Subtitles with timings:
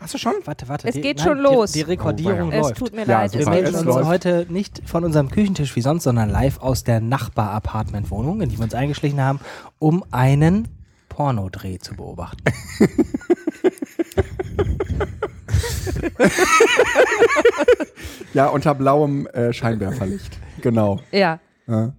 [0.00, 0.34] Hast du schon?
[0.44, 0.86] Warte, warte.
[0.86, 1.72] Es die, geht schon die, los.
[1.72, 2.78] Die Rekordierung Oh, Es läuft.
[2.78, 3.32] tut mir Ja, leid.
[3.32, 4.06] Wir es melden es uns schon läuft.
[4.08, 8.64] heute nicht von unserem Küchentisch wie sonst, sondern live aus der Nachbar-Apartment-Wohnung, in die wir
[8.64, 9.40] uns eingeschlichen haben,
[9.80, 10.68] um einen
[11.08, 12.44] Pornodreh zu beobachten.
[18.34, 20.38] Ja, unter blauem äh, Scheinwerferlicht.
[20.60, 21.00] Genau.
[21.12, 21.40] Ja.
[21.68, 21.92] Ja,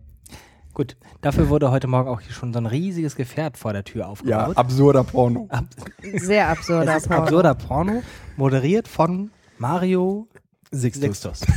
[0.73, 4.03] Gut, dafür wurde heute Morgen auch hier schon so ein riesiges Gefährt vor der Tür
[4.03, 4.55] ja aufgebaut.
[4.57, 5.45] absurder Porno.
[5.49, 5.65] Ab
[6.13, 7.23] Sehr absurder es ist Porno.
[7.23, 8.01] absurder Porno,
[8.37, 10.27] moderiert von Mario
[10.71, 11.01] Sixtus.
[11.01, 11.41] Sixtus.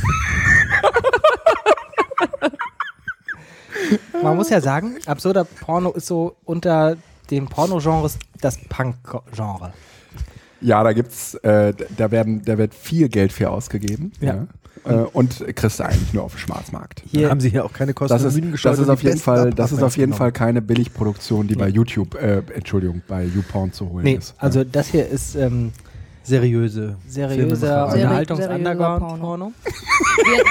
[4.21, 6.97] Man muss ja sagen, absurder Porno ist so unter
[7.31, 9.71] den Pornogenres das Punk-Genre.
[10.59, 14.11] Ja, da gibt's, äh, da werden, da wird viel Geld für ausgegeben.
[14.19, 14.47] Ja.
[14.85, 17.03] Äh, und kriegst du eigentlich nur auf dem Schwarzmarkt.
[17.09, 19.19] Hier haben sie hier auch keine Kosten Das und ist, Mühen das ist auf jeden
[19.19, 23.71] Fall, das ist auf jeden Fall keine Billigproduktion, die bei YouTube, äh, Entschuldigung, bei YouPorn
[23.71, 24.35] zu holen Nee, ist.
[24.37, 25.71] also das hier ist ähm,
[26.23, 29.51] seriöse seriöser Unterhaltungs-Underground-Porno.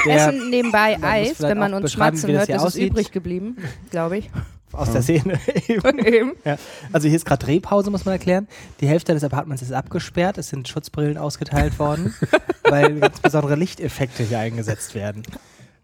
[0.04, 1.40] Wir essen nebenbei Eis.
[1.40, 2.90] Wenn man uns schmatzen hört, ist es aussieht.
[2.92, 3.56] übrig geblieben,
[3.90, 4.30] glaube ich.
[4.72, 5.98] Aus der Szene eben.
[6.04, 6.32] Eben.
[6.44, 6.56] Ja.
[6.92, 8.48] Also hier ist gerade Drehpause, muss man erklären.
[8.80, 10.38] Die Hälfte des Apartments ist abgesperrt.
[10.38, 12.14] Es sind Schutzbrillen ausgeteilt worden,
[12.64, 15.22] weil ganz besondere Lichteffekte hier eingesetzt werden.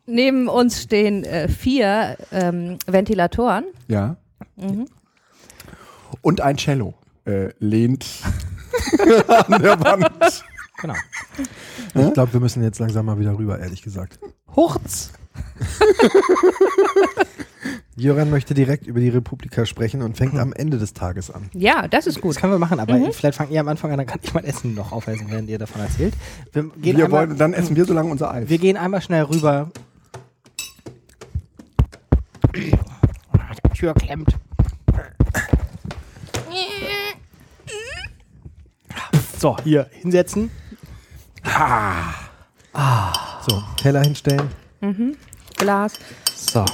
[0.06, 3.64] Neben uns stehen äh, vier ähm, Ventilatoren.
[3.89, 4.16] Ja.
[4.56, 4.86] Mhm.
[6.22, 6.94] Und ein Cello
[7.27, 8.06] äh, lehnt
[9.28, 10.44] an der Wand.
[10.81, 10.94] Genau.
[11.94, 14.19] Ich glaube, wir müssen jetzt langsam mal wieder rüber, ehrlich gesagt.
[14.55, 15.12] Hurz!
[17.98, 21.50] Jöran möchte direkt über die Republika sprechen und fängt am Ende des Tages an.
[21.52, 22.36] Ja, das ist Das gut.
[22.36, 24.74] können wir machen, aber vielleicht fangt ihr am Anfang an, dann kann ich mein Essen
[24.74, 26.14] noch aufessen, während ihr davon erzählt.
[26.52, 28.48] Wir gehen, Wir einmal, wollen, dann essen wir so lange unser Eis.
[28.48, 29.70] wir gehen einmal schnell rüber.
[32.54, 32.72] Die
[33.74, 34.34] Tür klemmt.
[39.38, 40.50] So, hier hinsetzen.
[43.48, 44.48] So, Teller hinstellen.
[45.56, 45.92] Glas.
[46.34, 46.64] So.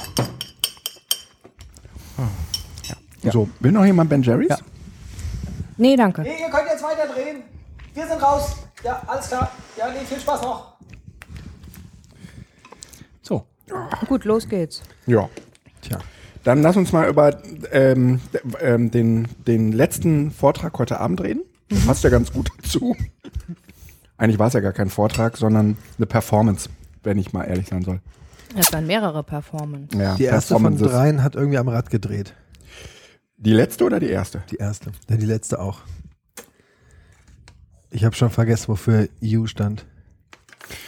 [3.31, 4.49] So, will noch jemand Ben Jerry's?
[4.49, 4.57] Ja.
[5.77, 6.21] Nee, danke.
[6.21, 7.43] Nee, ihr könnt jetzt weiter drehen.
[7.93, 8.55] Wir sind raus.
[8.83, 9.51] Ja, alles klar.
[9.77, 10.75] Ja, nee, viel Spaß noch.
[13.21, 13.45] So.
[14.07, 14.81] Gut, los geht's.
[15.07, 15.27] Ja.
[15.81, 15.97] Tja.
[16.43, 18.21] Dann lass uns mal über ähm,
[18.61, 21.41] ähm, den, den letzten Vortrag heute Abend reden.
[21.87, 22.95] Passt ja ganz gut dazu.
[24.17, 26.69] Eigentlich war es ja gar kein Vortrag, sondern eine Performance,
[27.03, 27.99] wenn ich mal ehrlich sein soll.
[28.55, 29.99] Das waren mehrere Performances.
[29.99, 32.33] Ja, Die erste von dreien hat irgendwie am Rad gedreht.
[33.37, 34.43] Die letzte oder die erste?
[34.51, 34.91] Die erste.
[35.09, 35.79] Ja, die letzte auch.
[37.91, 39.85] Ich habe schon vergessen, wofür EU stand.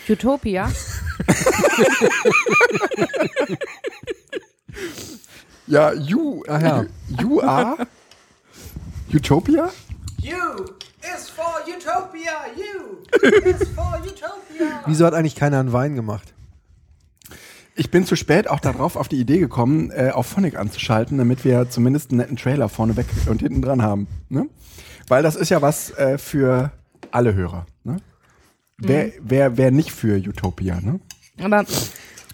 [0.09, 0.69] Utopia.
[5.67, 6.85] Ja, you, Ach ja.
[7.19, 7.75] you are
[9.13, 9.69] Utopia?
[10.21, 10.63] You
[11.01, 12.31] is for Utopia.
[12.55, 13.03] You
[13.45, 14.83] is for Utopia.
[14.85, 16.33] Wieso hat eigentlich keiner einen Wein gemacht?
[17.79, 21.45] Ich bin zu spät auch darauf auf die Idee gekommen, äh, auf Phonic anzuschalten, damit
[21.45, 24.07] wir zumindest einen netten Trailer vorne weg und hinten dran haben.
[24.29, 24.47] Ne?
[25.07, 26.71] Weil das ist ja was äh, für
[27.11, 27.67] alle Hörer.
[27.83, 27.97] Ne?
[28.79, 30.99] Wer, wer, wer nicht für Utopia, ne?
[31.39, 31.65] Aber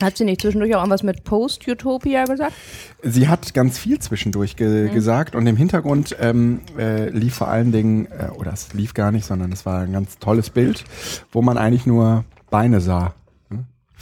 [0.02, 2.54] hat sie nicht zwischendurch auch irgendwas mit Post-Utopia gesagt?
[3.02, 7.72] Sie hat ganz viel zwischendurch ge gesagt und im Hintergrund ähm, äh, lief vor allen
[7.72, 10.84] Dingen, äh, oder es lief gar nicht, sondern es war ein ganz tolles Bild,
[11.31, 13.14] wo man eigentlich nur Beine sah.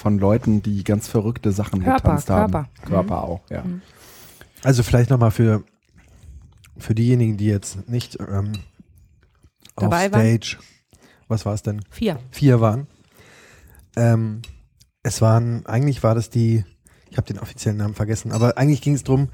[0.02, 2.52] Von Leuten, die ganz verrückte Sachen Körper, getanzt haben.
[2.52, 2.70] Körper.
[2.88, 3.64] Körper auch, ja.
[4.64, 5.64] Also vielleicht nochmal für,
[6.76, 8.54] für diejenigen, die jetzt nicht ähm,
[9.76, 10.22] auf Dabei waren?
[10.22, 10.58] Stage,
[11.28, 11.84] was war es denn?
[11.92, 12.18] Vier.
[12.32, 12.88] Vier waren.
[13.96, 14.42] Ähm,
[15.04, 16.66] es waren, eigentlich war das die,
[17.12, 19.30] ich habe den offiziellen Namen vergessen, aber eigentlich ging es darum,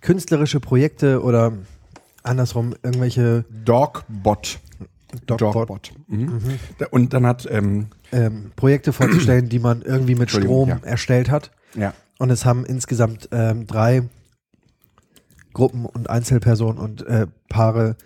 [0.00, 1.52] künstlerische Projekte oder
[2.22, 4.58] andersrum irgendwelche Dogbot.
[5.26, 6.40] Dogbot, Mhm.
[6.78, 10.78] Da- Und dann hat, ähm, ähm, Projekte vorzustellen, die man irgendwie mit Strom ja.
[10.82, 11.50] erstellt hat.
[11.74, 14.02] ja, Und es haben insgesamt ähm, drei
[15.52, 17.96] Gruppen und Einzelpersonen und äh, Paare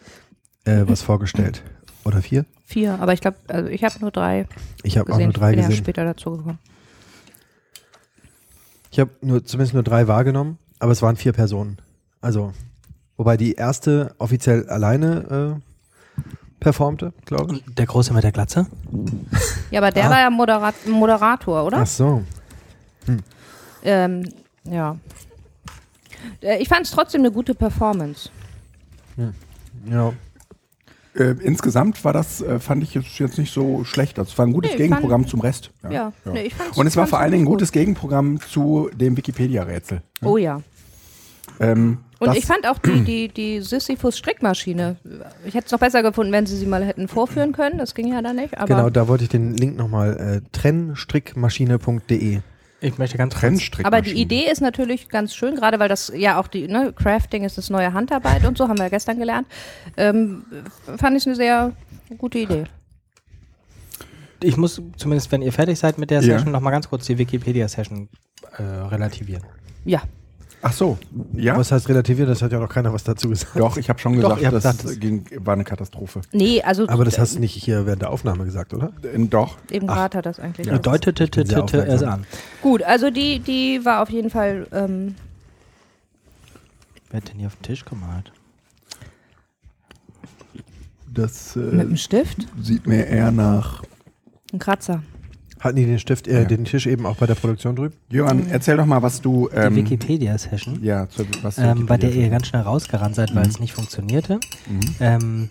[0.64, 1.62] äh, was vorgestellt.
[2.04, 2.44] Oder vier?
[2.64, 2.98] Vier.
[3.00, 4.46] Aber ich glaube, also ich habe nur drei
[4.82, 5.26] Ich habe auch gesehen.
[5.26, 5.84] nur drei ich bin ja gesehen.
[5.84, 6.58] später dazu gekommen.
[8.90, 11.78] Ich habe nur zumindest nur drei wahrgenommen, aber es waren vier Personen.
[12.20, 12.52] Also,
[13.16, 15.73] wobei die erste offiziell alleine äh,
[16.64, 17.64] performte, glaube ich.
[17.76, 18.66] Der Große mit der Glatze?
[19.70, 20.10] Ja, aber der Ah.
[20.10, 21.78] war ja Moderat Moderator, oder?
[21.82, 22.22] Ach so.
[23.84, 24.24] Ähm,
[24.64, 24.96] ja.
[26.40, 28.30] Äh, Ich fand es trotzdem eine gute Performance.
[29.86, 30.12] Ja.
[31.14, 34.16] Äh, insgesamt war das, äh, fand ich jetzt, jetzt nicht so schlecht.
[34.18, 35.70] Das war ein gutes Nee, Gegenprogramm fand- zum Rest.
[35.88, 37.58] Ja, Nee, ich fand's, Und es war vor allen Dingen ein gut.
[37.58, 40.02] gutes Gegenprogramm zu dem Wikipedia-Rätsel.
[40.22, 40.60] Oh ja.
[41.60, 44.96] Ähm, Und das- ich fand auch die, die, die Sisyphus-Strickmaschine.
[45.44, 47.78] Ich hätte es noch besser gefunden, wenn sie sie mal hätten vorführen können.
[47.78, 48.56] Das ging ja dann nicht.
[48.56, 52.40] Aber Genau, da wollte ich den Link nochmal, äh, trennstrickmaschine.de.
[52.80, 53.34] Ich möchte ganz.
[53.34, 53.86] Trennstrickmaschinen.
[53.86, 57.42] Aber die Idee ist natürlich ganz schön, gerade weil das ja auch die, ne, Crafting
[57.44, 59.46] ist das neue Handarbeit und so, haben wir ja gestern gelernt.
[59.96, 60.44] Ähm,
[60.98, 61.72] fand ich eine sehr
[62.18, 62.64] gute Idee.
[64.42, 66.34] Ich muss zumindest, wenn ihr fertig seid mit der Ja.
[66.36, 68.08] Session, noch mal ganz kurz die Wikipedia-Session
[68.58, 69.44] äh, relativieren.
[69.86, 70.02] Ja.
[70.66, 70.96] Ach so,
[71.34, 71.58] ja.
[71.58, 72.26] Was heißt relativiert?
[72.26, 73.54] Das hat ja noch keiner was dazu gesagt.
[73.54, 76.22] Doch, ich habe schon Doch, gesagt, habt das gesagt, das- ging, war eine Katastrophe.
[76.32, 78.90] Nee, also Aber das hast du nicht hier während der Aufnahme gesagt, oder?
[79.02, 79.58] Äh, Doch.
[79.70, 80.66] eben gerade hat das eigentlich.
[80.66, 81.24] Ja, deutete
[81.86, 82.24] es an.
[82.62, 85.16] Gut, also die, die war auf jeden Fall ähm,
[87.10, 88.32] Wer hat denn hier auf den Tisch gemalt?
[91.12, 93.82] Das mit äh, dem Stift, sieht mir eher nach.
[94.52, 95.02] ein Kratzer.
[95.64, 96.44] Hatten die den Stift, äh, Ja.
[96.44, 97.94] den Tisch eben auch bei der Produktion drüben?
[98.10, 99.48] Johann, erzähl doch mal, was du.
[99.50, 100.80] Die Ähm, Wikipedia-Session.
[100.84, 103.50] Ja, zu, was ähm, bei der ihr Wikipedia- ganz schnell rausgerannt seid, weil Mhm.
[103.50, 104.34] es nicht funktionierte.
[104.68, 104.80] Mhm.
[105.00, 105.48] Ähm,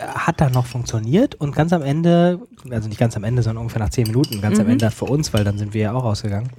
[0.00, 2.40] hat dann noch funktioniert und ganz am Ende,
[2.70, 4.72] also nicht ganz am Ende, sondern ungefähr nach zehn Minuten, ganz am Mhm.
[4.72, 6.50] Ende für uns, weil dann sind wir ja auch rausgegangen,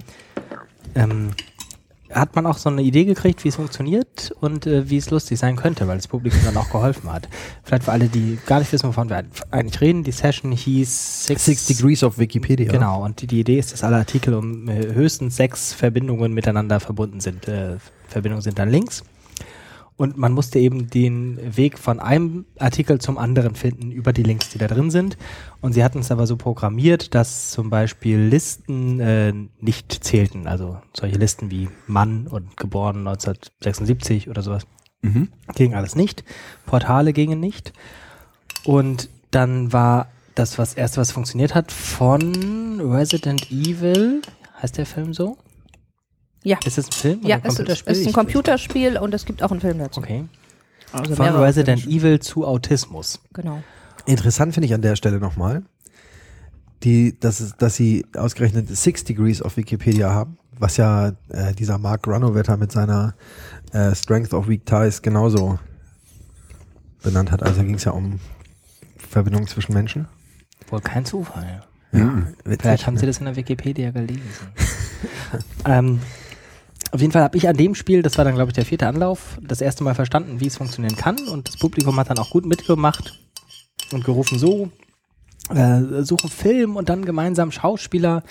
[0.96, 1.28] ähm,
[2.10, 5.38] hat man auch so eine Idee gekriegt, wie es funktioniert und äh, wie es lustig
[5.38, 7.28] sein könnte, weil das Publikum dann auch geholfen hat.
[7.62, 11.44] Vielleicht für alle, die gar nicht wissen, wovon wir eigentlich reden, die Session hieß Six,
[11.44, 12.70] Six Degrees of Wikipedia.
[12.70, 16.80] Genau, und die, die Idee ist, dass alle Artikel um äh, höchstens sechs Verbindungen miteinander
[16.80, 17.46] verbunden sind.
[17.48, 17.76] Äh,
[18.08, 19.04] Verbindungen sind dann Links.
[20.00, 24.48] Und man musste eben den Weg von einem Artikel zum anderen finden über die Links,
[24.48, 25.18] die da drin sind.
[25.60, 30.46] Und sie hatten es aber so programmiert, dass zum Beispiel Listen äh, nicht zählten.
[30.46, 34.66] Also solche Listen wie Mann und geboren 1976 oder sowas
[35.02, 35.28] Mhm.
[35.54, 36.24] ging alles nicht.
[36.64, 37.74] Portale gingen nicht.
[38.64, 44.22] Und dann war das was erste, was funktioniert hat, von Resident Evil.
[44.62, 45.36] Heißt der Film so?
[46.42, 46.58] Ja.
[46.64, 47.18] Ist das ein Film?
[47.20, 47.92] oder Ja, ein es ist, Computerspiel?
[47.92, 50.00] es ist ein Computerspiel und es gibt auch einen Film dazu.
[50.00, 50.24] Okay.
[50.92, 51.86] Also Von Resident.
[51.86, 53.20] Evil zu Autismus.
[53.34, 53.62] Genau.
[54.06, 55.62] Interessant finde ich an der Stelle nochmal,
[56.82, 61.78] die, dass, es- dass sie ausgerechnet Six Degrees of Wikipedia haben, was ja äh, dieser
[61.78, 63.14] Mark Runovetter mit seiner
[63.72, 65.58] äh, Strength of Weak Ties genauso
[67.02, 67.42] benannt hat.
[67.42, 68.18] Also ging es ja um
[68.96, 70.08] Verbindungen zwischen Menschen.
[70.70, 71.62] Wohl kein Zufall.
[71.92, 72.28] Mhm.
[72.44, 73.00] Witzig, Vielleicht haben ne?
[73.00, 74.22] Sie das in der Wikipedia gelesen.
[75.66, 76.00] ähm,
[76.92, 78.86] auf jeden Fall habe ich an dem Spiel, das war dann glaube ich der vierte
[78.86, 82.30] Anlauf, das erste Mal verstanden, wie es funktionieren kann und das Publikum hat dann auch
[82.30, 83.18] gut mitgemacht
[83.92, 84.70] und gerufen so,
[85.54, 88.22] äh, suchen Film und dann gemeinsam Schauspieler,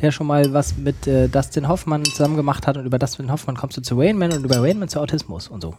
[0.00, 3.56] der schon mal was mit äh, Dustin Hoffmann zusammen gemacht hat und über Dustin Hoffmann
[3.56, 5.74] kommst du zu Rainman und über Rainman zu Autismus und so.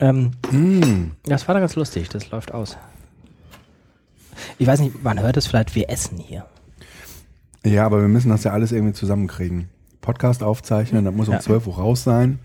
[0.00, 1.12] Ähm, Mhm.
[1.24, 2.76] das war dann ganz lustig, das läuft aus.
[4.58, 6.44] Ich weiß nicht, man hört es vielleicht, wir essen hier.
[7.64, 9.70] Ja, aber wir müssen das ja alles irgendwie zusammenkriegen.
[10.04, 11.40] Podcast aufzeichnen, das muss um Ja.
[11.40, 12.38] 12 Uhr raus sein,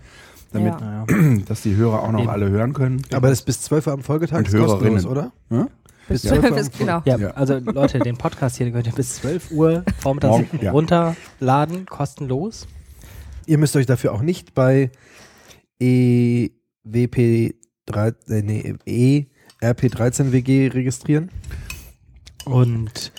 [0.52, 1.04] damit, Ja.
[1.46, 2.30] Dass die Hörer auch noch Eben.
[2.30, 3.02] alle hören können.
[3.12, 5.06] Aber das ist bis 12 Uhr am Folgetag Und ist kostenlos, Hörerinnen.
[5.06, 5.32] oder?
[6.08, 6.32] Bis Ja.
[6.40, 7.02] 12 ist genau.
[7.04, 7.30] Ja, Ja.
[7.32, 10.72] also Leute, den Podcast hier den könnt ihr bis 12 Uhr vormittags Morgen, ja.
[10.72, 12.66] runterladen, kostenlos.
[13.46, 14.90] Ihr müsst euch dafür auch nicht bei
[15.80, 16.50] E
[16.86, 19.26] EWP3, äh, nee,
[19.62, 21.30] ERP13WG registrieren.
[22.44, 23.12] Und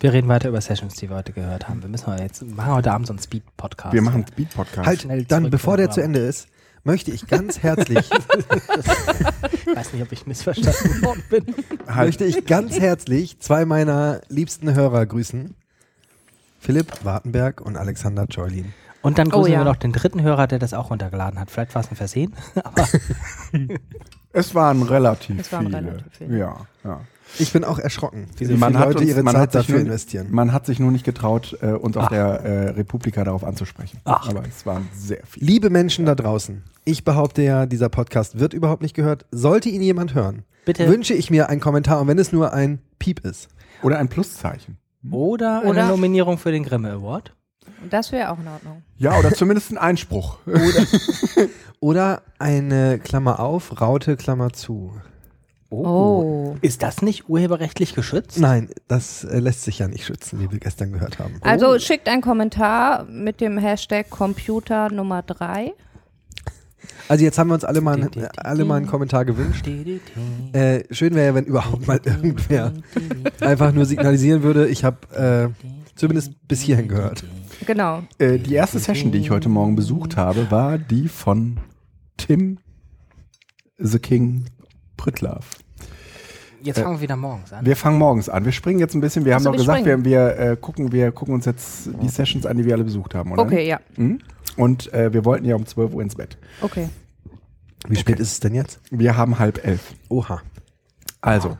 [0.00, 1.82] wir reden weiter über Sessions, die wir heute gehört haben.
[1.82, 3.92] Wir müssen aber jetzt machen heute Abend so einen Speed-Podcast.
[3.92, 4.86] Wir machen Speed-Podcast.
[4.86, 6.48] Halt, schnell dann, bevor der zu Ende ist,
[6.84, 8.10] möchte ich ganz herzlich,
[9.52, 11.54] Ich weiß nicht, ob ich missverstanden worden bin.
[11.86, 12.06] halt.
[12.08, 15.54] möchte ich ganz herzlich zwei meiner liebsten Hörer grüßen.
[16.58, 18.72] Philipp Wartenberg und Alexander Joylin.
[19.02, 19.60] Und dann grüßen Oh, ja.
[19.60, 21.50] wir noch den dritten Hörer, der das auch runtergeladen hat.
[21.50, 22.34] Vielleicht war es ein Versehen.
[22.64, 22.86] Aber
[24.32, 25.76] Es waren relativ Es waren viele.
[25.78, 26.38] relativ viele.
[26.38, 27.00] Ja, ja.
[27.38, 30.26] Ich bin auch erschrocken, wie Man Leute uns- ihre man Zeit dafür nur- investieren.
[30.30, 32.08] Man hat sich nur nicht getraut, äh, uns auf Ach.
[32.10, 34.00] der äh, Republika darauf anzusprechen.
[34.04, 34.28] Ach.
[34.28, 35.46] Aber es waren sehr viele.
[35.46, 39.26] Liebe Menschen da draußen, ich behaupte ja, dieser Podcast wird überhaupt nicht gehört.
[39.30, 40.88] Sollte ihn jemand hören, bitte.
[40.88, 43.48] wünsche ich mir einen Kommentar, und wenn es nur ein Piep ist.
[43.82, 44.76] Oder ein Pluszeichen.
[45.10, 47.34] Oder, Oder- eine Nominierung für den Grimme Award.
[47.88, 48.82] Das wäre auch in Ordnung.
[48.98, 50.38] Ja, oder zumindest ein Einspruch.
[51.80, 54.92] Oder eine Klammer auf, Raute, Klammer zu.
[55.70, 56.56] Oh.
[56.62, 58.38] Ist das nicht urheberrechtlich geschützt?
[58.40, 61.34] Nein, das äh, lässt sich ja nicht schützen, wie wir gestern gehört haben.
[61.42, 65.72] Also schickt einen Kommentar mit dem Hashtag Computer Nummer 3.
[67.08, 69.66] Also jetzt haben wir uns alle mal, einen- alle mal einen Kommentar gewünscht.
[70.52, 72.72] Äh, schön wäre ja, wenn überhaupt mal irgendwer
[73.40, 77.22] einfach nur signalisieren würde, ich habe äh, zumindest bis hierhin gehört.
[77.66, 78.02] Genau.
[78.18, 81.58] Äh, die erste Session, die ich heute Morgen besucht habe, war die von
[82.16, 82.58] Tim
[83.78, 84.46] The King
[84.96, 85.44] Pritlove.
[86.62, 87.64] Jetzt Äh, fangen wir wieder morgens an.
[87.64, 88.44] Wir fangen morgens an.
[88.44, 89.24] Wir springen jetzt ein bisschen.
[89.24, 90.04] Wir Ach haben so, doch wir gesagt, wir, springen.
[90.04, 93.32] wir, äh, gucken, wir gucken uns jetzt die Sessions an, die wir alle besucht haben,
[93.32, 93.42] oder?
[93.42, 93.80] Okay, ja.
[93.96, 94.18] Mhm.
[94.56, 96.36] Und äh, wir wollten ja um 12 Uhr ins Bett.
[96.60, 96.88] Okay.
[97.88, 98.80] Wie spät ist es denn jetzt?
[98.90, 99.94] Wir haben halb elf.
[100.08, 100.42] Oha.
[101.22, 101.56] Also,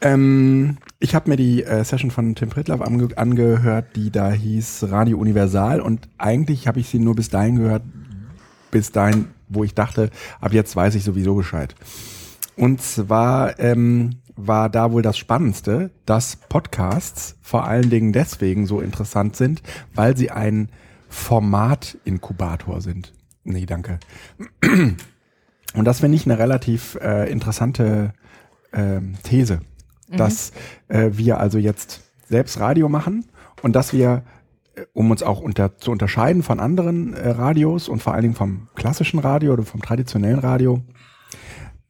[0.00, 4.86] ähm, ich habe mir die äh, Session von Tim Pritloff ange angehört, die da hieß
[4.90, 7.82] Radio Universal und eigentlich habe ich sie nur bis dahin gehört,
[8.70, 11.74] bis dahin, wo ich dachte, ab jetzt weiß ich sowieso Bescheid.
[12.56, 18.80] Und zwar ähm, war da wohl das Spannendste, dass Podcasts vor allen Dingen deswegen so
[18.80, 19.62] interessant sind,
[19.94, 20.70] weil sie ein
[21.08, 23.12] Formatinkubator sind.
[23.44, 23.98] Nee, danke.
[25.74, 28.12] Und das finde ich eine relativ äh, interessante
[28.72, 29.60] ähm, These,
[30.08, 30.52] dass
[30.88, 33.26] äh, wir also jetzt selbst Radio machen
[33.62, 34.24] und dass wir,
[34.74, 38.34] äh, um uns auch unter, zu unterscheiden von anderen äh, Radios und vor allen Dingen
[38.34, 40.82] vom klassischen Radio oder vom traditionellen Radio,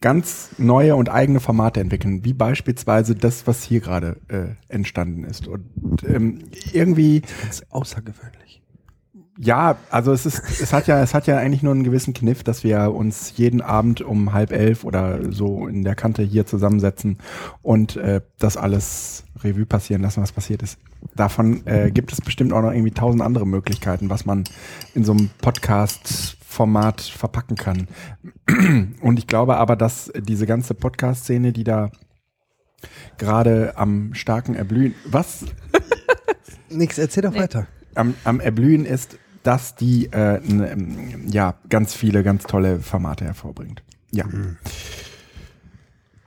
[0.00, 5.46] ganz neue und eigene Formate entwickeln, wie beispielsweise das, was hier gerade äh, entstanden ist.
[5.46, 5.68] Und
[6.04, 6.38] ähm,
[6.72, 8.59] irgendwie Das ist außergewöhnlich.
[9.42, 12.44] Ja, also es ist, es hat ja, es hat ja eigentlich nur einen gewissen Kniff,
[12.44, 17.16] dass wir uns jeden Abend um halb elf oder so in der Kante hier zusammensetzen
[17.62, 20.78] und äh, das alles Revue passieren lassen, was passiert ist.
[21.16, 24.44] Davon äh, gibt es bestimmt auch noch irgendwie tausend andere Möglichkeiten, was man
[24.94, 27.88] in so einem Podcast-Format verpacken kann.
[29.00, 31.90] Und ich glaube aber, dass diese ganze Podcast-Szene, die da
[33.16, 35.46] gerade am starken Erblühen, was
[36.68, 37.66] Nix, erzähl doch weiter.
[37.94, 43.24] am, am Erblühen ist, dass die äh, n, ähm, ja ganz viele ganz tolle Formate
[43.24, 43.82] hervorbringt.
[44.12, 44.24] Ja.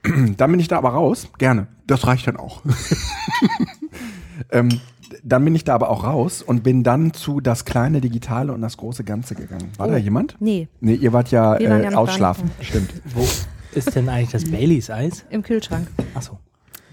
[0.38, 1.30] Dann bin ich da aber raus.
[1.38, 1.68] Gerne.
[1.88, 2.62] Das reicht dann auch.
[4.52, 4.70] ähm,
[5.24, 8.62] dann bin ich da aber auch raus und bin dann zu das kleine Digitale und
[8.62, 9.72] das große Ganze gegangen.
[9.78, 10.36] War da jemand?
[10.40, 12.52] Nee, Nee, ihr wart ja, Wir äh, ja ausschlafen.
[12.62, 12.94] Stimmt.
[13.14, 13.26] Wo
[13.74, 15.26] ist denn eigentlich das Baileys Eis?
[15.30, 15.88] im Kühlschrank.
[16.16, 16.40] Achso.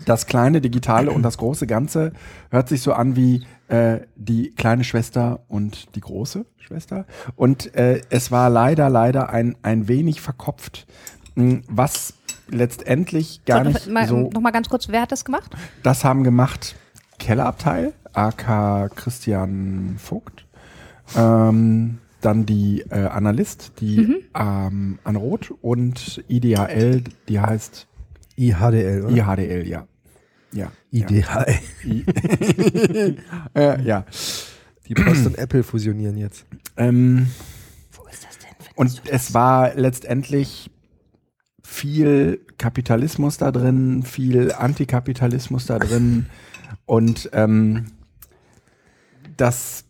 [0.07, 2.13] das kleine Digitale und das große Ganze
[2.51, 7.07] hört sich so an wie äh, die kleine Schwester und die große Schwester.
[7.37, 10.87] Und äh, es war leider, leider ein, ein wenig verkopft,
[11.37, 12.15] mh, was
[12.49, 14.31] letztendlich gar So, nicht mal, so.
[14.31, 15.55] Noch mal ganz kurz, wer hat das gemacht?
[15.83, 16.75] Das haben gemacht
[17.19, 20.47] Kellerabteil, AK Christian Vogt.
[21.17, 24.17] Ähm, dann die äh, Analyst, die Mhm.
[24.39, 27.87] ähm, Anne Roth und IDHL, die heißt
[28.37, 29.17] IHDL, oder?
[29.17, 29.87] IHDL, ja.
[30.53, 30.73] Ja.
[30.91, 31.59] IDHL.
[31.85, 32.05] I
[33.55, 34.05] äh, ja.
[34.87, 36.47] Die Post und Apple fusionieren jetzt.
[36.77, 37.29] Ähm,
[37.93, 38.51] Wo ist das denn?
[38.75, 40.71] und es war letztendlich
[41.63, 46.27] viel Kapitalismus da drin, viel Antikapitalismus da drin.
[46.87, 47.87] Und ähm,
[49.37, 49.85] das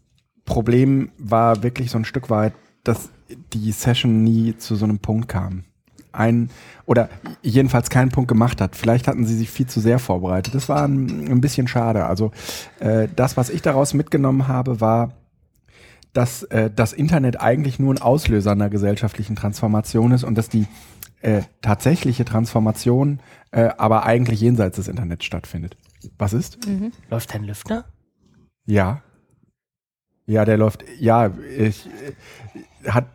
[0.45, 2.52] Problem war wirklich so ein Stück weit,
[2.85, 3.11] dass
[3.52, 5.64] die Session nie zu so einem Punkt kam.
[6.12, 6.50] Ein
[6.87, 7.09] oder
[7.43, 8.76] jedenfalls keinen Punkt gemacht hat.
[8.76, 10.55] Vielleicht hatten sie sich viel zu sehr vorbereitet.
[10.55, 12.07] Das war ein, ein bisschen schade.
[12.07, 12.33] Also
[12.81, 15.12] äh, das, was ich daraus mitgenommen habe, war,
[16.12, 20.67] dass äh, das Internet eigentlich nur ein Auslöser einer gesellschaftlichen Transformation ist und dass die
[21.21, 23.21] äh, tatsächliche Transformation
[23.52, 25.76] äh, aber eigentlich jenseits des Internets stattfindet.
[26.19, 26.59] Was ist?
[27.11, 27.85] Läuft dein Lüfter?
[28.67, 29.02] Ja.
[30.26, 30.85] Ja, der läuft.
[30.99, 33.07] Ja, ich äh, hat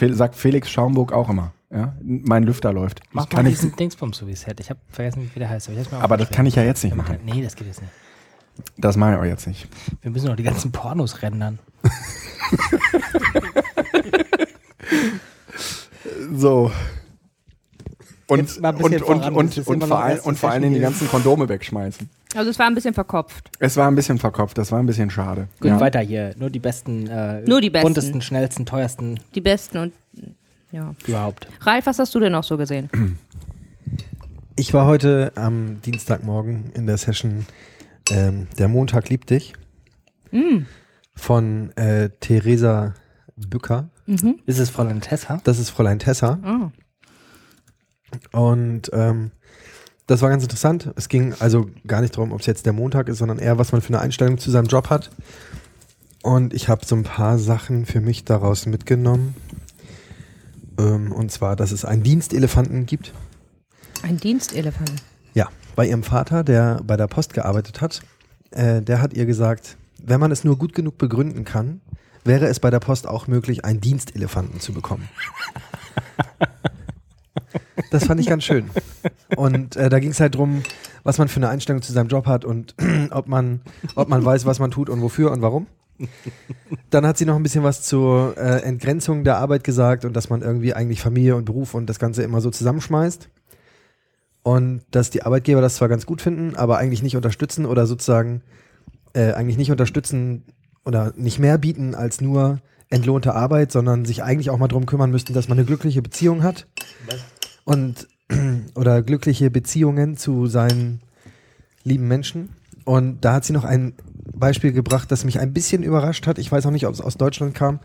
[0.00, 1.52] sagt Felix Schaumburg auch immer.
[1.72, 3.00] Ja, mein Lüfter läuft.
[3.12, 4.62] Mach ich kann mal nicht, diesen Dingsbums so wie es hätte.
[4.62, 5.70] Ich habe vergessen, wie der heißt.
[5.70, 7.18] Aber, mir aber das kann ich ja jetzt nicht machen.
[7.24, 7.92] Nee, das geht jetzt nicht.
[8.76, 9.66] Das mache ich auch jetzt nicht.
[10.02, 11.58] Wir müssen noch die ganzen Pornos rendern.
[16.34, 16.70] So.
[18.26, 21.08] Und, ein und, und, und, das und, vor erste und vor allen Dingen die ganzen
[21.08, 22.08] Kondome wegschmeißen.
[22.34, 23.50] Also es war ein bisschen verkopft.
[23.58, 25.48] Es war ein bisschen verkopft, das war ein bisschen schade.
[25.60, 25.80] Gut, Ja.
[25.80, 26.34] weiter hier.
[26.38, 27.84] Nur die besten, äh, Nur die besten.
[27.88, 29.92] buntesten, schnellsten, teuersten Die besten und
[30.72, 30.94] ja.
[31.06, 31.46] überhaupt.
[31.60, 32.90] Ralf, was hast du denn noch so gesehen?
[34.54, 37.46] Ich war heute am Dienstagmorgen in der Session
[38.10, 39.54] ähm, Der Montag liebt dich
[41.14, 42.94] von äh, Theresa
[43.36, 43.88] Bücker.
[44.46, 45.40] Ist es Fräulein Tessa?
[45.44, 46.38] Das ist Fräulein Tessa.
[46.44, 48.38] Oh.
[48.38, 49.30] Und ähm,
[50.06, 50.92] das war ganz interessant.
[50.96, 53.72] Es ging also gar nicht darum, ob es jetzt der Montag ist, sondern eher, was
[53.72, 55.10] man für eine Einstellung zu seinem Job hat.
[56.22, 59.34] Und ich habe so ein paar Sachen für mich daraus mitgenommen.
[60.82, 63.12] Ähm, und zwar, dass es einen Dienstelefanten gibt.
[64.02, 64.92] Ein Dienstelefant.
[65.34, 68.02] Ja, bei ihrem Vater, der bei der Post gearbeitet hat,
[68.50, 71.80] äh, der hat ihr gesagt, wenn man es nur gut genug begründen kann,
[72.24, 75.08] wäre es bei der Post auch möglich, einen Dienstelefanten zu bekommen.
[77.90, 78.70] Das fand ich ganz schön.
[79.36, 80.62] Und äh, da ging es halt drum,
[81.02, 82.74] was man für eine Einstellung zu seinem Job hat und
[83.10, 83.60] ob man,
[83.94, 85.66] ob man weiß, was man tut und wofür und warum.
[86.90, 90.30] Dann hat sie noch ein bisschen was zur äh, Entgrenzung der Arbeit gesagt und dass
[90.30, 93.28] man irgendwie eigentlich Familie und Beruf und das Ganze immer so zusammenschmeißt.
[94.42, 98.42] und dass die Arbeitgeber das zwar ganz gut finden, aber eigentlich nicht unterstützen oder sozusagen
[99.14, 100.44] äh, eigentlich nicht unterstützen
[100.84, 105.10] oder nicht mehr bieten als nur entlohnte Arbeit, sondern sich eigentlich auch mal drum kümmern
[105.10, 106.66] müssten, dass man eine glückliche Beziehung hat
[107.64, 108.08] und
[108.74, 111.00] oder glückliche Beziehungen zu seinen
[111.84, 112.50] lieben Menschen.
[112.84, 113.94] Und da hat sie noch ein
[114.34, 116.38] Beispiel gebracht, das mich ein bisschen überrascht hat.
[116.38, 117.80] Ich weiß auch nicht, ob es aus Deutschland kam,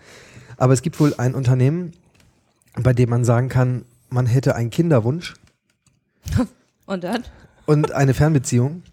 [0.57, 1.93] aber es gibt wohl ein Unternehmen,
[2.75, 5.35] bei dem man sagen kann, man hätte einen Kinderwunsch
[6.85, 7.23] Und dann?
[7.65, 8.83] und eine Fernbeziehung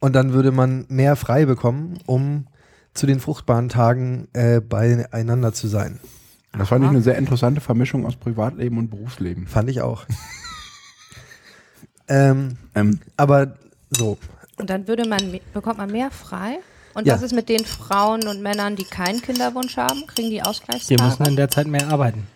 [0.00, 2.46] und dann würde man mehr frei bekommen, um
[2.92, 6.00] zu den fruchtbaren Tagen äh, beieinander zu sein.
[6.56, 9.46] Das fand ich eine sehr interessante Vermischung aus Privatleben und Berufsleben.
[9.48, 10.06] Fand ich auch.
[12.08, 13.56] ähm, Ähm, aber
[13.90, 14.18] so,
[14.58, 16.58] Und dann würde man, bekommt man mehr frei.
[16.94, 17.14] Und Ja.
[17.14, 20.06] was ist mit den Frauen und Männern, die keinen Kinderwunsch haben?
[20.06, 21.02] Kriegen die Die Ausgleichstage?
[21.02, 22.26] müssen in der Zeit mehr arbeiten.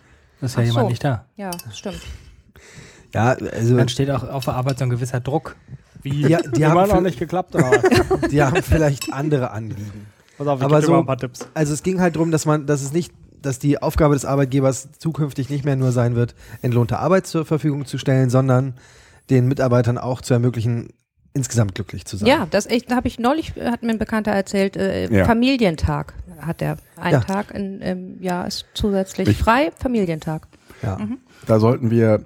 [0.41, 0.89] Ist ja Ach jemand so.
[0.89, 1.25] nicht da.
[1.37, 2.01] ja, stimmt.
[3.13, 5.55] ja, also Dann steht auch auf der Arbeit so ein gewisser Druck.
[6.01, 6.27] Wie?
[6.27, 8.29] Ja, die haben Immer noch für- nicht geklappt, was?
[8.29, 10.07] die haben vielleicht andere Anliegen.
[10.37, 11.47] Pass auf, ich Aber so- mal ein paar Tipps.
[11.53, 13.11] Also es ging halt darum, dass man, dass es nicht,
[13.41, 17.85] dass die Aufgabe des Arbeitgebers zukünftig nicht mehr nur sein wird, entlohnte Arbeit zur Verfügung
[17.85, 18.75] zu stellen, sondern
[19.29, 20.89] den Mitarbeitern auch zu ermöglichen,
[21.39, 22.27] insgesamt glücklich zu sein.
[22.27, 25.25] Ja, das echt, habe ich neulich, äh, hat mir ein Bekannter erzählt, äh, Ja.
[25.25, 26.77] Familientag hat er.
[26.95, 27.19] Ein Ja.
[27.21, 30.47] Tag in, im Jahr ist zusätzlich Ich- frei, Familientag.
[30.83, 30.97] ja.
[31.47, 32.25] da sollten wir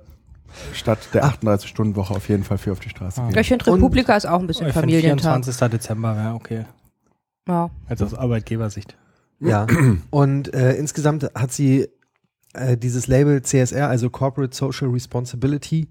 [0.73, 3.29] statt der 38-Stunden-Woche auf jeden Fall für auf die Straße Ah.
[3.29, 3.39] gehen.
[3.39, 5.21] Ich finde, Republika ist auch ein bisschen Ich finde Familientag.
[5.33, 5.69] 24.
[5.69, 6.65] Dezember wäre okay.
[7.47, 7.69] Ja.
[7.87, 8.95] Also aus Arbeitgebersicht.
[9.39, 9.65] Ja.
[10.11, 11.87] Und äh, insgesamt hat sie
[12.53, 15.87] äh, dieses Label CSR, also Corporate Social Responsibility,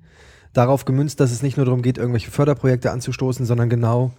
[0.53, 4.13] darauf gemünzt, dass es nicht nur darum geht, irgendwelche Förderprojekte anzustoßen, sondern genau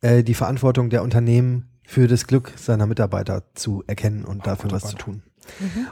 [0.00, 4.84] äh, die Verantwortung der Unternehmen für das Glück seiner Mitarbeiter zu erkennen und dafür was
[4.84, 5.22] zu tun.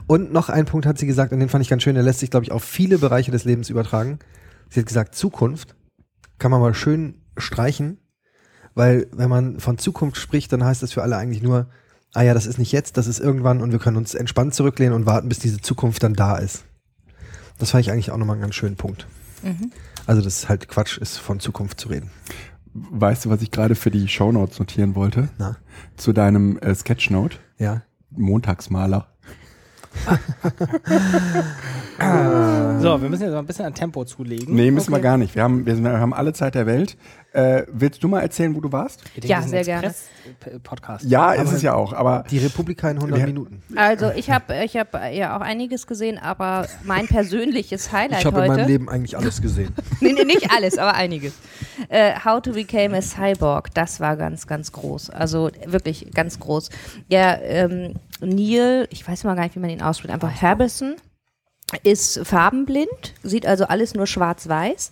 [0.06, 2.20] Und noch ein Punkt hat sie gesagt, und den fand ich ganz schön, der lässt
[2.20, 4.20] sich, glaube ich, auf viele Bereiche des Lebens übertragen.
[4.68, 5.74] Sie hat gesagt, Zukunft
[6.38, 7.98] kann man mal schön streichen,
[8.74, 11.68] weil wenn man von Zukunft spricht, dann heißt das für alle eigentlich nur,
[12.14, 14.94] ah ja, das ist nicht jetzt, das ist irgendwann und wir können uns entspannt zurücklehnen
[14.94, 16.64] und warten, bis diese Zukunft dann da ist.
[17.58, 19.06] Das fand ich eigentlich auch nochmal einen ganz schönen Punkt.
[20.06, 22.10] Also, dass es halt Quatsch ist, von Zukunft zu reden.
[22.72, 25.28] Weißt du, was ich gerade für die Shownotes notieren wollte?
[25.38, 25.56] Na,
[25.96, 27.38] Zu deinem äh, Sketchnote?
[27.58, 27.82] ja.
[28.12, 29.06] Montagsmaler.
[32.80, 34.54] So, wir müssen jetzt mal ein bisschen an Tempo zulegen.
[34.54, 35.02] Nee, müssen wir Okay.
[35.02, 35.34] gar nicht.
[35.34, 36.96] Wir haben, wir, sind, wir haben alle Zeit der Welt.
[37.32, 39.02] Äh, willst du mal erzählen, wo du warst?
[39.04, 39.86] Ich denke, Ja, das ist sehr ein gerne.
[39.86, 41.04] Express-Podcast.
[41.04, 43.62] Ja, ist es ja auch, aber Die Republika in 100 Wir- Minuten.
[43.76, 48.38] Also ich habe ich hab ja auch einiges gesehen, aber mein persönliches Highlight Ich habe
[48.38, 48.60] in heute.
[48.62, 49.72] meinem Leben eigentlich alles gesehen.
[50.00, 51.34] nee, nee, nicht alles, aber einiges.
[51.88, 55.10] Äh, How to Become a Cyborg, das war ganz, ganz groß.
[55.10, 56.70] Also wirklich ganz groß.
[57.08, 60.96] Ja, ähm, Neil, ich weiß mal gar nicht, wie man ihn ausspricht, einfach Harbison
[61.82, 64.90] ist farbenblind, sieht also alles nur schwarz-weiß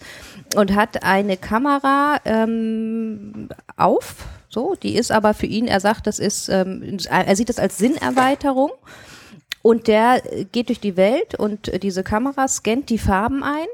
[0.56, 6.18] und hat eine Kamera ähm, auf, so, die ist aber für ihn, er sagt, das
[6.18, 8.70] ist, ähm, er sieht das als Sinnerweiterung
[9.62, 13.66] und der geht durch die Welt und diese Kamera scannt die Farben ein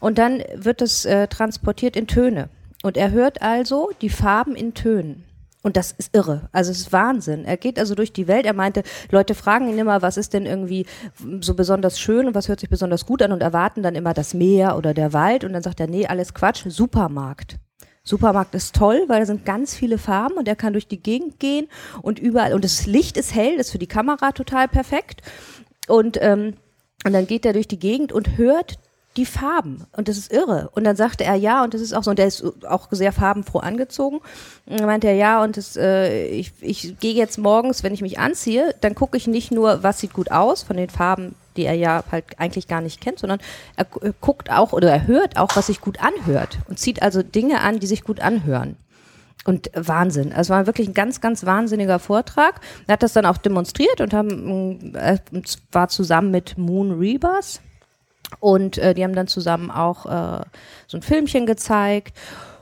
[0.00, 2.48] und dann wird es äh, transportiert in Töne.
[2.82, 5.24] Und er hört also die Farben in Tönen.
[5.66, 6.48] Und das ist irre.
[6.52, 7.44] Also es ist Wahnsinn.
[7.44, 8.46] Er geht also durch die Welt.
[8.46, 10.86] Er meinte, Leute fragen ihn immer, was ist denn irgendwie
[11.40, 14.32] so besonders schön und was hört sich besonders gut an und erwarten dann immer das
[14.32, 15.42] Meer oder der Wald.
[15.42, 17.56] Und dann sagt er, nee, alles Quatsch, Supermarkt.
[18.04, 21.40] Supermarkt ist toll, weil da sind ganz viele Farben und er kann durch die Gegend
[21.40, 21.66] gehen
[22.00, 25.22] und überall, und das Licht ist hell, das ist für die Kamera total perfekt.
[25.88, 26.54] Und, ähm,
[27.04, 28.78] und dann geht er durch die Gegend und hört
[29.16, 29.86] die Farben.
[29.96, 30.70] Und das ist irre.
[30.74, 33.12] Und dann sagte er ja, und das ist auch so, und der ist auch sehr
[33.12, 34.18] farbenfroh angezogen.
[34.66, 38.02] Und dann meinte er ja, und das, äh, ich, ich gehe jetzt morgens, wenn ich
[38.02, 41.64] mich anziehe, dann gucke ich nicht nur, was sieht gut aus von den Farben, die
[41.64, 43.38] er ja halt eigentlich gar nicht kennt, sondern
[43.76, 47.22] er gu- guckt auch oder er hört auch, was sich gut anhört und zieht also
[47.22, 48.76] Dinge an, die sich gut anhören.
[49.44, 50.32] Und Wahnsinn.
[50.32, 52.60] Also war wirklich ein ganz, ganz wahnsinniger Vortrag.
[52.88, 55.18] Er hat das dann auch demonstriert und haben, äh,
[55.70, 57.60] war zusammen mit Moon Rebus.
[58.40, 60.44] Und äh, die haben dann zusammen auch äh,
[60.86, 62.16] so ein Filmchen gezeigt.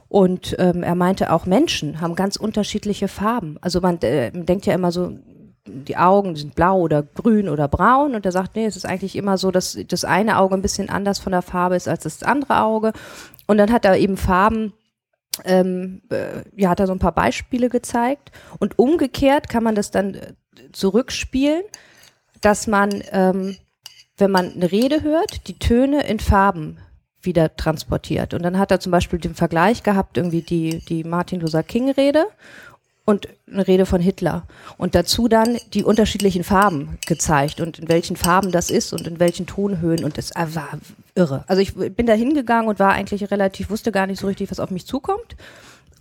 [0.09, 3.59] Und ähm, er meinte auch, Menschen haben ganz unterschiedliche Farben.
[3.61, 5.17] Also man, äh, denkt ja immer so,
[5.67, 8.15] die Augen sind blau oder grün oder braun.
[8.15, 10.91] Und er sagt, nee, es ist eigentlich immer so, dass das eine Auge ein bisschen
[10.91, 12.93] anders von der Farbe ist als das andere Auge.
[13.47, 14.75] Und dann hat er eben Farben
[15.45, 18.31] ähm, äh, ja, hat er so ein paar Beispiele gezeigt.
[18.59, 20.35] Und umgekehrt kann man das dann äh,
[20.73, 21.63] zurückspielen,
[22.41, 23.57] dass man, ähm,
[24.17, 26.79] wenn man eine Rede hört, die Töne in Farben
[27.23, 28.35] wieder transportiert.
[28.35, 31.91] Und dann hat er zum Beispiel den Vergleich gehabt, irgendwie die, die Martin Luther King
[31.91, 32.27] Rede
[33.05, 34.47] und eine Rede von Hitler.
[34.79, 39.21] Und dazu dann die unterschiedlichen Farben gezeigt und in welchen Farben das ist und in
[39.21, 40.05] welchen Tonhöhen.
[40.05, 40.79] Und es war
[41.15, 41.45] irre.
[41.47, 44.61] Also ich bin da hingegangen und war eigentlich relativ, wusste gar nicht so richtig, was
[44.61, 45.37] auf mich zukommt.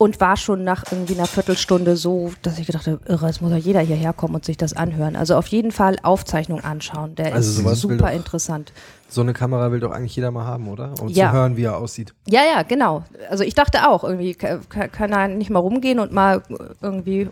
[0.04, 3.52] Und war schon nach irgendwie einer Viertelstunde so, dass ich gedacht habe, irre, es muss
[3.52, 5.16] ja jeder hierher kommen und sich das anhören.
[5.16, 7.16] Also auf jeden Fall Aufzeichnung anschauen.
[7.16, 8.74] Der Also ist super doch- interessant.
[9.08, 10.94] So eine Kamera will doch eigentlich jeder mal haben, oder?
[11.00, 11.30] Um Ja.
[11.30, 12.14] zu hören, wie er aussieht.
[12.28, 13.06] Ja, ja, genau.
[13.30, 16.42] Also ich dachte auch, irgendwie ka- ka- kann er nicht mal rumgehen und mal
[16.82, 17.30] irgendwie,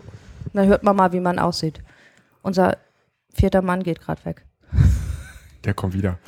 [0.54, 1.82] dann hört man mal, wie man aussieht.
[2.42, 2.78] Unser
[3.34, 4.46] vierter Mann geht gerade weg.
[5.64, 6.18] Der kommt wieder.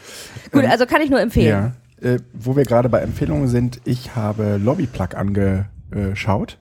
[0.53, 1.75] Gut, Ähm, also kann ich nur empfehlen.
[2.03, 2.07] Ja.
[2.11, 5.15] Äh, wo wir gerade bei Empfehlungen sind, ich habe Lobbyplug
[5.95, 6.59] angeschaut.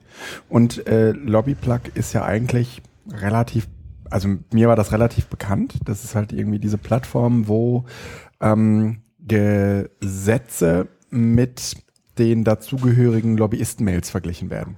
[0.48, 3.68] Und äh, Lobbyplug ist ja eigentlich relativ,
[4.10, 5.78] also mir war das relativ bekannt.
[5.84, 7.84] Das ist halt irgendwie diese Plattform, wo
[8.40, 11.76] ähm, Gesetze mit
[12.18, 14.76] den dazugehörigen Lobbyisten-Mails verglichen werden.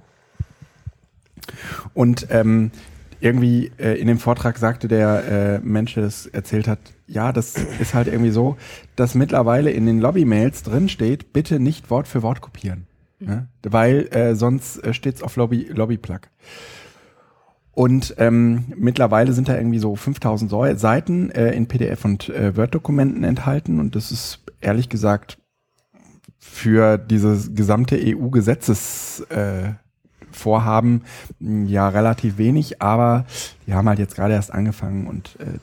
[1.93, 2.71] Und ähm,
[3.19, 7.55] irgendwie äh, in dem Vortrag sagte der äh, Mensch, der das erzählt hat, ja, das
[7.79, 8.57] ist halt irgendwie so,
[8.95, 12.86] dass mittlerweile in den Lobby-Mails drin steht, bitte nicht Wort für Wort kopieren.
[13.19, 13.47] Ne?
[13.63, 16.21] Weil äh, sonst äh, steht's auf Lobby, Lobby-Plug.
[17.71, 22.55] Und ähm, mittlerweile sind da irgendwie so 5000 Säu- Seiten äh, in PDF und äh,
[22.57, 25.37] Word-Dokumenten enthalten und das ist ehrlich gesagt
[26.39, 29.77] für dieses gesamte EU-Gesetzesvorhaben
[31.01, 31.03] äh,
[31.39, 33.25] mh, ja relativ wenig, aber
[33.67, 35.59] die haben halt jetzt gerade erst angefangen und äh,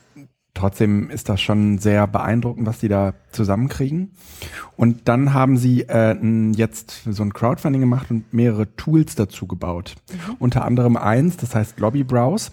[0.55, 4.13] trotzdem ist das schon sehr beeindruckend, was die da zusammenkriegen.
[4.75, 6.15] Und dann haben sie äh,
[6.55, 9.95] jetzt so ein Crowdfunding gemacht und mehrere Tools dazu gebaut.
[10.39, 12.51] Unter anderem eins, das heißt Lobby Browse.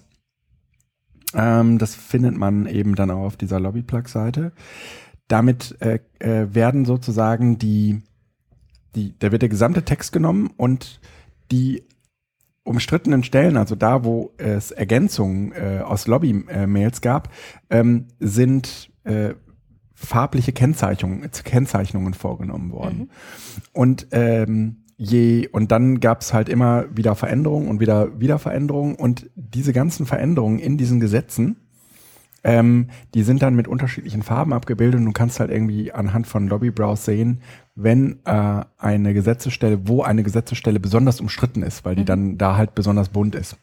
[1.34, 4.52] Ähm, das findet man eben dann auch auf dieser Lobbyplug-Seite.
[5.28, 8.02] Damit äh, äh, werden sozusagen die,
[8.94, 11.00] die, da wird der gesamte Text genommen und
[11.50, 11.84] die
[12.64, 17.30] umstrittenen Stellen, also da, wo es Ergänzungen äh, aus Lobby-Mails gab,
[17.70, 19.34] ähm, sind äh,
[19.94, 23.10] farbliche Kennzeichnungen, Kennzeichnungen vorgenommen worden.
[23.72, 28.94] Und ähm, je und dann gab es halt immer wieder Veränderungen und wieder wieder Veränderungen.
[28.94, 31.56] Und diese ganzen Veränderungen in diesen Gesetzen,
[32.44, 35.00] ähm, die sind dann mit unterschiedlichen Farben abgebildet.
[35.00, 37.40] Und du kannst halt irgendwie anhand von Lobby Browse sehen,
[37.74, 42.74] wenn äh, eine Gesetzesstelle, wo eine Gesetzesstelle besonders umstritten ist, weil die dann da halt
[42.74, 43.56] besonders bunt ist.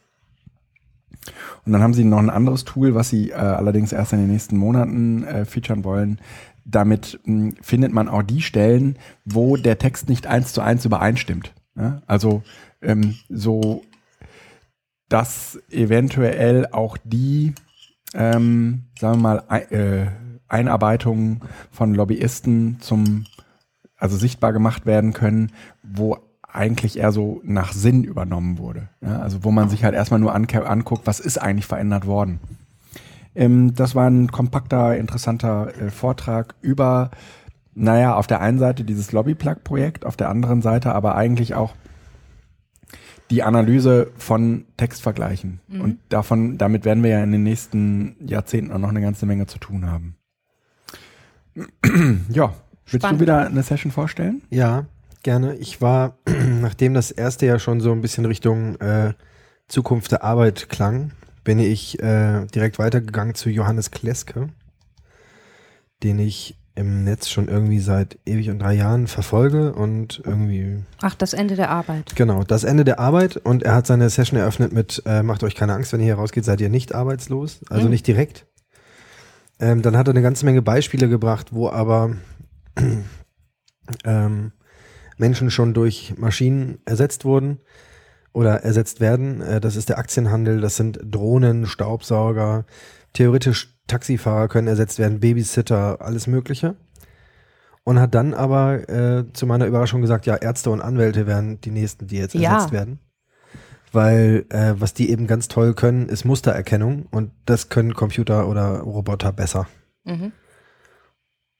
[1.64, 4.30] Und dann haben sie noch ein anderes Tool, was sie äh, allerdings erst in den
[4.30, 6.20] nächsten Monaten äh, featuren wollen.
[6.64, 11.52] Damit mh, findet man auch die Stellen, wo der Text nicht eins zu eins übereinstimmt.
[11.76, 12.02] Ja?
[12.06, 12.42] Also
[12.82, 13.82] ähm, so,
[15.08, 17.54] dass eventuell auch die,
[18.14, 20.06] ähm, sagen wir mal, äh,
[20.48, 23.26] Einarbeitungen von Lobbyisten zum,
[24.00, 26.18] also sichtbar gemacht werden können, wo
[26.52, 28.88] eigentlich eher so nach Sinn übernommen wurde.
[29.00, 32.40] Ja, also wo man sich halt erstmal nur anguckt, was ist eigentlich verändert worden.
[33.34, 37.10] Ähm, das war ein kompakter, interessanter äh, Vortrag über,
[37.74, 41.74] naja, auf der einen Seite dieses Lobbyplug-Projekt, auf der anderen Seite aber eigentlich auch
[43.30, 45.60] die Analyse von Textvergleichen.
[45.68, 49.46] Und davon, damit werden wir ja in den nächsten Jahrzehnten auch noch eine ganze Menge
[49.46, 50.16] zu tun haben.
[52.28, 52.52] ja,
[52.92, 53.20] willst Spannend.
[53.20, 54.42] du wieder eine Session vorstellen?
[54.50, 54.86] Ja,
[55.22, 55.54] gerne.
[55.56, 56.16] Ich war,
[56.60, 59.12] nachdem das erste ja schon so ein bisschen Richtung äh,
[59.68, 61.12] Zukunft der Arbeit klang,
[61.44, 64.48] bin ich äh, direkt weitergegangen zu Johannes Kleske,
[66.02, 71.14] den ich im Netz schon irgendwie seit ewig und drei Jahren verfolge und irgendwie Ach,
[71.14, 72.14] das Ende der Arbeit.
[72.16, 75.54] Genau, das Ende der Arbeit und er hat seine Session eröffnet mit, äh, macht euch
[75.54, 77.90] keine Angst, wenn ihr hier rausgeht, seid ihr nicht arbeitslos, also Mhm.
[77.90, 78.46] nicht direkt.
[79.58, 82.16] Ähm, dann hat er eine ganze Menge Beispiele gebracht, wo aber
[84.04, 84.52] ähm,
[85.18, 87.60] Menschen schon durch Maschinen ersetzt wurden
[88.32, 89.40] oder ersetzt werden.
[89.40, 92.64] Äh, das ist der Aktienhandel, das sind Drohnen, Staubsauger,
[93.12, 96.76] theoretisch Taxifahrer können ersetzt werden, Babysitter, alles Mögliche.
[97.82, 101.70] Und hat dann aber äh, zu meiner Überraschung gesagt, ja, Ärzte und Anwälte wären die
[101.70, 102.52] nächsten, die jetzt Ja.
[102.52, 103.00] ersetzt werden.
[103.92, 108.80] Weil äh, was die eben ganz toll können, ist Mustererkennung und das können Computer oder
[108.80, 109.66] Roboter besser.
[110.04, 110.32] Mhm.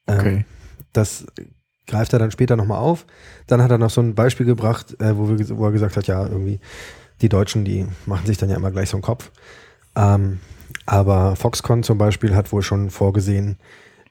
[0.07, 0.45] Ähm,
[0.93, 1.25] das
[1.87, 3.05] greift er dann später nochmal auf.
[3.47, 6.07] Dann hat er noch so ein Beispiel gebracht, äh, wo, wir, wo er gesagt hat,
[6.07, 6.59] ja, irgendwie,
[7.21, 9.31] die Deutschen, die machen sich dann ja immer gleich so einen Kopf.
[9.95, 10.39] Ähm,
[10.85, 13.57] aber Foxconn zum Beispiel hat wohl schon vorgesehen,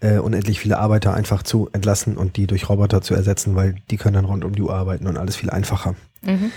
[0.01, 3.97] äh, unendlich viele Arbeiter einfach zu entlassen und die durch Roboter zu ersetzen, weil die
[3.97, 5.95] können dann rund um die Uhr arbeiten und alles viel einfacher.
[6.23, 6.51] Mhm.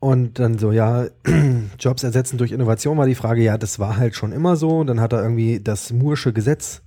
[0.00, 1.06] Und dann so, ja,
[1.78, 4.78] Jobs ersetzen durch Innovation war die Frage, ja, das war halt schon immer so.
[4.78, 6.82] Und dann hat er irgendwie das Moore'sche Gesetz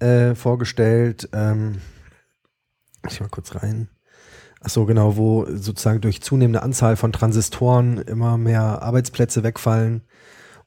[0.00, 1.28] äh, vorgestellt.
[1.32, 1.80] Ähm,
[3.08, 3.88] ich mal kurz rein.
[4.60, 10.02] Ach so, genau, wo sozusagen durch zunehmende Anzahl von Transistoren immer mehr Arbeitsplätze wegfallen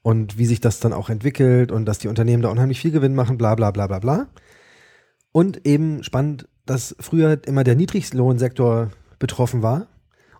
[0.00, 3.14] und wie sich das dann auch entwickelt und dass die Unternehmen da unheimlich viel Gewinn
[3.14, 4.28] machen, bla bla bla bla bla.
[5.30, 9.88] Und eben spannend, dass früher immer der Niedriglohnsektor betroffen war.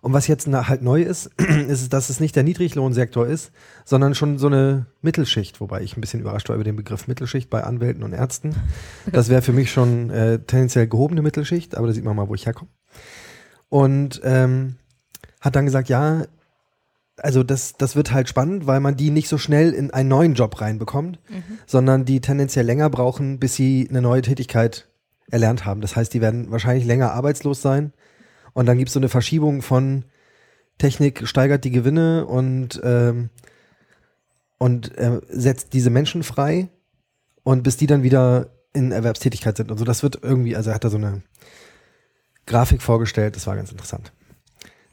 [0.03, 1.27] Und was jetzt halt neu ist,
[1.67, 3.53] ist, dass es nicht der Niedriglohnsektor ist,
[3.85, 7.49] sondern schon so eine Mittelschicht, wobei ich ein bisschen überrascht war über den Begriff Mittelschicht
[7.49, 8.53] bei Anwälten und Ärzten.
[9.13, 12.35] Das wäre für mich schon äh, tendenziell gehobene Mittelschicht, aber da sieht man mal, wo
[12.35, 12.69] ich herkomme.
[13.69, 14.75] Und ähm,
[15.39, 16.25] hat dann gesagt, ja,
[17.15, 20.33] also das, das wird halt spannend, weil man die nicht so schnell in einen neuen
[20.33, 21.19] Job reinbekommt,
[21.65, 24.89] sondern die tendenziell länger brauchen, bis sie eine neue Tätigkeit
[25.31, 25.79] erlernt haben.
[25.79, 27.93] Das heißt, die werden wahrscheinlich länger arbeitslos sein.
[28.53, 30.05] Und dann gibt es so eine Verschiebung von
[30.77, 33.29] Technik steigert die Gewinne und, ähm,
[34.57, 36.69] und äh, setzt diese Menschen frei
[37.43, 39.85] und bis die dann wieder in Erwerbstätigkeit sind und so.
[39.85, 41.21] Das wird irgendwie, also er hat da so eine
[42.45, 44.11] Grafik vorgestellt, das war ganz interessant.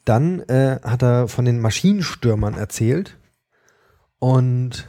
[0.05, 3.17] Dann äh, hat er von den Maschinenstürmern erzählt
[4.19, 4.89] und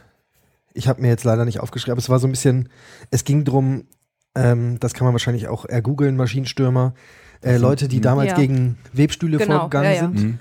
[0.73, 2.69] ich habe mir jetzt leider nicht aufgeschrieben, aber es war so ein bisschen,
[3.10, 3.88] es ging drum,
[4.36, 6.93] ähm, das kann man wahrscheinlich auch ergoogeln, Maschinenstürmer,
[7.41, 8.36] äh, Leute, die damals Ja.
[8.38, 9.99] gegen Webstühle Genau, vorgegangen ja, ja.
[10.01, 10.23] sind.
[10.23, 10.39] Mhm.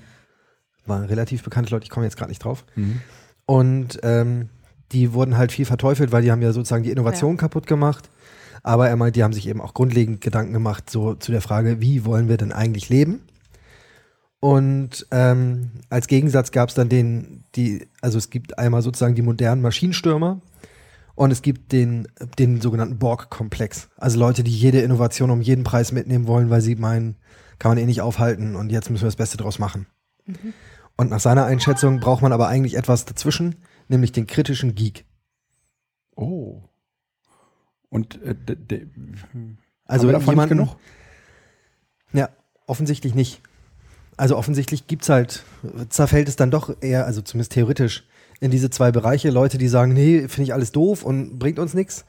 [0.87, 2.65] Waren relativ bekannte Leute, ich komme jetzt gerade nicht drauf.
[2.75, 3.01] Mhm.
[3.47, 4.49] Und ähm,
[4.93, 8.09] die wurden halt viel verteufelt, weil die haben ja sozusagen die Innovation kaputt gemacht.
[8.63, 11.81] Aber er meint, die haben sich eben auch grundlegend Gedanken gemacht, so zu der Frage,
[11.81, 13.21] wie wollen wir denn eigentlich leben?
[14.41, 19.23] Und ähm, als Gegensatz gab es dann den, die, also es gibt einmal sozusagen die
[19.23, 20.41] modernen Maschinenstürmer
[21.21, 23.91] und es gibt den, den sogenannten Borg-Komplex.
[23.99, 27.17] Also Leute, die jede Innovation um jeden Preis mitnehmen wollen, weil sie meinen,
[27.59, 29.87] kann man eh nicht aufhalten und jetzt müssen wir das Beste draus machen.
[30.97, 33.57] Und nach seiner Einschätzung braucht man aber eigentlich etwas dazwischen,
[33.89, 35.05] nämlich den kritischen Geek.
[36.17, 36.63] Oh.
[37.91, 38.87] Und äh, de, de,
[39.85, 40.77] Also haben wir davon nicht jemanden, genug?
[42.15, 42.31] Ja,
[42.67, 43.43] offensichtlich nicht.
[44.17, 45.45] Also offensichtlich gibt's halt,
[45.91, 48.07] zerfällt es dann doch eher, also zumindest theoretisch,
[48.41, 49.31] in diese zwei Bereiche.
[49.31, 52.05] Leute, die sagen, nee, finde ich alles doof und bringt uns nichts.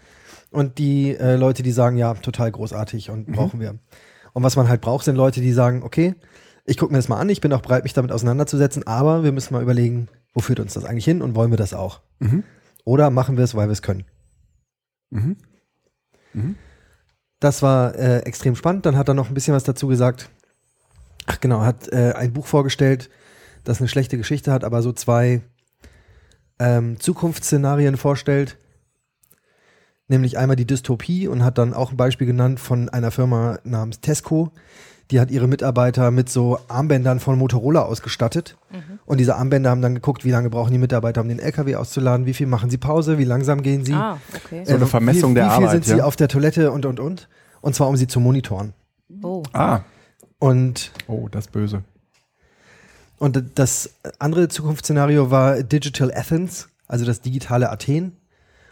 [0.50, 3.76] Und die äh, Leute, die sagen, ja, total großartig und brauchen wir.
[4.34, 6.15] Und was man halt braucht, sind Leute, die sagen, okay,
[6.65, 9.32] ich gucke mir das mal an, ich bin auch bereit, mich damit auseinanderzusetzen, aber wir
[9.32, 12.02] müssen mal überlegen, wo führt uns das eigentlich hin und wollen wir das auch?
[12.20, 12.44] Mhm.
[12.86, 14.06] Oder machen wir es, weil wir es können?
[15.10, 15.38] Mhm.
[16.34, 16.56] Mhm.
[17.39, 18.86] Das war äh, extrem spannend.
[18.86, 20.30] Dann hat er noch ein bisschen was dazu gesagt.
[21.26, 23.10] Ach genau, hat äh, ein Buch vorgestellt,
[23.63, 25.41] das eine schlechte Geschichte hat, aber so zwei
[26.62, 28.58] ähm, Zukunftsszenarien vorstellt.
[30.08, 34.02] Nämlich einmal die Dystopie und hat dann auch ein Beispiel genannt von einer Firma namens
[34.02, 34.52] Tesco.
[35.10, 38.58] Die hat ihre Mitarbeiter mit so Armbändern von Motorola ausgestattet.
[39.06, 42.26] Und diese Armbänder haben dann geguckt, wie lange brauchen die Mitarbeiter, um den LKW auszuladen,
[42.26, 43.93] wie viel machen sie Pause, wie langsam gehen sie.
[43.93, 44.63] Ah, okay.
[44.65, 46.06] So eine Vermessung wie, der wie viel Arbeit, sind sie ja?
[46.06, 47.28] auf der Toilette und, und, und.
[47.62, 48.74] Und zwar, um sie zu monitoren.
[49.24, 49.43] Oh.
[49.54, 49.82] Ah.
[50.39, 51.84] Und, Oh, das Böse.
[53.21, 58.17] Und das andere Zukunftsszenario war Digital Athens, also das digitale Athen,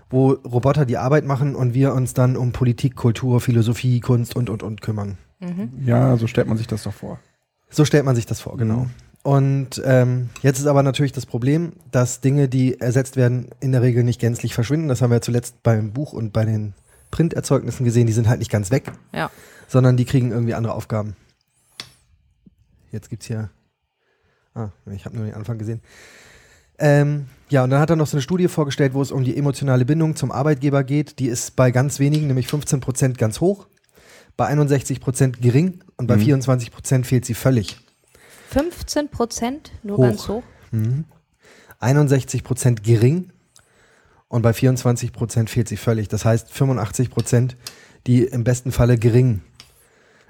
[0.09, 4.49] wo Roboter die Arbeit machen und wir uns dann um Politik, Kultur, Philosophie, Kunst und,
[4.49, 5.19] und, und kümmern.
[5.85, 7.19] Ja, so stellt man sich das doch vor.
[7.69, 8.85] So stellt man sich das vor, genau.
[8.85, 8.89] Mhm.
[9.21, 13.83] Und ähm, jetzt ist aber natürlich das Problem, dass Dinge, die ersetzt werden, in der
[13.83, 14.88] Regel nicht gänzlich verschwinden.
[14.88, 16.73] Das haben wir ja zuletzt beim Buch und bei den
[17.12, 18.07] Printerzeugnissen gesehen.
[18.07, 19.29] Die sind halt nicht ganz weg, Ja.
[19.67, 21.15] sondern die kriegen irgendwie andere Aufgaben.
[22.91, 23.51] Jetzt gibt's hier.
[24.60, 25.82] Ah, ich habe nur den Anfang gesehen.
[26.80, 29.38] Ähm, ja, und dann hat er noch so eine Studie vorgestellt, wo es um die
[29.38, 31.19] emotionale Bindung zum Arbeitgeber geht.
[31.19, 33.67] Die ist bei ganz wenigen, nämlich 15 Prozent, ganz hoch,
[34.38, 36.22] bei 61 Prozent gering und bei Mhm.
[36.22, 37.78] 24 Prozent fehlt sie völlig.
[38.50, 40.04] 15 Prozent, nur Hoch.
[40.04, 40.43] ganz hoch.
[41.80, 43.32] 61 Prozent gering
[44.28, 46.08] und bei 24 Prozent fehlt sie völlig.
[46.08, 47.58] Das heißt 85 Prozent,
[48.08, 49.41] die im besten Falle gering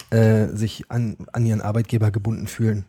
[0.10, 2.86] äh, sich an, an ihren Arbeitgeber gebunden fühlen.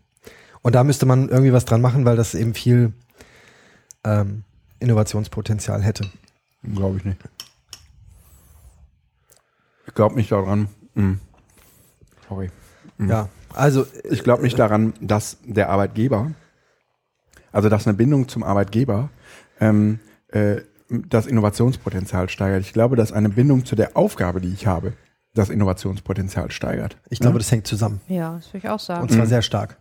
[0.62, 2.92] Und da müsste man irgendwie was dran machen, weil das eben viel
[4.04, 4.44] ähm,
[4.78, 6.04] Innovationspotenzial hätte.
[6.62, 7.18] Glaube ich nicht.
[9.86, 10.68] Ich glaube nicht daran.
[10.94, 11.20] Mhm.
[12.28, 12.50] Sorry.
[12.98, 13.08] Mhm.
[13.10, 16.30] Ja, also Ich glaube nicht daran, dass der Arbeitgeber,
[17.52, 19.08] also dass eine Bindung zum Arbeitgeber
[19.60, 22.60] ähm, äh, das Innovationspotenzial steigert.
[22.62, 24.92] Ich glaube, dass eine Bindung zu der Aufgabe, die ich habe,
[25.34, 26.96] das Innovationspotenzial steigert.
[27.08, 27.38] ich glaube, Ja?
[27.38, 28.00] das hängt zusammen.
[28.08, 29.02] Ja, das würde ich auch sagen.
[29.02, 29.28] Und zwar Mhm.
[29.28, 29.76] sehr stark.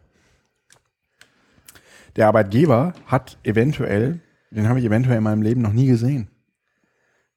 [2.15, 6.29] Der Arbeitgeber hat eventuell, den habe ich eventuell in meinem Leben noch nie gesehen.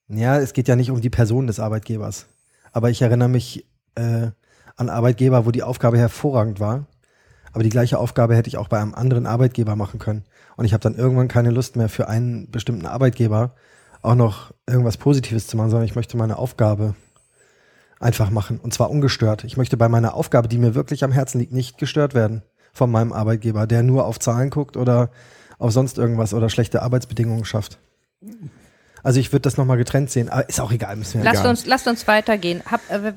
[0.09, 2.27] Ja, es geht ja nicht um die Person des Arbeitgebers.
[2.73, 4.29] Aber ich erinnere mich äh,
[4.77, 6.87] an Arbeitgeber, wo die Aufgabe hervorragend war.
[7.53, 10.25] Aber die gleiche Aufgabe hätte ich auch bei einem anderen Arbeitgeber machen können.
[10.57, 13.55] Und ich habe dann irgendwann keine Lust mehr für einen bestimmten Arbeitgeber
[14.01, 16.95] auch noch irgendwas Positives zu machen, sondern ich möchte meine Aufgabe
[18.01, 18.59] einfach machen.
[18.59, 19.45] Und zwar ungestört.
[19.45, 22.91] Ich möchte bei meiner Aufgabe, die mir wirklich am Herzen liegt, nicht gestört werden von
[22.91, 25.11] meinem Arbeitgeber, der nur auf Zahlen guckt oder
[25.59, 27.79] auf sonst irgendwas oder schlechte Arbeitsbedingungen schafft.
[29.03, 31.51] Also ich würde das nochmal getrennt sehen, aber ist auch egal, müssen wir Lasst Egal.
[31.51, 32.63] uns, lasst uns weitergehen.
[32.71, 33.13] Hab, äh,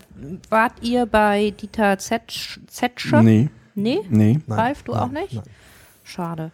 [0.49, 3.21] wart ihr bei Dieter Zetsch, Zetsche?
[3.21, 3.99] Nee, Nee?
[4.09, 4.39] nee.
[4.47, 5.33] Nein, Ralf, du nein, auch nicht?
[5.33, 5.43] nein.
[6.03, 6.51] Schade.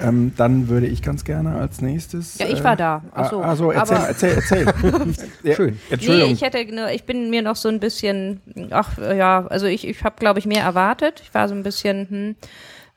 [0.00, 2.38] Ähm, dann würde ich ganz gerne als nächstes.
[2.38, 3.02] Ja, ich war da.
[3.12, 3.40] Ach so.
[3.40, 4.64] Also erzähl, Aber- erzähl, erzähl.
[5.42, 5.78] ja, Schön.
[5.90, 6.28] Entschuldigung.
[6.28, 9.86] Nee, ich hätte nur, ich bin mir noch so ein bisschen, ach ja, also ich,
[9.86, 11.20] ich habe, glaube ich, mehr erwartet.
[11.22, 12.36] Ich war so ein bisschen, hm,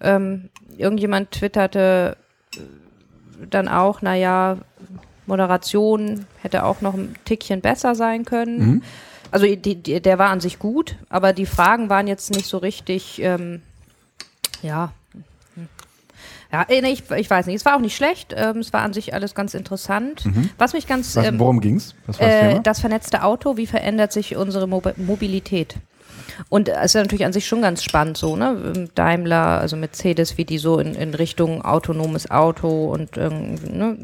[0.01, 2.17] ähm, irgendjemand twitterte
[2.55, 2.59] äh,
[3.49, 4.57] dann auch, naja,
[5.25, 8.57] Moderation hätte auch noch ein Tickchen besser sein können.
[8.59, 8.81] Mhm.
[9.31, 12.57] Also die, die, der war an sich gut, aber die Fragen waren jetzt nicht so
[12.57, 13.61] richtig, ähm,
[14.61, 14.91] ja.
[16.53, 17.55] Ja, äh, nee, ich, ich weiß nicht.
[17.55, 18.35] Es war auch nicht schlecht.
[18.37, 20.23] Ähm, es war an sich alles ganz interessant.
[20.59, 21.19] Was mich ganz Mhm.
[21.19, 21.95] Was, ähm, worum ging's?
[22.05, 25.75] Was war das äh, das vernetzte Auto, wie verändert sich unsere Mobi Mobilität?
[26.49, 28.87] Und es ist natürlich an sich schon ganz spannend so, ne?
[28.95, 33.97] Daimler, also Mercedes, wie die so in, in Richtung autonomes Auto und irgendwie, ne?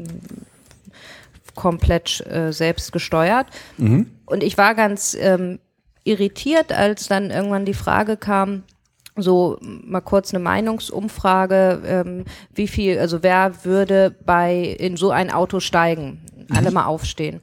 [1.54, 3.46] komplett äh, selbst gesteuert.
[3.78, 4.10] Mhm.
[4.26, 5.58] Und ich war ganz ähm,
[6.04, 8.62] irritiert, als dann irgendwann die Frage kam,
[9.16, 15.30] so mal kurz eine Meinungsumfrage, ähm, wie viel, also wer würde bei in so ein
[15.30, 16.20] Auto steigen?
[16.54, 17.40] Alle mal aufstehen.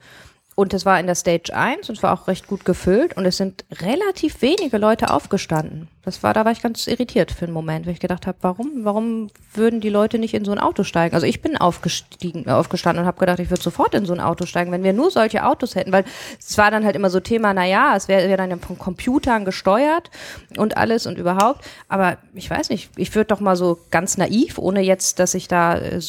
[0.60, 3.28] Und es war in der Stage 1 und es war auch recht gut gefüllt und
[3.28, 5.88] es sind relativ wenige Leute aufgestanden.
[6.02, 8.84] Das war, da war ich ganz irritiert für einen Moment, weil ich gedacht habe, warum,
[8.84, 11.14] warum würden die Leute nicht in so ein Auto steigen?
[11.14, 14.20] Also ich bin aufgestiegen, äh, aufgestanden und habe gedacht, ich würde sofort in so ein
[14.20, 16.06] Auto steigen, wenn wir nur solche Autos hätten, weil
[16.40, 19.46] es war dann halt immer so Thema, na ja, es wäre wär dann von Computern
[19.46, 20.10] gesteuert
[20.58, 21.66] und alles und überhaupt.
[21.88, 25.48] Aber ich weiß nicht, ich würde doch mal so ganz naiv, ohne jetzt, dass ich
[25.48, 26.02] da äh,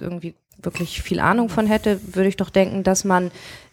[0.00, 3.30] irgendwie wirklich viel Ahnung von hätte, würde ich doch denken, dass man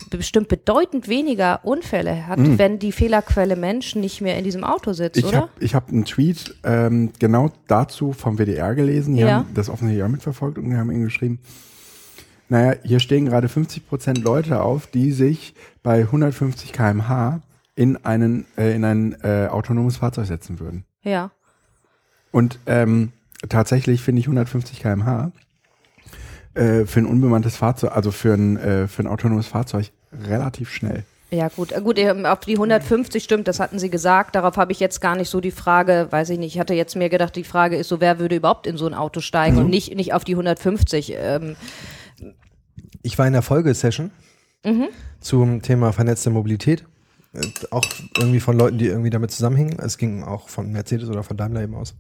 [0.10, 5.18] bestimmt bedeutend weniger Unfälle hat, wenn die Fehlerquelle Mensch nicht mehr in diesem Auto sitzt,
[5.18, 5.42] Ich oder?
[5.42, 9.16] habe ich hab einen Tweet ähm, genau dazu vom WDR gelesen.
[9.16, 9.38] Die Ja.
[9.40, 11.40] haben das offensichtlich auch mitverfolgt und die haben ihnen geschrieben,
[12.50, 17.40] naja, hier stehen gerade 50 Prozent Leute auf, die sich bei 150 km/h
[17.76, 20.86] in, einen, äh, in ein äh, autonomes Fahrzeug setzen würden.
[21.04, 21.32] ja.
[22.34, 23.12] Und ähm,
[23.50, 25.32] tatsächlich finde ich 150 km/h
[26.54, 29.92] äh, für ein unbemanntes Fahrzeug, also für ein, äh, für ein autonomes Fahrzeug
[30.28, 31.04] relativ schnell.
[31.34, 34.36] Ja, gut, Äh, gut, ähm, auf die 150 stimmt, das hatten Sie gesagt.
[34.36, 36.96] Darauf habe ich jetzt gar nicht so die Frage, weiß ich nicht, ich hatte jetzt
[36.98, 39.70] mir gedacht, die Frage ist so, wer würde überhaupt in so ein Auto steigen und
[39.70, 41.14] nicht, nicht auf die 150.
[41.18, 41.56] Ähm,
[43.02, 44.12] Ich war in der Folgesession
[44.66, 44.90] Mhm.
[45.22, 46.84] zum Thema vernetzte Mobilität.
[47.34, 47.40] Äh,
[47.72, 47.86] Auch
[48.18, 49.80] irgendwie von Leuten, die irgendwie damit zusammenhingen.
[49.80, 51.96] Es ging auch von Mercedes oder von Daimler eben aus.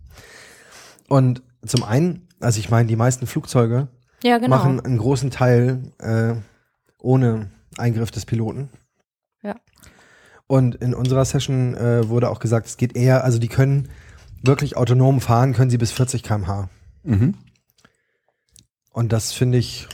[1.08, 3.88] Und zum einen, also ich meine, die meisten Flugzeuge
[4.24, 4.56] ja, genau.
[4.56, 6.36] machen einen großen Teil äh,
[7.00, 8.70] ohne Eingriff des Piloten.
[9.44, 9.56] Ja.
[10.48, 13.90] Und in unserer Session äh, wurde auch gesagt, es geht eher, also die können
[14.44, 16.70] wirklich autonom fahren, können sie bis 40 km/h.
[17.04, 17.36] Mhm.
[18.92, 19.88] Und das finde ich,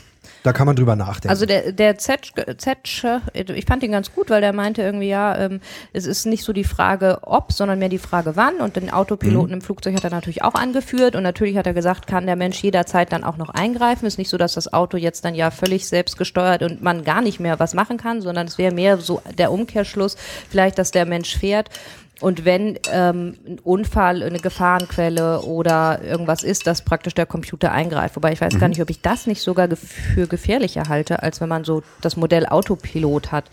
[0.48, 1.30] da kann man drüber nachdenken.
[1.30, 5.38] Also der, der Zetsch, Zetsche, ich fand ihn ganz gut, weil der meinte irgendwie, ja,
[5.38, 5.60] ähm,
[5.92, 8.56] es ist nicht so die Frage ob, sondern mehr die Frage wann.
[8.62, 11.18] Und den Autopiloten im Flugzeug hat er natürlich auch angeführt.
[11.18, 14.06] Und natürlich hat er gesagt, kann der Mensch jederzeit dann auch noch eingreifen.
[14.06, 17.22] Ist nicht so, dass das Auto jetzt dann ja völlig selbst gesteuert und man gar
[17.22, 20.16] nicht mehr was machen kann, sondern es wäre mehr so der Umkehrschluss,
[20.50, 21.70] vielleicht, dass der Mensch fährt.
[22.19, 28.15] Und wenn ähm, ein Unfall, eine Gefahrenquelle oder irgendwas ist, dass praktisch der Computer eingreift.
[28.15, 31.41] Wobei ich weiß gar nicht, ob ich das nicht sogar gef für gefährlicher halte, als
[31.41, 33.45] wenn man so das Modell Autopilot hat.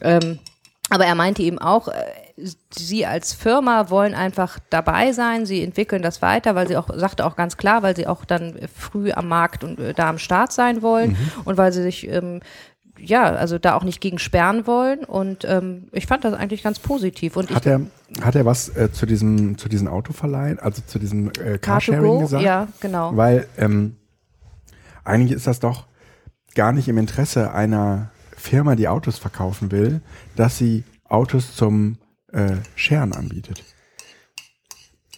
[0.00, 0.40] Ähm,
[0.90, 1.92] aber er meinte eben auch, äh,
[2.70, 7.24] sie als Firma wollen einfach dabei sein, sie entwickeln das weiter, weil sie auch, sagte
[7.24, 10.52] auch ganz klar, weil sie auch dann früh am Markt und äh, da am Start
[10.52, 12.40] sein wollen und weil sie sich ähm,
[13.02, 16.78] ja, also da auch nicht gegen sperren wollen und ähm, ich fand das eigentlich ganz
[16.78, 17.80] positiv und Hat er,
[18.20, 22.44] hat er was äh, zu diesem zu diesen Autoverleihen, also zu diesem äh, Carsharing gesagt?
[22.44, 23.16] ja, genau.
[23.16, 23.96] Weil ähm,
[25.04, 25.86] eigentlich ist das doch
[26.54, 30.00] gar nicht im Interesse einer Firma, die Autos verkaufen will,
[30.36, 31.98] dass sie Autos zum
[32.32, 33.62] äh, Scheren anbietet.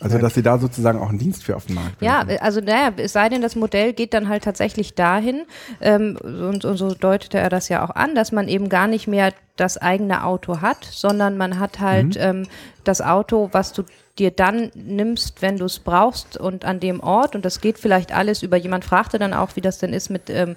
[0.04, 2.42] Also, dass sie da sozusagen auch einen Dienst für auf den Markt Ja, werfen.
[2.42, 5.42] also naja, es sei denn, das Modell geht dann halt tatsächlich dahin,
[5.80, 9.08] ähm, und, und so deutete er das ja auch an, dass man eben gar nicht
[9.08, 12.46] mehr das eigene Auto hat, sondern man hat halt ähm,
[12.82, 13.84] das Auto, was du
[14.18, 17.34] dir dann nimmst, wenn du es brauchst und an dem Ort.
[17.34, 20.28] Und das geht vielleicht alles über, jemand fragte dann auch, wie das denn ist mit
[20.28, 20.56] ähm,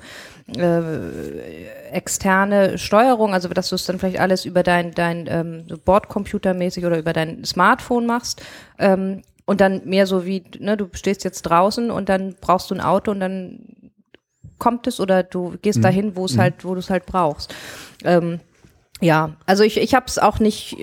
[0.56, 5.78] äh, externe Steuerung, also dass du es dann vielleicht alles über dein, dein ähm, so
[5.78, 8.42] Bordcomputermäßig oder über dein Smartphone machst.
[8.78, 12.76] Ähm, und dann mehr so wie, ne, du stehst jetzt draußen und dann brauchst du
[12.76, 13.60] ein Auto und dann
[14.60, 17.54] kommt es oder du gehst dahin, wo es halt, wo du es halt brauchst.
[18.04, 18.40] Ähm,
[19.00, 20.76] Ja, also ich, ich habe es auch nicht,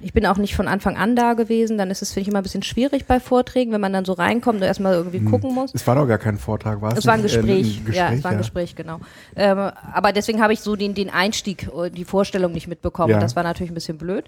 [0.00, 1.76] ich bin auch nicht von Anfang an da gewesen.
[1.76, 4.12] Dann ist es, finde ich, immer ein bisschen schwierig bei Vorträgen, wenn man dann so
[4.12, 5.72] reinkommt und erstmal irgendwie gucken muss.
[5.74, 6.98] Es war doch gar kein Vortrag, war es?
[7.00, 7.34] Es war ein nicht?
[7.34, 7.80] Äh, Gespräch.
[7.80, 9.00] ein Gespräch, ja, es war ein Gespräch, genau.
[9.34, 9.58] Ähm,
[9.92, 13.10] aber deswegen habe ich so den, den Einstieg, äh, die Vorstellung nicht mitbekommen.
[13.10, 13.18] Ja.
[13.18, 14.24] Das war natürlich ein bisschen blöd.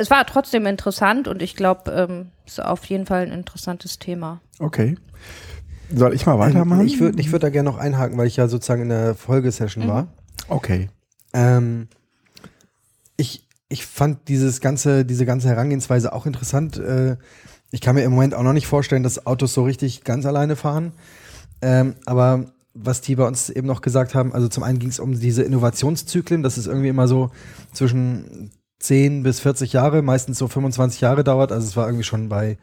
[0.00, 3.98] Es war trotzdem interessant und ich glaube, ähm, es ist auf jeden Fall ein interessantes
[3.98, 4.40] Thema.
[4.58, 4.96] Okay.
[5.94, 6.80] Soll ich mal weitermachen?
[6.80, 9.14] Ähm, Ich würde ich würd da gerne noch einhaken, weil ich ja sozusagen in der
[9.14, 10.08] Folgesession war.
[10.48, 10.88] Okay.
[11.34, 11.88] Ähm,
[13.18, 16.78] ich, ich fand dieses ganze, diese ganze Herangehensweise auch interessant.
[16.78, 17.18] Äh,
[17.70, 20.56] ich kann mir im Moment auch noch nicht vorstellen, dass Autos so richtig ganz alleine
[20.56, 20.92] fahren.
[21.60, 24.98] Ähm, aber was die bei uns eben noch gesagt haben, also zum einen ging es
[24.98, 27.30] um diese Innovationszyklen, das ist irgendwie immer so
[27.74, 31.52] zwischen 10 bis 40 Jahre, meistens so 25 Jahre dauert.
[31.52, 32.58] Also es war irgendwie schon bei,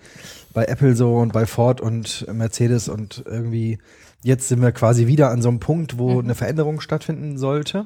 [0.54, 3.80] bei Apple so und bei Ford und Mercedes und irgendwie
[4.24, 7.86] jetzt sind wir quasi wieder an so einem Punkt, wo eine Veränderung stattfinden sollte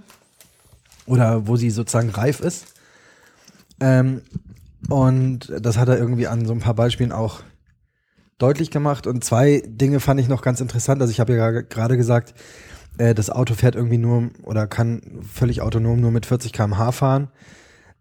[1.05, 2.67] oder wo sie sozusagen reif ist.
[3.79, 4.21] Ähm,
[4.89, 7.41] und das hat er irgendwie an so ein paar Beispielen auch
[8.37, 9.07] deutlich gemacht.
[9.07, 11.01] Und zwei Dinge fand ich noch ganz interessant.
[11.01, 12.33] Also ich habe ja gerade gesagt,
[12.97, 15.01] äh, das Auto fährt irgendwie nur oder kann
[15.31, 17.29] völlig autonom nur mit 40 km/h fahren.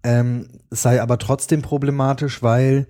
[0.03, 2.87] Ähm, es sei aber trotzdem problematisch, weil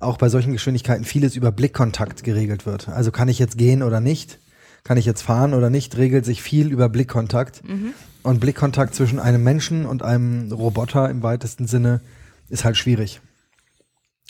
[0.00, 2.88] auch bei solchen Geschwindigkeiten vieles über Blickkontakt geregelt wird.
[2.88, 4.38] Also kann ich jetzt gehen oder nicht?
[4.84, 5.96] Kann ich jetzt fahren oder nicht?
[5.96, 7.62] Regelt sich viel über Blickkontakt.
[8.22, 12.00] Und Blickkontakt zwischen einem Menschen und einem Roboter im weitesten Sinne
[12.48, 13.20] ist halt schwierig.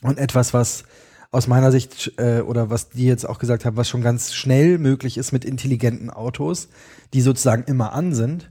[0.03, 0.85] Und etwas, was
[1.31, 4.79] aus meiner Sicht äh, oder was die jetzt auch gesagt haben, was schon ganz schnell
[4.79, 6.69] möglich ist mit intelligenten Autos,
[7.15, 8.51] die sozusagen immer an sind,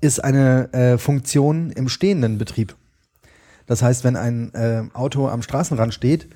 [0.00, 2.74] ist eine äh, Funktion im stehenden Betrieb.
[3.66, 6.28] Das heißt, wenn ein äh, Auto am Straßenrand steht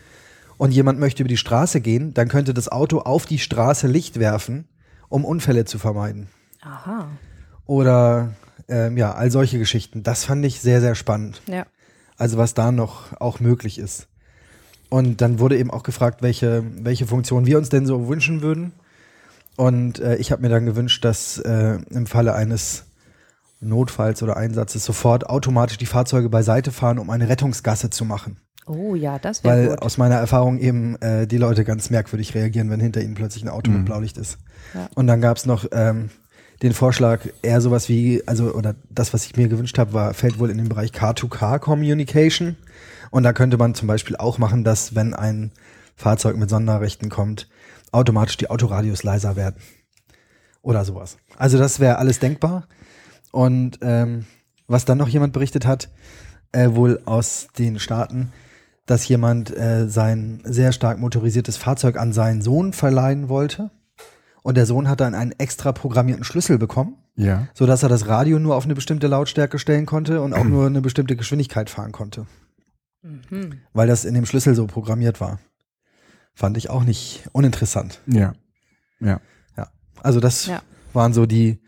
[0.59, 4.19] und jemand möchte über die Straße gehen, dann könnte das Auto auf die Straße Licht
[4.19, 4.69] werfen,
[5.09, 6.29] um Unfälle zu vermeiden.
[6.61, 7.09] Aha.
[7.67, 8.35] Oder
[8.69, 10.03] ähm, ja, all solche Geschichten.
[10.03, 11.43] Das fand ich sehr, sehr spannend.
[11.47, 11.67] Ja.
[12.17, 14.09] Also was da noch auch möglich ist.
[14.89, 18.73] Und dann wurde eben auch gefragt, welche, welche Funktion wir uns denn so wünschen würden.
[19.57, 22.87] Und äh, ich habe mir dann gewünscht, dass äh, im Falle eines
[23.61, 28.39] Notfalls oder Einsatzes sofort automatisch die Fahrzeuge beiseite fahren, um eine Rettungsgasse zu machen.
[28.67, 29.83] Oh ja, das Weil wäre gut.
[29.83, 33.49] aus meiner Erfahrung eben äh, die Leute ganz merkwürdig reagieren, wenn hinter ihnen plötzlich ein
[33.49, 34.39] Auto mit Blaulicht ist.
[34.75, 34.89] Ja.
[34.95, 36.11] Und dann gab es noch ähm,
[36.63, 40.39] den Vorschlag, eher sowas wie, also, oder das, was ich mir gewünscht habe, war, fällt
[40.39, 42.57] wohl in den Bereich Car-to-Car-Communication.
[43.11, 45.53] Und da könnte man zum Beispiel auch machen, dass, wenn ein
[45.97, 47.49] Fahrzeug mit Sonderrechten kommt,
[47.93, 49.57] automatisch die Autoradios leiser werden.
[50.63, 51.17] Oder sowas.
[51.37, 52.69] Also das wäre alles denkbar.
[53.33, 54.27] Und ähm,
[54.67, 55.89] was dann noch jemand berichtet hat,
[56.53, 58.33] äh, wohl aus den Staaten,
[58.87, 63.71] dass jemand äh, sein sehr stark motorisiertes Fahrzeug an seinen Sohn verleihen wollte.
[64.43, 67.47] Und der Sohn hat dann einen extra programmierten Schlüssel bekommen, Ja.
[67.55, 70.67] so dass er das Radio nur auf eine bestimmte Lautstärke stellen konnte und auch nur
[70.67, 72.27] eine bestimmte Geschwindigkeit fahren konnte.
[73.03, 73.61] Mhm.
[73.73, 75.39] Weil das in dem Schlüssel so programmiert war.
[76.35, 78.01] Fand ich auch nicht uninteressant.
[78.07, 78.33] Ja.
[78.99, 79.21] Ja.
[79.57, 79.69] Ja.
[80.03, 80.63] Also das Ja.
[80.95, 81.61] waren so die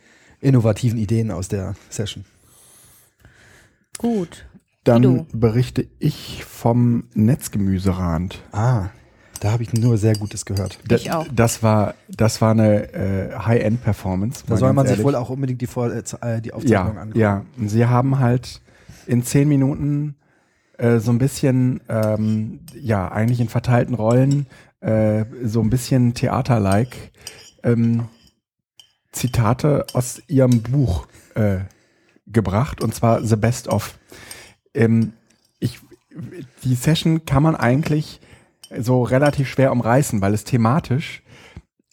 [0.42, 2.24] innovativen Ideen aus der Session.
[3.98, 4.44] Gut.
[4.84, 8.42] Dann berichte ich vom Netzgemüserand.
[8.50, 8.88] Ah,
[9.40, 10.78] da habe ich nur sehr Gutes gehört.
[10.90, 11.26] Ich Da- auch.
[11.32, 14.44] Das war, das war eine äh, High-End-Performance.
[14.46, 15.06] Da soll man sich ehrlich.
[15.06, 17.18] wohl auch unbedingt die, Vor äh, äh, die Aufzeichnung ja, angucken.
[17.18, 17.44] ja.
[17.56, 18.60] Und sie haben halt
[19.06, 20.16] in zehn Minuten
[20.78, 24.46] äh, so ein bisschen, ähm, ja, eigentlich in verteilten Rollen,
[24.80, 27.12] äh, so ein bisschen Theater-like
[27.62, 28.04] ähm,
[29.12, 31.60] Zitate aus ihrem Buch äh,
[32.26, 33.98] gebracht, und zwar The Best of.
[34.74, 35.12] Ähm,
[35.60, 35.80] ich,
[36.64, 38.20] die Session kann man eigentlich
[38.78, 41.22] so relativ schwer umreißen, weil es thematisch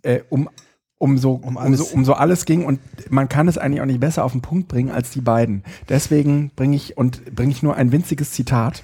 [0.04, 0.50] äh, um
[0.98, 1.80] um so, Um um, alles.
[1.80, 4.42] so, um so alles ging und man kann es eigentlich auch nicht besser auf den
[4.42, 5.64] Punkt bringen als die beiden.
[5.88, 8.84] Deswegen bringe ich und bringe ich nur ein winziges Zitat,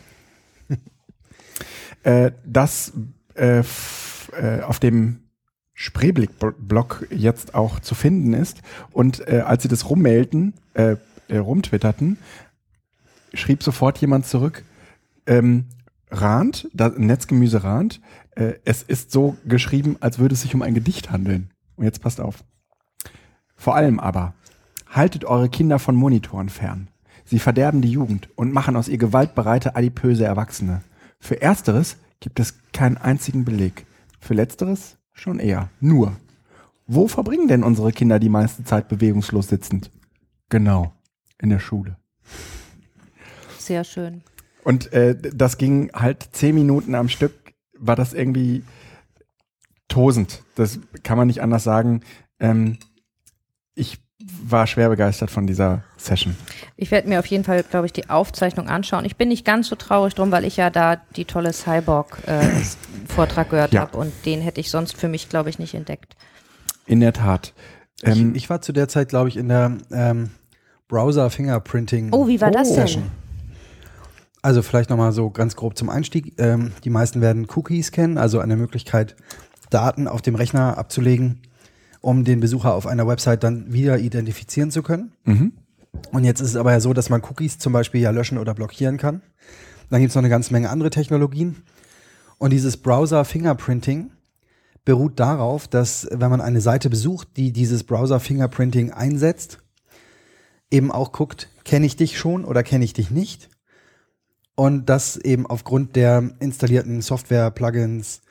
[2.03, 2.93] äh, das
[3.35, 3.63] äh,
[4.39, 5.24] äh, auf dem
[5.75, 8.61] Spreeblick-Blog jetzt auch zu finden ist.
[8.91, 10.95] Und äh, als sie das rummailten, äh,
[11.27, 12.17] äh, rumtwitterten,
[13.33, 14.63] schrieb sofort jemand zurück,
[15.27, 15.65] ähm,
[16.09, 17.99] Rand, da, Netzgemüse Rand,
[18.35, 21.51] äh, es ist so geschrieben, als würde es sich um ein Gedicht handeln.
[21.75, 22.43] Und jetzt passt auf.
[23.57, 24.33] Vor allem aber,
[24.87, 26.89] haltet eure Kinder von Monitoren fern.
[27.25, 30.83] Sie verderben die Jugend und machen aus ihr gewaltbereite, adipöse Erwachsene.
[31.19, 33.85] Für ersteres gibt es keinen einzigen Beleg.
[34.19, 35.69] Für letzteres schon eher.
[35.79, 36.15] Nur,
[36.85, 39.89] wo verbringen denn unsere Kinder die meiste Zeit bewegungslos sitzend?
[40.49, 40.93] Genau,
[41.41, 41.97] in der Schule.
[43.57, 44.21] Sehr schön.
[44.63, 47.33] Und äh, das ging halt zehn Minuten am Stück,
[47.77, 48.63] war das irgendwie
[49.87, 50.43] tosend.
[50.55, 52.01] Das kann man nicht anders sagen.
[52.39, 52.77] Ähm,
[53.73, 56.35] ich war schwer begeistert von dieser Session.
[56.77, 59.03] Ich werde mir auf jeden Fall, glaube ich, die Aufzeichnung anschauen.
[59.05, 63.73] Ich bin nicht ganz so traurig drum, weil ich ja da die tolle Cyborg-Vortrag gehört
[63.73, 63.81] Ja.
[63.81, 66.15] habe und den hätte ich sonst für mich, glaube ich, nicht entdeckt.
[66.85, 67.53] In der Tat.
[68.03, 70.29] Ähm, ich, ich war zu der Zeit, glaube ich, in der ähm,
[70.87, 72.09] Browser Fingerprinting.
[72.13, 72.75] Oh, wie war das denn?
[72.87, 73.11] Session.
[74.41, 76.35] Also vielleicht nochmal so ganz grob zum Einstieg.
[76.39, 79.15] Ähm, die meisten werden Cookies kennen, also eine Möglichkeit,
[79.71, 81.41] Daten auf dem Rechner abzulegen,
[82.05, 85.11] um den Besucher auf einer Website dann wieder identifizieren zu können.
[85.23, 85.53] mhm.
[86.11, 88.53] Und jetzt ist es aber ja so, dass man Cookies zum Beispiel ja löschen oder
[88.53, 89.21] blockieren kann.
[89.89, 91.63] Dann gibt es noch eine ganze Menge andere Technologien.
[92.37, 94.11] Und dieses Browser Fingerprinting
[94.83, 99.59] beruht darauf, dass wenn man eine Seite besucht, die dieses Browser Fingerprinting einsetzt,
[100.69, 103.49] eben auch guckt, kenne ich dich schon oder kenne ich dich nicht.
[104.53, 108.21] Und das eben aufgrund der installierten Software-Plugins,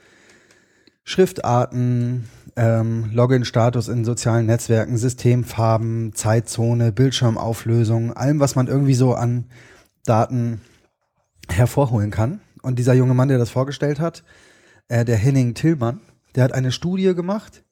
[1.03, 9.47] Schriftarten, ähm, Login-Status in sozialen Netzwerken, Systemfarben, Zeitzone, Bildschirmauflösung, allem, was man irgendwie so an
[10.05, 10.61] Daten
[11.49, 12.41] hervorholen kann.
[12.63, 14.25] Und dieser junge Mann, der das vorgestellt hat,
[14.89, 16.01] äh, der Henning Tillmann,
[16.35, 17.65] der hat eine Studie gemacht,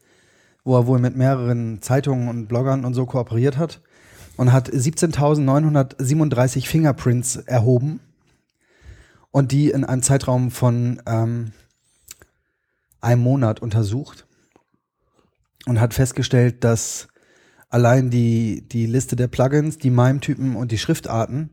[0.65, 3.81] wo er wohl mit mehreren Zeitungen und Bloggern und so kooperiert hat
[4.37, 8.01] und hat 17.937 Fingerprints erhoben
[9.31, 11.53] und die in einem Zeitraum von ähm,
[13.01, 14.27] einem Monat untersucht
[15.67, 17.09] und hat festgestellt, dass
[17.69, 21.51] allein die, die Liste der Plugins, die MIME-Typen und die Schriftarten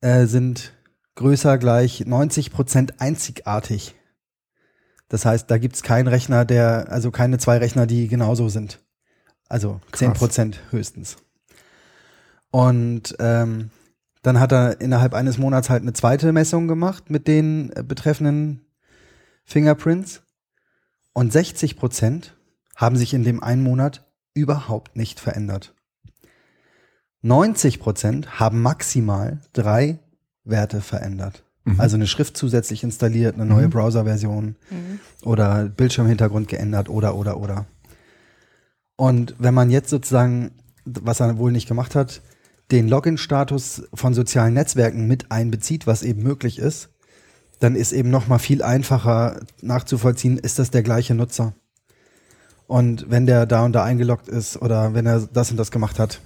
[0.00, 0.74] äh, sind
[1.14, 3.94] größer gleich 90% einzigartig.
[5.08, 8.80] Das heißt, da gibt's keinen Rechner, der, also keine zwei Rechner, die genauso sind.
[9.48, 10.16] Also Krass.
[10.16, 11.16] 10% höchstens.
[12.50, 13.70] Und ähm,
[14.22, 18.66] dann hat er innerhalb eines Monats halt eine zweite Messung gemacht mit den äh, betreffenden
[19.44, 20.22] Fingerprints.
[21.12, 22.36] Und 60 Prozent
[22.80, 25.74] haben sich in dem einen Monat überhaupt nicht verändert.
[27.22, 29.98] 90 Prozent haben maximal drei
[30.44, 31.44] Werte verändert.
[31.64, 31.78] Mhm.
[31.78, 33.70] Also eine Schrift zusätzlich installiert, eine neue Mhm.
[33.70, 34.56] Browserversion
[35.24, 37.66] oder Bildschirmhintergrund geändert oder oder oder.
[38.96, 40.52] Und wenn man jetzt sozusagen,
[40.86, 42.22] was er wohl nicht gemacht hat,
[42.70, 46.88] den Login-Status von sozialen Netzwerken mit einbezieht, was eben möglich ist,
[47.58, 51.52] dann ist eben noch mal viel einfacher nachzuvollziehen, ist das der gleiche Nutzer.
[52.70, 55.98] Und wenn der da und da eingeloggt ist oder wenn er das und das gemacht
[55.98, 56.20] hat,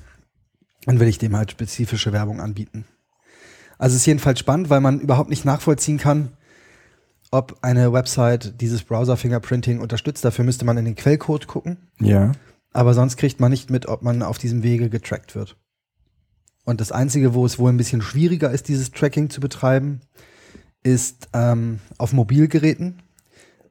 [0.84, 2.84] dann will ich dem halt spezifische Werbung anbieten.
[3.78, 6.32] Also es ist jedenfalls spannend, weil man überhaupt nicht nachvollziehen kann,
[7.30, 10.22] ob eine Website dieses Browser-Fingerprinting unterstützt.
[10.22, 11.78] Dafür müsste man in den Quellcode gucken.
[11.99, 12.32] Ja.
[12.74, 15.57] Aber sonst kriegt man nicht mit, ob man auf diesem Wege getrackt wird.
[16.66, 20.03] Und das Einzige, wo es wohl ein bisschen schwieriger ist, dieses Tracking zu betreiben,
[20.82, 23.01] ist ähm, auf Mobilgeräten,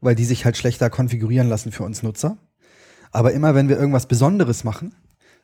[0.02, 2.40] weil die sich halt schlechter konfigurieren lassen für uns Nutzer.
[3.14, 4.94] Aber immer wenn wir irgendwas Besonderes machen,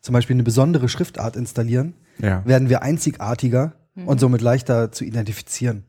[0.01, 2.45] zum Beispiel eine besondere Schriftart installieren, Ja.
[2.45, 3.73] werden wir einzigartiger
[4.05, 5.83] und somit leichter zu identifizieren.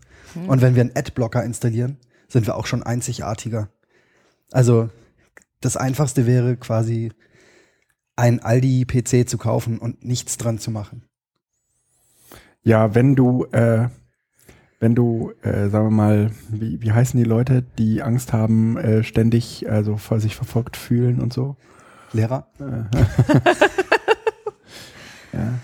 [0.46, 1.96] Und wenn wir einen Adblocker installieren,
[2.28, 3.68] sind wir auch schon einzigartiger.
[4.52, 4.90] Also
[5.60, 7.12] das Einfachste wäre quasi
[8.16, 11.04] ein Aldi-PC zu kaufen und nichts dran zu machen.
[12.62, 13.88] Ja, wenn du, äh,
[14.80, 19.04] wenn du, äh, sagen wir mal, wie, wie heißen die Leute, die Angst haben, äh,
[19.04, 21.56] ständig, also vor sich verfolgt fühlen und so?
[22.12, 22.48] Lehrer?
[25.32, 25.60] Ja.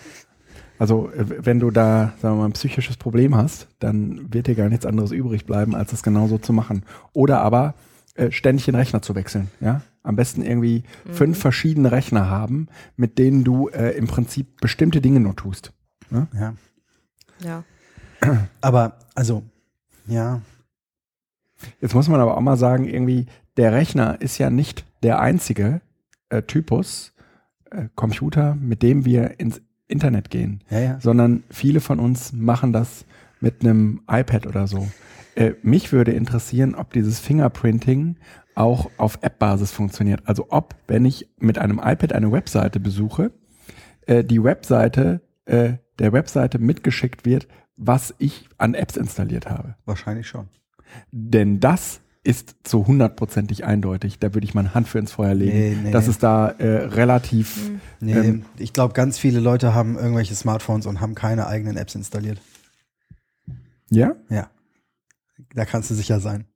[0.79, 4.55] Also, äh, wenn du da, sagen wir mal, ein psychisches Problem hast, dann wird dir
[4.55, 6.85] gar nichts anderes übrig bleiben, als es genauso zu machen.
[7.13, 7.75] Oder aber
[8.15, 9.51] äh, ständig den Rechner zu wechseln.
[9.61, 15.01] Ja, am besten irgendwie fünf verschiedene Rechner haben, mit denen du äh, im Prinzip bestimmte
[15.01, 15.73] Dinge nur tust.
[16.11, 16.29] Ja.
[16.39, 16.55] Ja.
[18.61, 19.43] Aber, also,
[20.07, 20.41] ja,
[21.81, 25.81] Jetzt muss man aber auch mal sagen, irgendwie, der Rechner ist ja nicht der einzige
[26.29, 27.13] äh, Typus
[27.71, 31.01] äh, Computer, mit dem wir ins Internet gehen, ja, ja.
[31.01, 33.05] sondern viele von uns machen das
[33.41, 34.89] mit einem iPad oder so.
[35.35, 38.17] Äh, mich würde interessieren, ob dieses Fingerprinting
[38.55, 40.23] auch auf App-Basis funktioniert.
[40.25, 43.33] Also ob, wenn ich mit einem iPad eine Webseite besuche,
[44.07, 47.47] äh, die Webseite äh, der Webseite mitgeschickt wird,
[47.77, 49.77] was ich an Apps installiert habe.
[49.85, 50.49] Wahrscheinlich schon.
[51.11, 54.19] Denn das ist zu hundertprozentig eindeutig.
[54.19, 55.57] Da würde ich meine Hand für ins Feuer legen.
[55.57, 55.91] Nee, nee.
[55.93, 57.71] Das ist da äh, relativ.
[58.01, 61.95] Nee, Ähm, ich glaube, ganz viele Leute haben irgendwelche Smartphones und haben keine eigenen Apps
[61.95, 62.41] installiert.
[63.91, 64.17] Ja?
[64.29, 64.51] Ja.
[65.55, 66.47] Da kannst du sicher sein.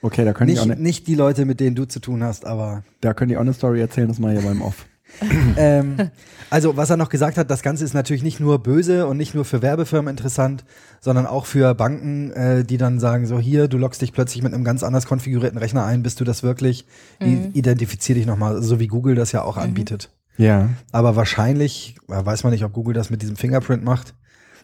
[0.00, 2.24] Okay, da könnte ich, auch Nicht, ne, nicht die Leute, mit denen du zu tun
[2.24, 4.86] hast, aber da könnte ich auch eine Story erzählen, das mal hier beim Off.
[5.56, 6.10] ähm,
[6.50, 9.34] also was er noch gesagt hat, das Ganze ist natürlich nicht nur böse und nicht
[9.34, 10.64] nur für Werbefirmen interessant,
[11.00, 14.52] sondern auch für Banken, äh, die dann sagen, so hier, du loggst dich plötzlich mit
[14.52, 16.86] einem ganz anders konfigurierten Rechner ein, bist du das wirklich?
[17.22, 20.10] I identifizier dich nochmal, so wie Google das ja auch anbietet.
[20.36, 20.70] Ja.
[20.90, 24.14] Aber wahrscheinlich, äh, weiß man nicht, ob Google das mit diesem Fingerprint macht.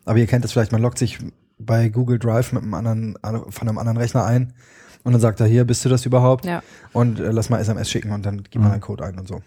[0.04, 1.18] Aber ihr kennt es vielleicht, man loggt sich
[1.58, 3.18] bei Google Drive mit einem anderen,
[3.50, 4.54] von einem anderen Rechner ein
[5.04, 6.44] und dann sagt er, hier, bist du das überhaupt?
[6.44, 6.62] Ja.
[6.92, 9.42] Und äh, lass mal SMS schicken und dann gibt man einen Code ein und so.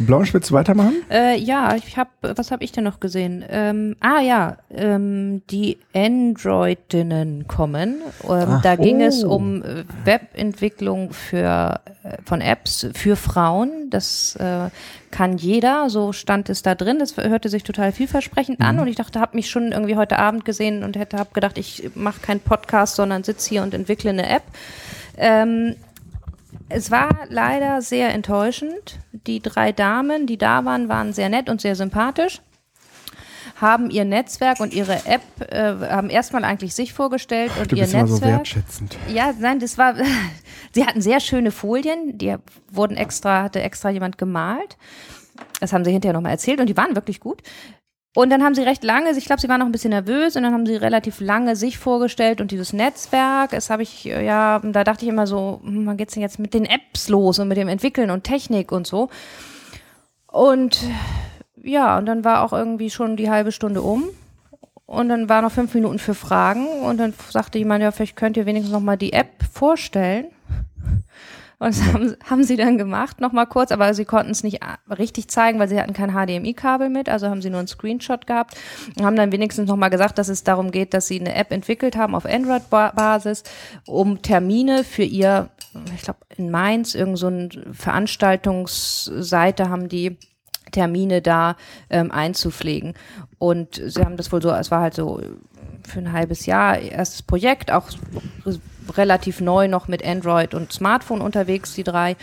[0.00, 0.94] Blanche, willst du weitermachen?
[1.10, 3.44] Äh, ja, ich habe, was habe ich denn noch gesehen?
[3.48, 7.96] Ähm, ah ja, ähm, die Androidinnen kommen.
[8.28, 13.90] Ähm, da ging es um äh, Webentwicklung für äh, von Apps für Frauen.
[13.90, 14.70] Das äh,
[15.10, 16.98] kann jeder, so stand es da drin.
[16.98, 20.44] Das hörte sich total vielversprechend an und ich dachte, habe mich schon irgendwie heute Abend
[20.44, 24.28] gesehen und hätte hab gedacht, ich mache keinen Podcast, sondern sitze hier und entwickle eine
[24.28, 24.42] App.
[25.16, 25.76] Ähm,
[26.74, 28.98] es war leider sehr enttäuschend.
[29.12, 32.40] Die drei Damen, die da waren, waren sehr nett und sehr sympathisch
[33.60, 35.22] haben ihr Netzwerk und ihre App,
[35.52, 38.32] äh, haben erstmal eigentlich sich vorgestellt und Du ihr bist immer so Netzwerk.
[38.38, 38.98] wertschätzend.
[39.08, 39.94] Ja, nein, das war,
[40.72, 42.34] sie hatten sehr schöne Folien, die
[42.70, 44.76] wurden extra, hatte extra jemand gemalt.
[45.60, 47.42] Das haben sie hinterher nochmal erzählt und die waren wirklich gut.
[48.14, 50.44] Und dann haben sie recht lange, ich glaube, sie waren noch ein bisschen nervös und
[50.44, 54.60] dann haben sie relativ lange sich vorgestellt und dieses Netzwerk, das habe ich, äh, ja,
[54.60, 57.48] da dachte ich immer so, hm, wann geht's denn jetzt mit den Apps los und
[57.48, 59.08] mit dem Entwickeln und Technik und so.
[60.28, 60.80] Und
[61.60, 64.04] ja, und dann war auch irgendwie schon die halbe Stunde um.
[64.86, 68.36] Und dann war noch fünf Minuten für Fragen und dann sagte jemand, ja, vielleicht könnt
[68.36, 70.26] ihr wenigstens noch mal die App vorstellen.
[71.64, 74.60] Und das haben, haben sie dann gemacht, noch mal kurz, aber sie konnten es nicht
[74.98, 78.54] richtig zeigen, weil sie hatten kein HDMI-Kabel mit, also haben sie nur einen Screenshot gehabt
[78.98, 81.52] und haben dann wenigstens noch mal gesagt, dass es darum geht, dass sie eine App
[81.52, 83.44] entwickelt haben auf Android-Basis,
[83.86, 85.48] um Termine für ihr,
[85.96, 90.18] ich glaube in Mainz, irgend so eine Veranstaltungsseite haben die
[90.70, 91.56] Termine da
[91.88, 92.92] ähm, einzupflegen.
[93.38, 95.22] Und sie haben das wohl so, es war halt so
[95.82, 97.88] für ein halbes Jahr erstes Projekt, auch
[98.96, 102.16] relativ neu noch mit Android und Smartphone unterwegs, die drei.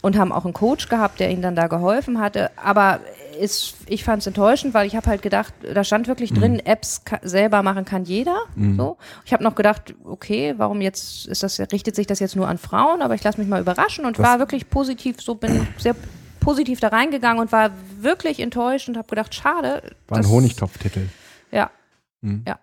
[0.00, 2.50] Und haben auch einen Coach gehabt, der ihnen dann da geholfen hatte.
[2.56, 2.98] Aber
[3.40, 7.04] ist, ich fand es enttäuschend, weil ich habe halt gedacht, da stand wirklich drin, Apps
[7.04, 8.36] ka- selber machen kann jeder.
[8.76, 8.96] So.
[9.24, 12.58] Ich habe noch gedacht, okay, warum jetzt ist das, richtet sich das jetzt nur an
[12.58, 13.00] Frauen?
[13.00, 15.94] Aber ich lasse mich mal überraschen und Was- war wirklich positiv, so bin sehr
[16.40, 19.82] positiv da reingegangen und war wirklich enttäuscht und habe gedacht, schade.
[20.08, 21.08] War ein Honigtopftitel.
[21.52, 21.70] Ja.
[22.22, 22.42] Mhm.
[22.46, 22.58] Ja.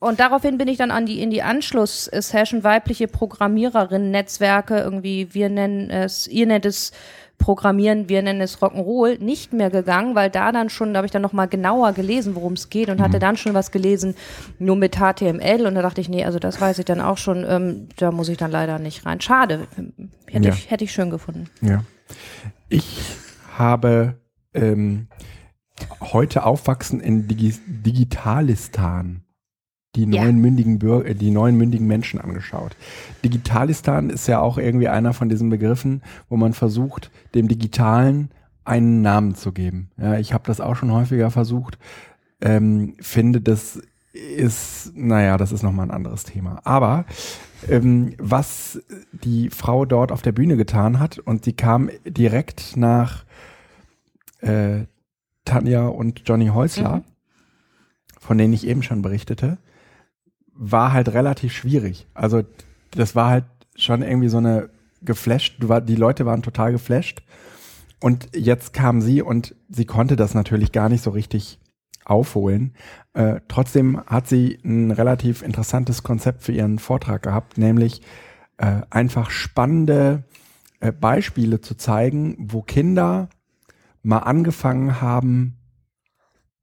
[0.00, 5.90] Und daraufhin bin ich dann an die, in die Anschluss-Session weibliche Programmiererinnen-Netzwerke, irgendwie, wir nennen
[5.90, 6.92] es, ihr nennt es
[7.36, 11.10] Programmieren, wir nennen es Rock'n'Roll, nicht mehr gegangen, weil da dann schon, da habe ich
[11.12, 14.14] dann nochmal genauer gelesen, worum es geht und hatte dann schon was gelesen,
[14.58, 17.44] nur mit HTML und da dachte ich, nee, also das weiß ich dann auch schon,
[17.48, 19.20] ähm, da muss ich dann leider nicht rein.
[19.20, 19.66] Schade,
[20.26, 20.54] hätte, Ja.
[20.54, 21.48] ich, hätte ich schön gefunden.
[21.62, 21.82] Ja.
[22.68, 22.98] Ich
[23.56, 24.18] habe
[24.54, 25.08] ähm,
[26.00, 29.24] heute aufwachsen in Digi Digitalistan
[29.96, 30.22] die Ja.
[30.24, 32.76] neuen mündigen Bürger, die neuen mündigen Menschen angeschaut.
[33.24, 38.30] Digitalistan ist ja auch irgendwie einer von diesen Begriffen, wo man versucht, dem Digitalen
[38.64, 39.90] einen Namen zu geben.
[39.96, 41.78] Ja, ich habe das auch schon häufiger versucht.
[42.40, 43.80] Ähm, finde, das
[44.12, 46.60] ist, naja, das ist nochmal ein anderes Thema.
[46.64, 47.04] Aber
[47.68, 48.80] ähm, was
[49.12, 53.24] die Frau dort auf der Bühne getan hat, und sie kam direkt nach
[54.40, 54.84] äh,
[55.44, 57.02] Tanja und Johnny Häusler, Mhm.
[58.20, 59.58] von denen ich eben schon berichtete,
[60.62, 62.06] war halt relativ schwierig.
[62.12, 62.42] Also
[62.90, 64.68] das war halt schon irgendwie so eine
[65.02, 67.22] geflasht, die Leute waren total geflasht.
[67.98, 71.58] Und jetzt kam sie und sie konnte das natürlich gar nicht so richtig
[72.04, 72.74] aufholen.
[73.14, 78.02] Äh, trotzdem hat sie ein relativ interessantes Konzept für ihren Vortrag gehabt, nämlich
[78.58, 80.24] äh, einfach spannende
[80.80, 83.30] äh, Beispiele zu zeigen, wo Kinder
[84.02, 85.56] mal angefangen haben,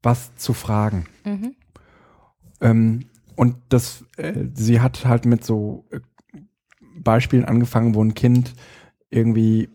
[0.03, 1.05] was zu fragen.
[1.23, 1.55] Mhm.
[2.61, 3.05] Ähm,
[3.38, 5.99] und das, äh, sie hat halt mit so äh,
[6.99, 8.53] Beispielen angefangen, wo ein Kind
[9.09, 9.69] irgendwie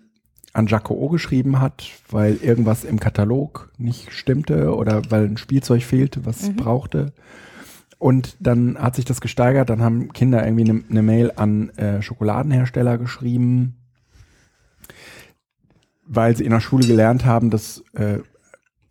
[0.53, 5.83] an Jacques O geschrieben hat, weil irgendwas im Katalog nicht stimmte oder weil ein Spielzeug
[5.83, 6.57] fehlte, was es Mhm.
[6.57, 7.13] brauchte.
[7.99, 12.03] Und dann hat sich das gesteigert, dann haben Kinder irgendwie eine ne Mail an äh,
[12.03, 13.77] Schokoladenhersteller geschrieben,
[16.05, 18.19] weil sie in der Schule gelernt haben, dass äh,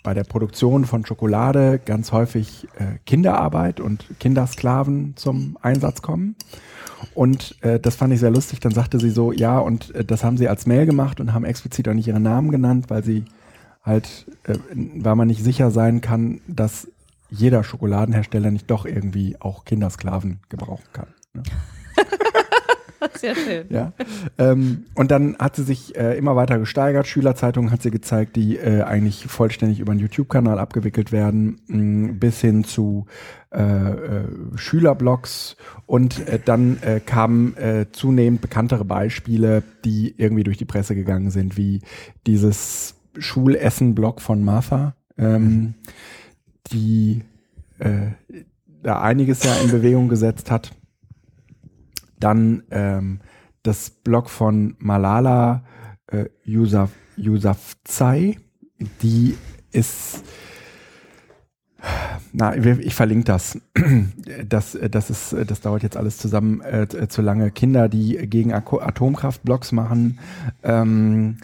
[0.04, 6.36] bei der Produktion von Schokolade ganz häufig äh, Kinderarbeit und Kindersklaven zum Einsatz kommen.
[7.14, 8.60] Und äh, das fand ich sehr lustig.
[8.60, 11.46] Dann sagte sie so, ja, und äh, das haben sie als Mail gemacht und haben
[11.46, 13.26] explizit auch nicht ihren Namen genannt, weil sie
[13.84, 16.88] halt, äh, weil man nicht sicher sein kann, dass
[17.30, 21.08] jeder Schokoladenhersteller nicht doch irgendwie auch Kindersklaven gebrauchen kann.
[21.34, 21.44] Ne?
[23.18, 23.66] Sehr schön.
[23.70, 23.94] Ja.
[24.38, 27.08] ähm, und dann hat sie sich äh, immer weiter gesteigert.
[27.08, 32.42] Schülerzeitungen hat sie gezeigt, die äh, eigentlich vollständig über einen YouTube-Kanal abgewickelt werden, mh, bis
[32.42, 33.06] hin zu
[33.52, 34.24] äh, äh,
[34.56, 35.58] Schülerblogs.
[35.86, 41.32] Und äh, dann äh, kamen äh, zunehmend bekanntere Beispiele, die irgendwie durch die Presse gegangen
[41.32, 41.82] sind, wie
[42.28, 45.74] dieses Schulessen-Blog von Martha, ähm,
[46.72, 47.24] die
[47.80, 48.12] äh,
[48.84, 50.72] da einiges ja in Bewegung gesetzt hat.
[52.22, 53.20] Dann ähm,
[53.64, 55.64] das Blog von Malala
[56.08, 58.38] äh, Yousaf, Yousafzai,
[59.02, 59.36] die
[59.72, 60.24] ist
[62.34, 63.60] na, ich verlinke das.
[64.48, 67.52] Das, das, ist, das dauert jetzt alles zusammen äh, zu lange.
[67.52, 70.20] Kinder, die gegen Ako- Atomkraft Blogs machen
[70.64, 71.38] ähm,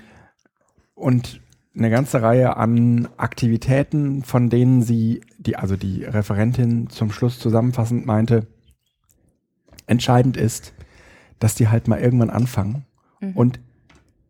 [0.95, 1.41] und
[1.75, 8.05] eine ganze Reihe an Aktivitäten, von denen sie, die, also die Referentin zum Schluss zusammenfassend
[8.05, 8.47] meinte,
[9.87, 10.73] entscheidend ist,
[11.39, 12.85] dass die halt mal irgendwann anfangen
[13.35, 13.59] und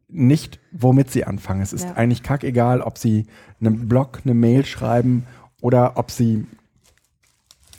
[0.08, 1.62] nicht, womit sie anfangen.
[1.62, 1.94] Es ist Ja.
[1.96, 3.26] eigentlich kackegal, ob sie
[3.60, 5.26] einen Blog, eine Mail schreiben
[5.60, 6.46] oder ob sie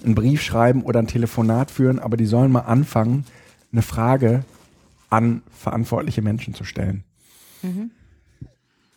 [0.05, 3.25] einen Brief schreiben oder ein Telefonat führen, aber die sollen mal anfangen,
[3.73, 4.45] eine Frage
[5.11, 7.05] an verantwortliche Menschen zu stellen.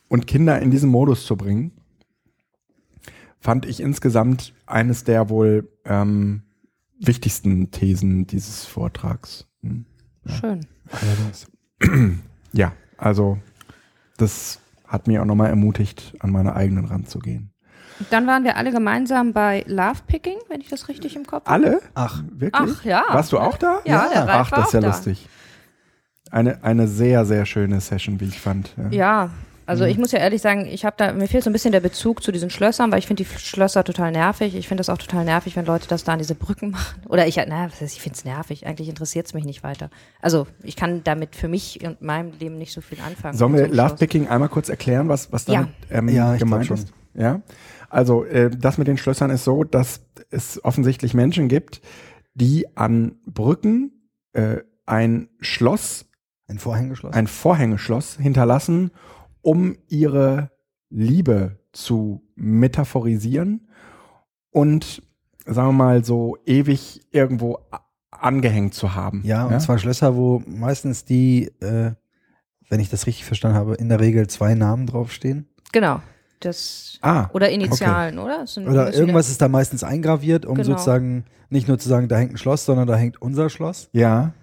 [0.09, 1.71] Und Kinder in diesen Modus zu bringen,
[3.39, 6.43] fand ich insgesamt eines der wohl ähm,
[7.01, 9.47] wichtigsten Thesen dieses Vortrags.
[9.61, 9.85] Hm.
[10.25, 10.65] Schön.
[10.91, 11.47] Allerdings.
[12.53, 13.37] Ja, also
[14.17, 17.53] das hat mich auch nochmal ermutigt, an meine eigenen Rand zu gehen.
[18.09, 21.65] Dann waren wir alle gemeinsam bei Lovepicking, wenn ich das richtig im Kopf habe.
[21.65, 21.81] Alle?
[21.93, 22.71] Ach, Wirklich?
[22.77, 23.05] Ach ja.
[23.07, 23.79] Warst du auch da?
[23.85, 24.87] Ja, der Ralf Ach, das ist ja da.
[24.87, 25.29] lustig.
[26.29, 28.75] Eine, eine sehr, sehr schöne Session, wie ich fand.
[28.89, 29.29] Ja.
[29.71, 29.89] Ja, also Mhm.
[29.91, 32.21] ich muss ja ehrlich sagen, ich habe da mir fehlt so ein bisschen der Bezug
[32.23, 34.55] zu diesen Schlössern, weil ich finde die Schlösser total nervig.
[34.55, 37.01] Ich finde das auch total nervig, wenn Leute das da an diese Brücken machen.
[37.07, 38.65] Oder ich, na, was heißt, ich finde es nervig.
[38.67, 39.89] Eigentlich interessiert es mich nicht weiter.
[40.21, 43.37] Also ich kann damit für mich und meinem Leben nicht so viel anfangen.
[43.37, 43.89] Sollen wir so einem Schloss.
[43.91, 46.91] Lovepicking einmal kurz erklären, was, was damit ähm, Ja, ich gemeint ist?
[47.13, 47.41] Ja.
[47.89, 51.81] Also äh, das mit den Schlössern ist so, dass es offensichtlich Menschen gibt,
[52.33, 53.91] die an Brücken
[54.33, 56.05] äh, ein Schloss
[56.47, 57.13] ein Vorhängeschloss.
[57.13, 58.91] ein Vorhängeschloss hinterlassen,
[59.41, 60.51] um ihre
[60.89, 63.67] Liebe zu metaphorisieren
[64.51, 65.01] und,
[65.45, 67.59] sagen wir mal, so ewig irgendwo
[68.11, 69.21] angehängt zu haben.
[69.25, 71.91] ja, und zwar Schlösser, wo meistens die, äh,
[72.69, 75.47] wenn ich das richtig verstanden habe, in der Regel zwei Namen draufstehen.
[75.71, 76.01] Genau.
[76.39, 78.39] Das Ah, oder Initialen, oder?
[78.39, 80.69] Das sind- Oder irgendwas ist da meistens eingraviert, um Genau.
[80.69, 83.89] sozusagen nicht nur zu sagen, da hängt ein Schloss, sondern da hängt unser Schloss.
[83.93, 84.33] ja.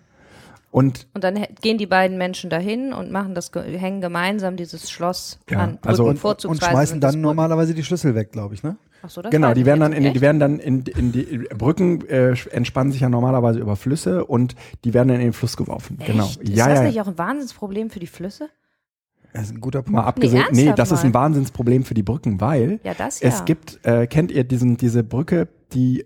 [0.70, 4.90] Und Und dann gehen die beiden Menschen dahin und machen das, ge- hängen gemeinsam dieses
[4.90, 8.62] Schloss Ja, an Brücken, also- Und, und schmeißen dann normalerweise die Schlüssel weg, glaube ich,
[8.62, 8.76] ne?
[9.00, 12.04] Ach so, das genau, die werden dann in, die werden dann in, in die Brücken
[12.08, 15.98] äh, entspannen sich ja normalerweise über Flüsse und die werden dann in den Fluss geworfen.
[16.04, 16.24] Genau.
[16.24, 16.42] Echt?
[16.42, 16.84] Ist Ja, das ja.
[16.84, 18.48] nicht auch ein Wahnsinnsproblem für die Flüsse?
[19.32, 19.92] Das ist ein guter Punkt.
[19.96, 21.10] Mal abgesehen, nee, ernsthaft das ist mal.
[21.10, 23.28] ein Wahnsinnsproblem für die Brücken, weil Ja, das ja.
[23.28, 26.04] Es gibt, äh, kennt ihr diesen, diese Brücke, die,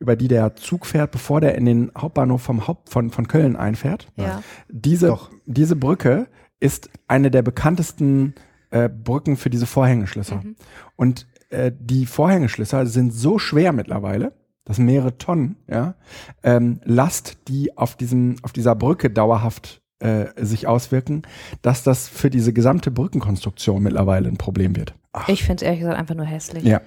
[0.00, 3.54] über die der Zug fährt, bevor der in den Hauptbahnhof vom Haupt, von, von Köln
[3.54, 4.08] einfährt?
[4.16, 4.42] Ja.
[4.68, 5.30] Diese, Doch.
[5.46, 6.26] diese Brücke
[6.58, 8.34] ist eine der bekanntesten
[8.70, 10.36] äh, Brücken für diese Vorhängeschlösser.
[10.36, 10.56] Mhm.
[10.96, 14.32] Und äh, die Vorhängeschlösser sind so schwer mittlerweile,
[14.64, 15.94] das sind mehrere Tonnen, ja,
[16.42, 21.22] ähm, Last, die auf diesem, auf dieser Brücke dauerhaft äh, sich auswirken,
[21.60, 24.94] dass das für diese gesamte Brückenkonstruktion mittlerweile ein Problem wird.
[25.26, 26.64] Ich finde es ehrlich gesagt einfach nur hässlich.
[26.64, 26.80] Ja.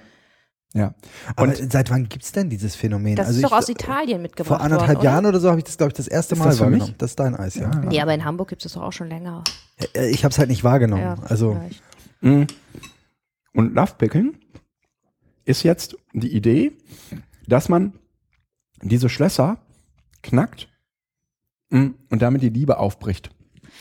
[0.74, 0.92] Ja.
[1.36, 3.14] Aber Und seit wann gibt es denn dieses Phänomen?
[3.16, 5.58] Das Also ist doch ich- aus Italien mitgebracht Vor anderthalb worden, Jahren oder so habe
[5.58, 6.72] ich das, glaube ich, das erste Ist Mal das für mich?
[6.80, 6.94] wahrgenommen.
[6.98, 7.68] Das ist dein Eis, ja.
[7.68, 7.78] Oder?
[7.80, 9.44] Nee, aber in Hamburg gibt es das doch auch schon länger.
[9.94, 11.02] Äh, Ich habe es halt nicht wahrgenommen.
[11.02, 11.82] Ja, also vielleicht.
[12.22, 12.46] Mhm.
[13.54, 14.36] Und Lovepicking
[15.44, 16.72] ist jetzt die Idee,
[17.46, 17.92] dass man
[18.82, 19.58] diese Schlösser
[20.22, 20.68] knackt
[21.70, 23.30] mhm, und damit die Liebe aufbricht.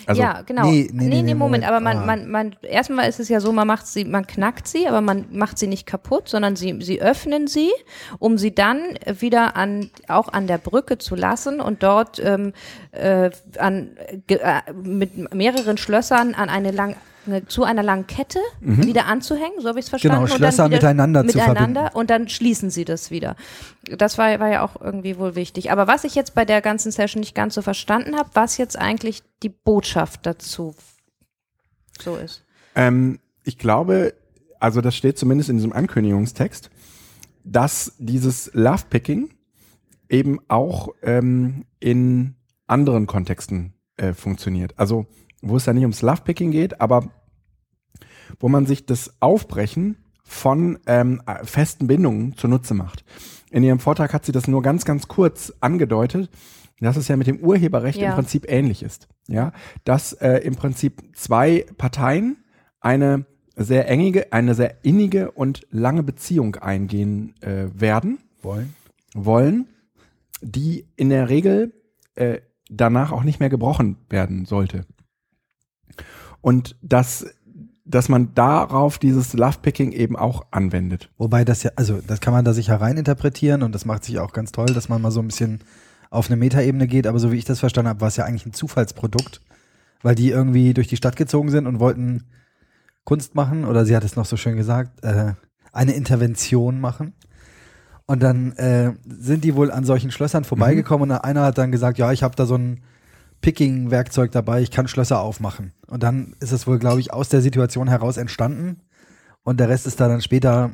[0.07, 0.63] Also, ja, genau.
[0.63, 1.65] nee, Nee, nee, nee, nee, Moment, Moment.
[1.65, 2.05] aber man, Ah.
[2.05, 5.25] man, man, erstmal ist es ja so, man macht sie, man knackt sie, aber man
[5.31, 7.71] macht sie nicht kaputt, sondern sie, sie öffnen sie,
[8.19, 8.79] um sie dann
[9.19, 12.53] wieder an, auch an der Brücke zu lassen und dort ähm,
[12.93, 18.39] äh, an, ge, äh, mit mehreren Schlössern an eine lang, eine, zu einer langen Kette
[18.59, 20.25] wieder anzuhängen, so habe ich es verstanden.
[20.25, 21.97] Genau, und dann Schlösser wieder miteinander zu miteinander verbinden.
[21.97, 23.35] und dann schließen sie das wieder.
[23.97, 25.71] Das war, war ja auch irgendwie wohl wichtig.
[25.71, 28.77] Aber was ich jetzt bei der ganzen Session nicht ganz so verstanden habe, was jetzt
[28.77, 30.75] eigentlich die Botschaft dazu
[31.99, 32.43] so ist.
[32.75, 34.13] ähm, ich glaube,
[34.59, 36.69] also das steht zumindest in diesem Ankündigungstext,
[37.43, 39.29] dass dieses Lovepicking
[40.09, 42.35] eben auch ähm, in
[42.67, 44.73] anderen Kontexten äh, funktioniert.
[44.77, 45.05] Also
[45.41, 47.09] wo es da nicht ums Lovepicking geht, aber
[48.39, 53.03] wo man sich das Aufbrechen von ähm, äh, festen Bindungen zunutze macht.
[53.51, 56.29] In ihrem Vortrag hat sie das nur ganz, ganz kurz angedeutet,
[56.79, 58.09] dass es ja mit dem Urheberrecht Ja.
[58.09, 59.07] im Prinzip ähnlich ist.
[59.27, 59.51] Ja,
[59.83, 62.37] dass äh, im Prinzip zwei Parteien
[62.79, 68.73] eine sehr engige, eine sehr innige und lange Beziehung eingehen äh, werden wollen.
[69.13, 69.67] wollen,
[70.41, 71.73] die in der Regel
[72.15, 72.39] äh,
[72.75, 74.85] danach auch nicht mehr gebrochen werden sollte.
[76.41, 77.25] Und dass
[77.85, 81.09] dass man darauf dieses Lovepicking eben auch anwendet.
[81.17, 84.19] Wobei das ja, also das kann man da sicher rein interpretieren und das macht sich
[84.19, 85.59] auch ganz toll, dass man mal so ein bisschen
[86.09, 88.45] auf eine Metaebene geht, aber so wie ich das verstanden habe, war es ja eigentlich
[88.45, 89.41] ein Zufallsprodukt,
[90.01, 92.23] weil die irgendwie durch die Stadt gezogen sind und wollten
[93.03, 95.33] Kunst machen oder sie hat es noch so schön gesagt, äh,
[95.73, 97.13] eine Intervention machen.
[98.05, 101.97] Und dann äh, sind die wohl an solchen Schlössern vorbeigekommen und einer hat dann gesagt,
[101.97, 102.81] ja, ich habe da so ein
[103.41, 105.73] Picking-Werkzeug dabei, ich kann Schlösser aufmachen.
[105.87, 108.81] Und dann ist es wohl, glaube ich, aus der Situation heraus entstanden
[109.43, 110.71] und der Rest ist da dann später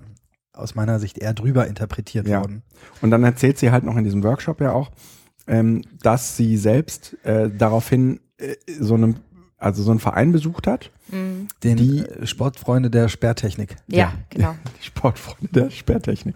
[0.53, 2.39] aus meiner Sicht eher drüber interpretiert Ja.
[2.41, 2.63] worden.
[3.01, 4.91] Und dann erzählt sie halt noch in diesem Workshop ja auch,
[5.47, 9.15] ähm, dass sie selbst äh, daraufhin äh, so einem,
[9.59, 10.89] also so einen Verein besucht hat.
[11.11, 11.47] Mhm.
[11.63, 13.75] Den Die- äh, Sportfreunde der Sperrtechnik.
[13.87, 14.55] Ja, genau.
[14.79, 16.35] Die Sportfreunde der Sperrtechnik.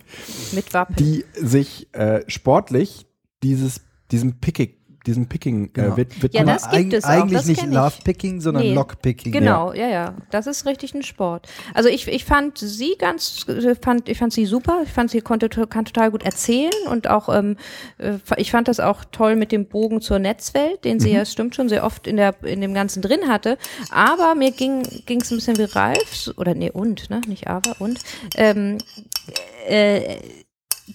[0.53, 0.95] Mit Wappen.
[0.97, 3.05] Die sich äh, sportlich
[3.43, 4.73] dieses, diesem Picking,
[5.05, 5.93] diesem Picking Genau.
[5.93, 6.45] äh, wid Ja, widmen.
[6.47, 7.65] das gibt Eig es auch, Eigentlich das nicht.
[7.65, 8.73] Love-Picking, sondern Nee.
[8.73, 9.31] Lock-Picking.
[9.31, 9.87] Genau, ja.
[9.89, 11.47] ja, Das ist richtig ein Sport.
[11.73, 14.81] Also ich, ich fand sie ganz, äh, fand, ich fand sie super.
[14.83, 17.57] Ich fand sie konnte kann total gut erzählen und auch, ähm,
[17.97, 21.31] äh, ich fand das auch toll mit dem Bogen zur Netzwelt, den sie ja, es
[21.31, 23.57] stimmt schon, sehr oft in der in dem Ganzen drin hatte.
[23.91, 27.75] Aber mir ging ging es ein bisschen wie Ralf oder nee und ne, nicht aber
[27.79, 27.99] und
[28.35, 28.77] ähm,
[29.67, 30.17] äh,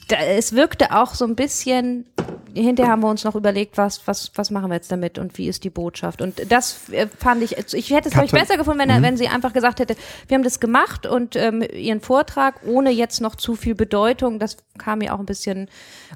[0.09, 2.05] da, es wirkte auch so ein bisschen,
[2.55, 5.49] hinterher haben wir uns noch überlegt, was, was, was machen wir jetzt damit und wie
[5.49, 6.21] ist die Botschaft.
[6.21, 9.17] Und das äh, fand ich, ich hätte es glaube ich besser gefunden, wenn, er, wenn
[9.17, 13.35] sie einfach gesagt hätte, wir haben das gemacht und ähm, ihren Vortrag ohne jetzt noch
[13.35, 15.69] zu viel Bedeutung, das kam mir auch ein bisschen,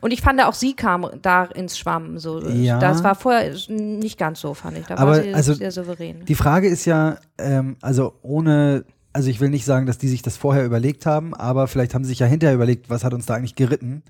[0.02, 2.18] und ich fand auch sie kam da ins Schwammen.
[2.18, 2.40] So.
[2.48, 2.78] Ja.
[2.78, 4.86] Das war vorher nicht ganz so, fand ich.
[4.86, 6.24] Da Aber war sie also sehr souverän.
[6.26, 10.22] Die Frage ist ja, ähm, also ohne, also ich will nicht sagen, dass die sich
[10.22, 13.26] das vorher überlegt haben, aber vielleicht haben sie sich ja hinterher überlegt, was hat uns
[13.26, 14.02] da eigentlich geritten,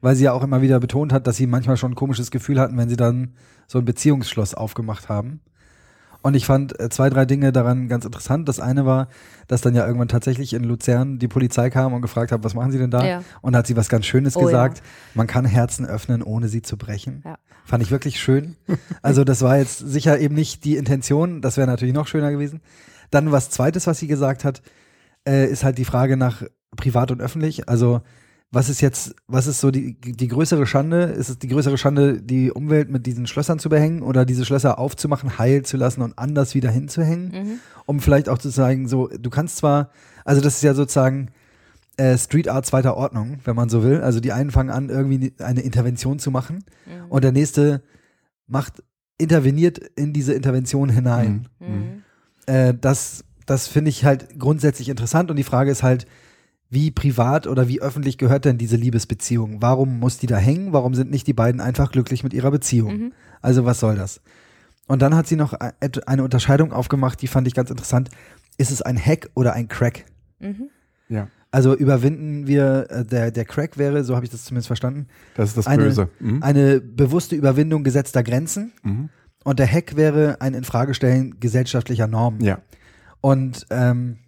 [0.00, 2.60] weil sie ja auch immer wieder betont hat, dass sie manchmal schon ein komisches Gefühl
[2.60, 3.32] hatten, wenn sie dann
[3.66, 5.40] so ein Beziehungsschloss aufgemacht haben.
[6.22, 8.46] Und ich fand äh, zwei, drei Dinge daran ganz interessant.
[8.48, 9.08] Das eine war,
[9.48, 12.72] dass dann ja irgendwann tatsächlich in Luzern die Polizei kam und gefragt hat, was machen
[12.72, 13.04] Sie denn da?
[13.04, 13.24] Ja.
[13.40, 14.46] Und hat sie was ganz Schönes Oh ja.
[14.46, 14.82] gesagt.
[15.14, 17.22] Man kann Herzen öffnen, ohne sie zu brechen.
[17.24, 17.38] Ja.
[17.64, 18.56] Fand ich wirklich schön.
[19.00, 21.40] Also das war jetzt sicher eben nicht die Intention.
[21.40, 22.60] Das wäre natürlich noch schöner gewesen.
[23.10, 24.62] Dann was Zweites, was sie gesagt hat,
[25.26, 26.42] äh, ist halt die Frage nach
[26.76, 27.68] privat und öffentlich.
[27.68, 28.00] Also
[28.52, 31.02] was ist jetzt, was ist so die, die größere Schande?
[31.04, 34.78] Ist es die größere Schande, die Umwelt mit diesen Schlössern zu behängen oder diese Schlösser
[34.78, 37.28] aufzumachen, heil zu lassen und anders wieder hinzuhängen?
[37.30, 37.60] Mhm.
[37.86, 39.90] Um vielleicht auch zu sagen, so, du kannst zwar,
[40.24, 41.28] also das ist ja sozusagen
[41.96, 44.00] äh, Street Art zweiter Ordnung, wenn man so will.
[44.00, 47.10] Also die einen fangen an, irgendwie eine Intervention zu machen Mhm.
[47.10, 47.82] und der nächste
[48.48, 48.82] macht,
[49.16, 51.48] interveniert in diese Intervention hinein.
[51.60, 52.02] Mhm.
[52.50, 56.06] Äh, das das finde ich halt grundsätzlich interessant und die Frage ist halt,
[56.68, 59.60] wie privat oder wie öffentlich gehört denn diese Liebesbeziehung?
[59.60, 60.72] Warum muss die da hängen?
[60.72, 62.96] Warum sind nicht die beiden einfach glücklich mit ihrer Beziehung?
[62.96, 63.12] Mhm.
[63.42, 64.20] Also was soll das?
[64.86, 68.08] Und dann hat sie noch eine Unterscheidung aufgemacht, die fand ich ganz interessant.
[68.56, 70.04] Ist es ein Hack oder ein Crack?
[70.38, 70.68] Mhm.
[71.08, 75.08] Ja, Also überwinden wir, äh, der, der Crack wäre, so habe ich das zumindest verstanden,
[75.34, 76.08] das ist das Eine- Böse.
[76.20, 76.42] Mhm.
[76.42, 78.72] eine bewusste Überwindung gesetzter Grenzen.
[78.84, 79.08] Mhm.
[79.44, 82.42] Und der Hack wäre ein Infragestellen gesellschaftlicher Normen.
[82.44, 82.58] Ja,
[83.20, 84.18] Und ähm,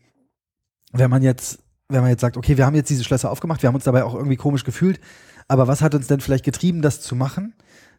[0.92, 1.58] wenn man jetzt,
[1.88, 4.04] wenn man jetzt sagt, okay, wir haben jetzt diese Schlösser aufgemacht, wir haben uns dabei
[4.04, 5.00] auch irgendwie komisch gefühlt,
[5.48, 7.54] aber was hat uns denn vielleicht getrieben, das zu machen?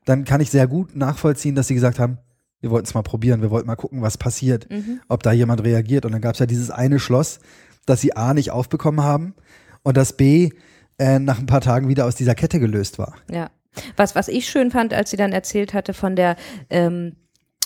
[0.05, 2.17] Dann kann ich sehr gut nachvollziehen, dass sie gesagt haben,
[2.61, 5.01] wir wollten es mal probieren, wir wollten mal gucken, was passiert, Mhm.
[5.09, 6.05] ob da jemand reagiert.
[6.05, 7.39] Und dann gab es ja dieses eine Schloss,
[7.85, 9.35] das sie A nicht aufbekommen haben
[9.83, 10.49] und das B
[10.97, 13.15] äh, nach ein paar Tagen wieder aus dieser Kette gelöst war.
[13.29, 13.49] Ja.
[13.97, 16.35] Was, was ich schön fand, als sie dann erzählt hatte von der
[16.69, 17.15] ähm,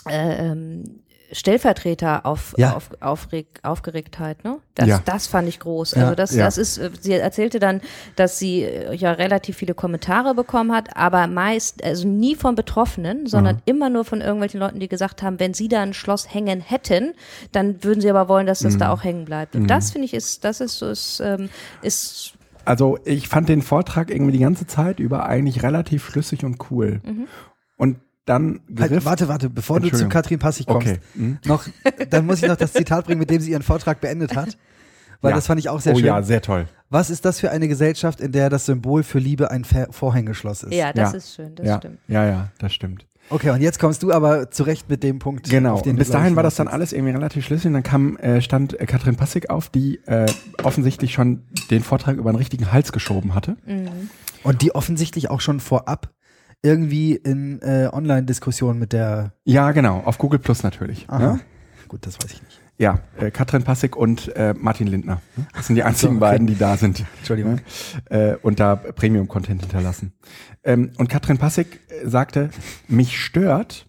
[0.10, 1.01] äh, ähm,
[1.34, 2.74] Stellvertreter auf, Ja.
[2.78, 4.60] auf, aufreg, Aufgeregtheit, ne?
[4.76, 5.01] Das, Ja.
[5.03, 5.91] das fand ich groß.
[5.91, 6.03] Ja.
[6.03, 7.82] Also das, das ist, äh, sie erzählte dann,
[8.16, 13.28] dass sie äh, ja relativ viele Kommentare bekommen hat, aber meist, also nie von Betroffenen,
[13.28, 16.62] sondern immer nur von irgendwelchen Leuten, die gesagt haben, wenn sie da ein Schloss hängen
[16.62, 17.14] hätten,
[17.51, 19.55] dann würden sie aber wollen, dass das da auch hängen bleibt.
[19.58, 21.49] Und das finde ich ist, das ist, so, ist, ähm,
[21.82, 22.36] ist
[22.68, 27.01] also ich fand den Vortrag irgendwie die ganze Zeit über eigentlich relativ schlüssig und cool.
[27.03, 27.28] Mhm.
[27.78, 30.09] Und dann Halt, griff, warte, warte, bevor du zu.
[30.09, 30.99] Katrin Passig kommst, Okay.
[31.15, 31.39] Mhm.
[31.45, 31.65] noch,
[32.09, 34.57] dann muss ich noch das Zitat bringen, mit dem sie ihren Vortrag beendet hat.
[35.22, 35.36] Weil Ja.
[35.38, 36.05] das fand ich auch sehr oh schön.
[36.05, 36.68] ja, sehr toll.
[36.89, 40.63] Was ist das für eine Gesellschaft, in der das Symbol für Liebe ein Ver Vorhängeschloss
[40.63, 40.74] ist?
[40.74, 41.18] ja, das Ja.
[41.18, 41.99] ist schön, das ja, stimmt.
[42.07, 43.05] ja, ja, das stimmt.
[43.30, 45.49] Okay, und jetzt kommst du aber zurecht mit dem Punkt.
[45.49, 45.73] Genau.
[45.75, 47.67] auf den Und du, bis dahin war das dann alles irgendwie relativ schlüssig.
[47.67, 50.28] Und dann kam, äh, stand äh, Katrin Passig auf, die äh,
[50.63, 53.57] offensichtlich schon den Vortrag über den richtigen Hals geschoben hatte.
[53.65, 54.09] Mhm.
[54.43, 56.09] Und die offensichtlich auch schon vorab
[56.61, 59.34] irgendwie in äh, Online-Diskussionen mit der.
[59.43, 60.01] Ja, genau.
[60.05, 61.05] Auf Google Plus natürlich.
[61.09, 61.21] Aha.
[61.21, 61.39] Ja,
[61.88, 62.61] Gut, das weiß ich nicht.
[62.78, 65.21] Ja äh, Katrin Passig und äh, Martin Lindner.
[65.53, 66.21] Das sind die einzigen okay.
[66.21, 67.05] beiden, die da sind.
[67.17, 67.59] Entschuldigung.
[68.09, 70.13] äh, und da Premium-Content hinterlassen.
[70.63, 72.49] Ähm, und Katrin Passig äh, sagte,
[72.88, 73.88] mich stört,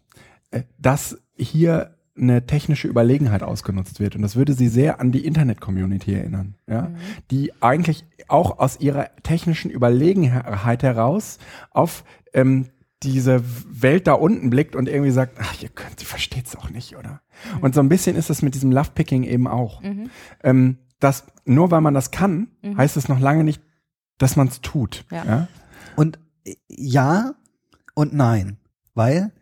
[0.50, 4.16] äh, dass hier eine technische Überlegenheit ausgenutzt wird.
[4.16, 6.90] Und das würde sie sehr an die Internet-Community erinnern, ja,
[7.30, 11.38] die eigentlich auch aus ihrer technischen Überlegenheit heraus
[11.70, 12.66] auf ähm,
[13.02, 16.96] diese Welt da unten blickt und irgendwie sagt, ach, ihr könnt, ihr versteht's auch nicht,
[16.96, 17.20] oder?
[17.60, 19.82] Und so ein bisschen ist es mit diesem Love-Picking eben auch.
[20.42, 23.62] Ähm, dass nur weil man das kann, heißt es noch lange nicht,
[24.18, 25.04] dass man es tut.
[25.10, 25.24] Ja.
[25.24, 25.48] Ja?
[25.96, 27.34] Und äh, ja
[27.94, 28.58] und nein,
[28.94, 29.32] weil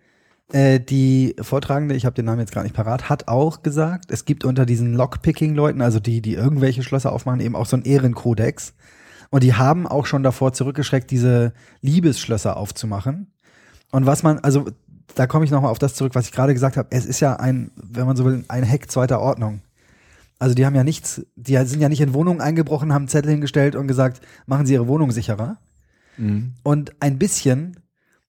[0.52, 4.24] äh, die Vortragende, ich habe den Namen jetzt gar nicht parat, hat auch gesagt, es
[4.24, 8.74] gibt unter diesen Lockpicking-Leuten, also die, die irgendwelche Schlösser aufmachen, eben auch so einen Ehrenkodex.
[9.30, 13.32] Und die haben auch schon davor zurückgeschreckt, diese Liebesschlösser aufzumachen.
[13.97, 14.66] Und was man, also
[15.14, 16.88] da komme ich nochmal auf das zurück, was ich gerade gesagt habe.
[16.90, 19.62] Es ist ja ein, wenn man so will, ein Hack zweiter Ordnung.
[20.38, 23.74] Also die haben ja nichts, die sind ja nicht in Wohnungen eingebrochen, haben Zettel hingestellt
[23.74, 25.57] und gesagt, machen Sie Ihre Wohnung sicherer.
[26.18, 26.53] Mhm.
[26.62, 27.80] Und ein bisschen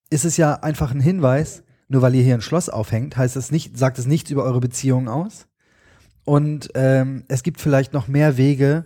[0.09, 3.51] ist es ja einfach ein Hinweis, nur weil ihr hier ein Schloss aufhängt, heißt es
[3.51, 5.47] nicht, sagt es nichts über eure Beziehung aus.
[6.24, 8.86] Und ähm, es gibt vielleicht noch mehr Wege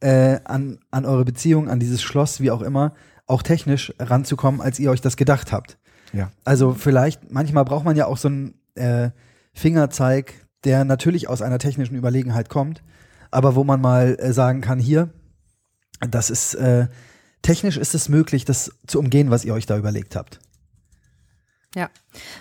[0.00, 2.94] äh, an, an eure Beziehung, an dieses Schloss, wie auch immer,
[3.26, 5.76] auch technisch ranzukommen, als ihr euch das gedacht habt.
[6.12, 6.30] Ja.
[6.44, 9.10] Also vielleicht, manchmal braucht man ja auch so einen äh,
[9.52, 10.34] Fingerzeig,
[10.64, 12.82] der natürlich aus einer technischen Überlegenheit kommt,
[13.30, 15.10] aber wo man mal äh, sagen kann, hier,
[16.00, 16.88] das ist, äh,
[17.42, 20.40] technisch ist es möglich, das zu umgehen, was ihr euch da überlegt habt.
[21.74, 21.90] Ja.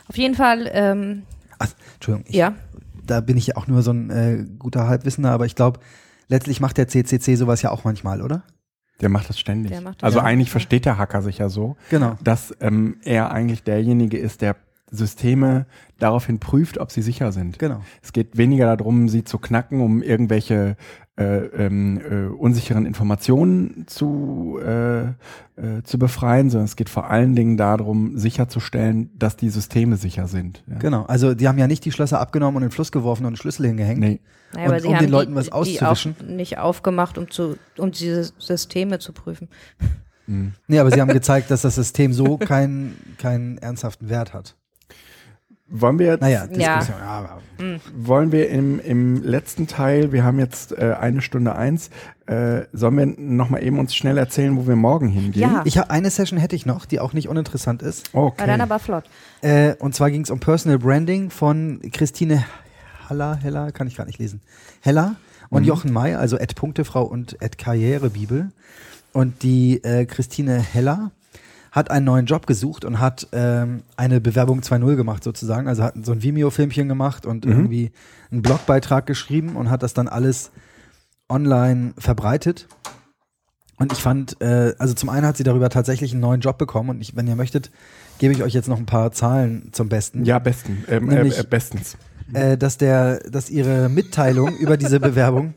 [0.07, 1.23] Auf jeden Fall, ähm,
[1.59, 2.55] Ach, Entschuldigung, ich, ja.
[3.05, 5.79] da bin ich ja auch nur so ein äh, guter Halbwissender, aber ich glaube,
[6.27, 8.43] letztlich macht der CCC sowas ja auch manchmal, oder?
[9.01, 9.71] Der macht das ständig.
[9.81, 10.23] Macht das also ja.
[10.25, 12.15] eigentlich versteht der Hacker sich ja so, Genau.
[12.23, 14.55] dass ähm, er eigentlich derjenige ist, der
[14.89, 15.65] Systeme
[15.99, 17.59] daraufhin prüft, ob sie sicher sind.
[17.59, 17.81] Genau.
[18.01, 20.77] Es geht weniger darum, sie zu knacken, um irgendwelche
[21.17, 25.13] äh, ähm, äh, unsicheren Informationen zu, äh, äh,
[25.83, 30.63] zu befreien, sondern es geht vor allen Dingen darum, sicherzustellen, dass die Systeme sicher sind.
[30.67, 30.77] Ja.
[30.77, 31.03] Genau.
[31.05, 33.37] Also die haben ja nicht die Schlösser abgenommen und in den Fluss geworfen und einen
[33.37, 33.99] Schlüssel hingehängt.
[33.99, 34.19] Nee.
[34.53, 36.15] Naja, Und aber sie um haben den Leuten die, was die auszuwischen?
[36.21, 39.49] auch nicht aufgemacht, um, zu, um diese Systeme zu prüfen.
[40.27, 40.53] Mhm.
[40.67, 44.55] Nee, aber sie haben gezeigt, dass das System so keinen keinen ernsthaften Wert hat.
[45.69, 46.77] Wollen wir jetzt, Naja, Ja.
[46.77, 47.01] Diskussion.
[47.01, 47.07] Ja.
[47.07, 47.41] aber
[47.95, 51.89] wollen wir im, im letzten Teil, wir haben jetzt äh, eine Stunde eins,
[52.27, 55.41] äh, sollen wir noch mal eben uns schnell erzählen, wo wir morgen hingehen?
[55.41, 55.61] Ja.
[55.65, 58.13] Ich habe eine Session hätte ich noch, die auch nicht uninteressant ist.
[58.13, 58.45] Okay.
[58.45, 59.05] Dann aber flott.
[59.41, 62.45] Äh, und zwar ging es um Personal Branding von Christine
[63.09, 64.41] Haller, Heller, kann ich gar nicht lesen.
[64.81, 65.15] Heller
[65.49, 68.51] und Jochen May, also Ed Punktefrau und Ed Karrierebibel.
[69.13, 71.11] Und die äh, Christine Heller
[71.77, 75.67] hat einen neuen Job gesucht und hat ähm, eine Bewerbung 2.0 gemacht sozusagen.
[75.67, 77.91] Also hat so ein Vimeo-Filmchen gemacht und irgendwie
[78.31, 80.51] einen Blogbeitrag geschrieben und hat das dann alles
[81.29, 82.67] online verbreitet.
[83.77, 86.89] Und ich fand, äh, also zum einen hat sie darüber tatsächlich einen neuen Job bekommen
[86.89, 87.69] und ich, wenn ihr möchtet,
[88.17, 90.25] gebe ich euch jetzt noch ein paar Zahlen zum Besten.
[90.25, 91.95] Ja, besten, ähm, äh, Nämlich- äh, bestens.
[92.33, 95.53] Äh, dass der, dass ihre Mitteilung über diese Bewerbung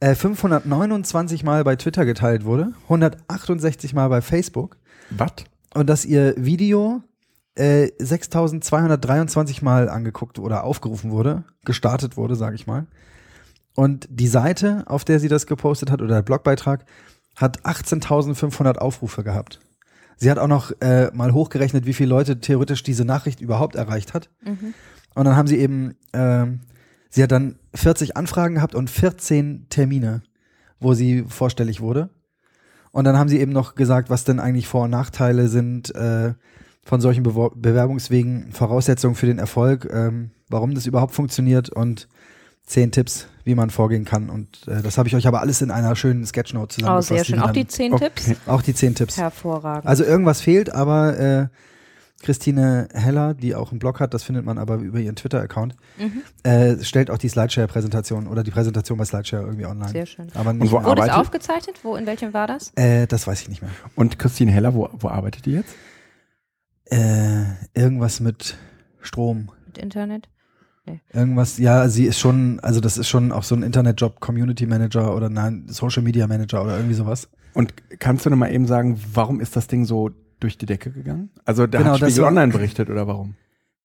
[0.00, 4.76] äh, 529 Mal bei Twitter geteilt wurde, 168 Mal bei Facebook
[5.10, 5.32] Was?
[5.74, 7.02] Und dass ihr Video
[7.54, 12.86] äh, 6223 Mal angeguckt oder aufgerufen wurde, gestartet wurde, sage ich mal.
[13.74, 16.84] Und die Seite, auf der sie das gepostet hat, oder der Blogbeitrag,
[17.36, 19.60] hat 18.500 Aufrufe gehabt.
[20.16, 24.12] Sie hat auch noch äh, mal hochgerechnet, wie viele Leute theoretisch diese Nachricht überhaupt erreicht
[24.12, 24.28] hat.
[25.14, 26.60] Und dann haben sie eben, ähm,
[27.08, 30.22] sie hat dann 40 Anfragen gehabt und 14 Termine,
[30.78, 32.10] wo sie vorstellig wurde.
[32.92, 36.34] Und dann haben sie eben noch gesagt, was denn eigentlich Vor- und Nachteile sind äh,
[36.82, 42.08] von solchen Bewor Bewerbungswegen, Voraussetzungen für den Erfolg, ähm, warum das überhaupt funktioniert und
[42.64, 44.28] zehn Tipps, wie man vorgehen kann.
[44.30, 47.08] Und äh, das habe ich euch aber alles in einer schönen Sketchnote Oh, zusammengefasst.
[47.08, 47.38] sehr schön.
[47.40, 48.10] Auch dann- die zehn Okay.
[48.14, 48.30] Tipps?
[48.46, 49.16] auch die zehn Tipps.
[49.18, 49.86] Hervorragend.
[49.86, 51.46] Also irgendwas fehlt, aber äh,
[52.22, 56.22] Christine Heller, die auch einen Blog hat, das findet man aber über ihren Twitter-Account, Mhm.
[56.42, 59.88] äh, stellt auch die Slideshare-Präsentation oder die Präsentation bei Slideshare irgendwie online.
[59.90, 60.28] Sehr schön.
[60.34, 60.86] Aber nicht Und wo mehr.
[60.88, 61.76] Wurde es arbeitet- aufgezeichnet?
[61.82, 62.72] Wo, in welchem war das?
[62.76, 63.70] äh, das weiß ich nicht mehr.
[63.96, 65.74] Und Christine Heller, wo, wo arbeitet die jetzt?
[66.86, 67.44] Äh,
[67.74, 68.56] irgendwas mit
[69.00, 69.50] Strom.
[69.66, 70.28] Mit Internet?
[71.12, 75.14] Irgendwas, ja, sie ist schon, also das ist schon auch so ein Internetjob, Community Manager
[75.14, 77.28] oder nein, Social Media Manager oder irgendwie sowas.
[77.54, 80.10] Und kannst du noch mal eben sagen, warum ist das Ding so
[80.40, 81.30] durch die Decke gegangen?
[81.44, 83.34] Also da Genau, hat Spiegel war- Online berichtet oder warum?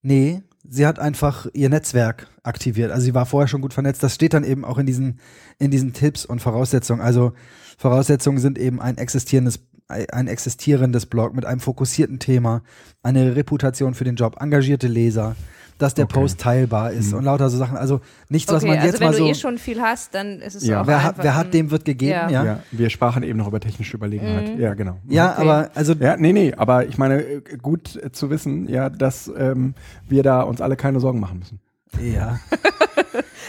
[0.01, 2.91] Nee, sie hat einfach ihr Netzwerk aktiviert.
[2.91, 4.03] Also sie war vorher schon gut vernetzt.
[4.03, 5.19] Das steht dann eben auch in diesen,
[5.59, 7.01] in diesen Tipps und Voraussetzungen.
[7.01, 7.33] Also
[7.77, 12.63] Voraussetzungen sind eben ein existierendes, ein existierendes Blog mit einem fokussierten Thema,
[13.03, 15.35] eine Reputation für den Job, engagierte Leser,
[15.77, 16.13] dass der Okay.
[16.13, 17.17] Post teilbar ist Mhm.
[17.19, 17.75] und lauter so Sachen.
[17.77, 17.99] Also
[18.29, 19.29] nichts, was Okay, man also jetzt wenn mal du so.
[19.29, 20.81] eh schon viel hast, dann ist es Ja.
[20.81, 22.29] auch wer, einfach hat, wer hat, dem wird gegeben, Ja.
[22.29, 22.45] ja.
[22.45, 22.59] Ja.
[22.71, 24.55] wir sprachen eben noch über technische Überlegenheit.
[24.55, 24.61] Mhm.
[24.61, 24.97] Ja, genau.
[25.07, 25.41] Ja, Okay.
[25.41, 29.31] aber also Ja, nee, nee, aber ich meine, äh, gut äh, zu wissen, ja, dass
[29.37, 29.73] ähm,
[30.07, 31.59] wir da uns alle keine Sorgen machen müssen.
[32.01, 32.39] Ja.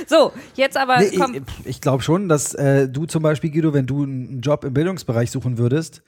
[0.09, 1.35] So, jetzt aber Nee, komm.
[1.35, 4.73] ich ich glaube schon, dass äh, du zum Beispiel, Guido, wenn du einen Job im
[4.75, 6.03] Bildungsbereich suchen würdest,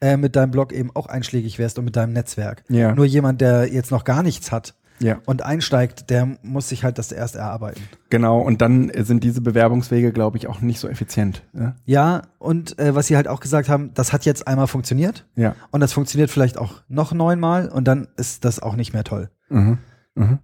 [0.00, 2.64] äh, mit deinem Blog eben auch einschlägig wärst und mit deinem Netzwerk.
[2.68, 2.94] Ja.
[2.94, 5.20] Nur jemand, der jetzt noch gar nichts hat Ja.
[5.26, 7.82] und einsteigt, der muss sich halt das erst erarbeiten.
[8.08, 11.42] Genau, und dann sind diese Bewerbungswege, glaube ich, auch nicht so effizient.
[11.54, 11.74] Ja.
[11.84, 15.56] Ja, und äh, was sie halt auch gesagt haben, das hat jetzt einmal funktioniert ja.
[15.70, 19.30] und das funktioniert vielleicht auch noch neunmal und dann ist das auch nicht mehr toll.
[19.48, 19.78] Mhm.
[20.14, 20.38] Mhm.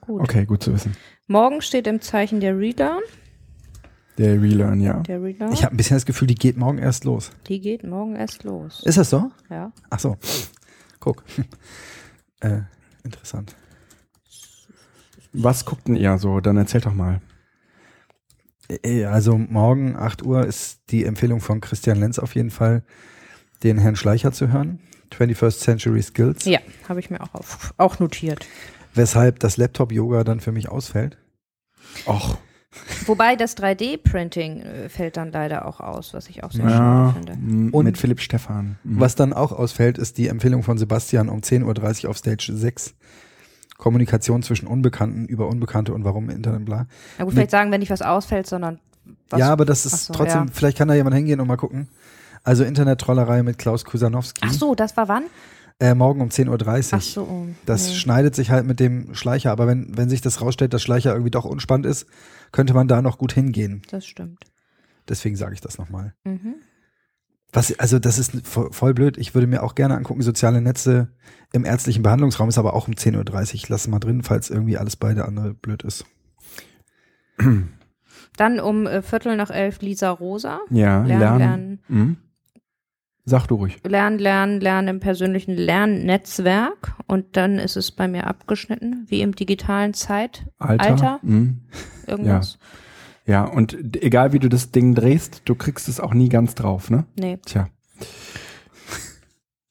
[0.00, 0.22] Gut.
[0.22, 0.96] Okay, gut zu wissen.
[1.26, 3.02] Morgen steht im Zeichen der Relearn.
[4.16, 5.00] Der Relearn, ja.
[5.00, 5.52] Der Relearn.
[5.52, 7.30] Ich habe ein bisschen das Gefühl, die geht morgen erst los.
[7.46, 8.82] Die geht morgen erst los.
[8.84, 9.30] Ist das so?
[9.50, 9.72] Ja.
[9.90, 10.16] Ach so.
[10.98, 11.24] Guck.
[12.40, 12.60] äh,
[13.04, 13.54] interessant.
[15.32, 16.40] Was guckt denn ihr so?
[16.40, 17.20] Dann erzählt doch mal.
[18.82, 22.82] Äh, Also morgen 8 Uhr ist die Empfehlung von Christian Lenz auf jeden Fall,
[23.62, 24.80] den Herrn Schleicher zu hören.
[25.10, 26.44] 21st Century Skills.
[26.44, 26.58] Ja,
[26.88, 28.46] habe ich mir auch, auf, auch notiert.
[28.94, 31.16] Weshalb das Laptop-Yoga dann für mich ausfällt.
[32.06, 32.36] Och,
[33.06, 37.12] Wobei das 3D-Printing äh, fällt dann leider auch aus, was ich auch sehr ja, schade
[37.34, 37.76] finde.
[37.76, 38.78] Und- mit Philipp Stephan.
[38.84, 39.00] Mhm.
[39.00, 42.94] Was dann auch ausfällt, ist die Empfehlung von Sebastian um 10.30 Uhr auf Stage 6.
[43.78, 46.86] Kommunikation zwischen Unbekannten über Unbekannte und warum im Internet bla.
[47.16, 48.78] Na gut, vielleicht sagen wir nicht, was ausfällt, sondern
[49.30, 49.40] was.
[49.40, 50.52] ja, aber das ist so, trotzdem, ja.
[50.52, 51.88] vielleicht kann da jemand hingehen und mal gucken.
[52.44, 54.40] Also Internet-Trollerei mit Klaus Kusanowski.
[54.44, 55.24] Ach so, das war wann?
[55.80, 56.98] Äh, morgen um 10.30 Uhr.
[56.98, 57.22] Ach so.
[57.22, 57.94] oh, Das nee.
[57.94, 61.30] schneidet sich halt mit dem Schleicher, aber wenn, wenn sich das rausstellt, dass Schleicher irgendwie
[61.30, 62.06] doch unspannend ist,
[62.50, 63.82] könnte man da noch gut hingehen.
[63.90, 64.44] Das stimmt.
[65.08, 66.14] Deswegen sage ich das nochmal.
[66.24, 66.56] Mhm.
[67.52, 69.16] Was, also das ist voll, voll blöd.
[69.16, 71.08] Ich würde mir auch gerne angucken, soziale Netze
[71.52, 73.54] im ärztlichen Behandlungsraum ist aber auch um 10.30 Uhr.
[73.54, 76.04] Ich lasse mal drin, falls irgendwie alles beide andere blöd ist.
[78.36, 80.60] Dann um äh, Viertel nach elf Lisa Rosa.
[80.70, 81.38] ja, Lernen, lernen.
[81.38, 81.80] lernen.
[81.88, 82.16] Mhm.
[83.24, 83.78] Sag du ruhig.
[83.84, 86.94] Lernen, lernen, lernen im persönlichen Lernnetzwerk.
[87.06, 90.48] Und dann ist es bei mir abgeschnitten, wie im digitalen Zeitalter.
[90.58, 91.18] Alter.
[91.22, 91.60] Mhm.
[92.06, 92.58] Irgendwas.
[92.60, 92.66] Ja,
[93.44, 96.90] und d- egal wie du das Ding drehst, du kriegst es auch nie ganz drauf,
[96.90, 97.04] ne?
[97.16, 97.38] Nee.
[97.44, 97.68] Tja,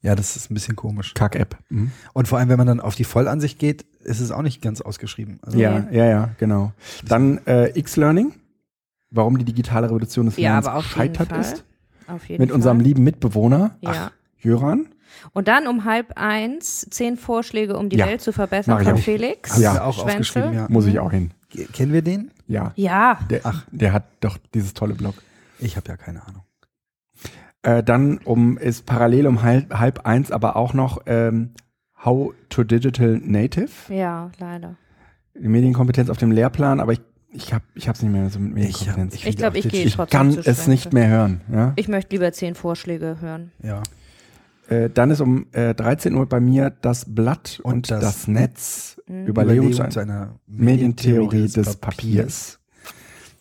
[0.01, 1.13] Ja, das ist ein bisschen komisch.
[1.15, 1.57] Kack-App.
[1.69, 1.91] Mhm.
[2.13, 4.79] Und vor allem, wenn man dann auf die Vollansicht geht, ist es auch nicht ganz
[4.81, 5.39] ausgeschrieben.
[5.41, 6.71] Also, Ja, ja, ja, genau.
[7.05, 8.33] Dann äh, X-Learning.
[9.09, 11.39] Warum die digitale Revolution des Ja, Lernens aber auf jeden gescheitert Fall.
[11.39, 11.63] ist.
[12.07, 12.55] Auf jeden Mit Fall.
[12.55, 14.11] unserem lieben Mitbewohner, Ja.
[14.39, 14.87] Jöran.
[15.33, 18.05] Und dann um halb eins zehn Vorschläge, um die Ja.
[18.05, 19.01] Welt zu verbessern Mach ich von auch.
[19.01, 19.57] Felix.
[19.59, 19.81] Ja.
[19.83, 20.11] auch Schwänzel.
[20.43, 20.67] aufgeschrieben, ja.
[20.69, 21.31] Muss ich auch hin.
[21.65, 22.31] Kennen wir den?
[22.47, 22.71] Ja.
[22.75, 23.19] Ja.
[23.29, 23.41] Der,
[23.71, 25.15] der hat doch dieses tolle Blog.
[25.59, 26.43] Ich habe ja keine Ahnung.
[27.63, 31.51] Äh, dann um ist parallel um halb, halb eins aber auch noch ähm,
[32.03, 33.71] How to Digital Native.
[33.89, 34.75] Ja, leider.
[35.33, 37.01] Die Medienkompetenz auf dem Lehrplan, aber ich,
[37.31, 39.15] ich habe ich hab's nicht mehr so mit Medienkompetenz.
[39.15, 41.41] Ich Ich glaube, ich gehe Ich trotzdem kann zu es nicht mehr hören.
[41.51, 41.73] Ja?
[41.75, 43.51] Ich möchte lieber zehn Vorschläge hören.
[43.61, 43.81] Ja.
[44.67, 48.27] Äh, dann ist um äh, 13 Uhr bei mir das Blatt und, Und das, das
[48.27, 49.01] Netz.
[49.07, 49.27] Mhm.
[49.27, 52.59] Überlegung, Überlegung zu einer Medientheorie des, Papiers.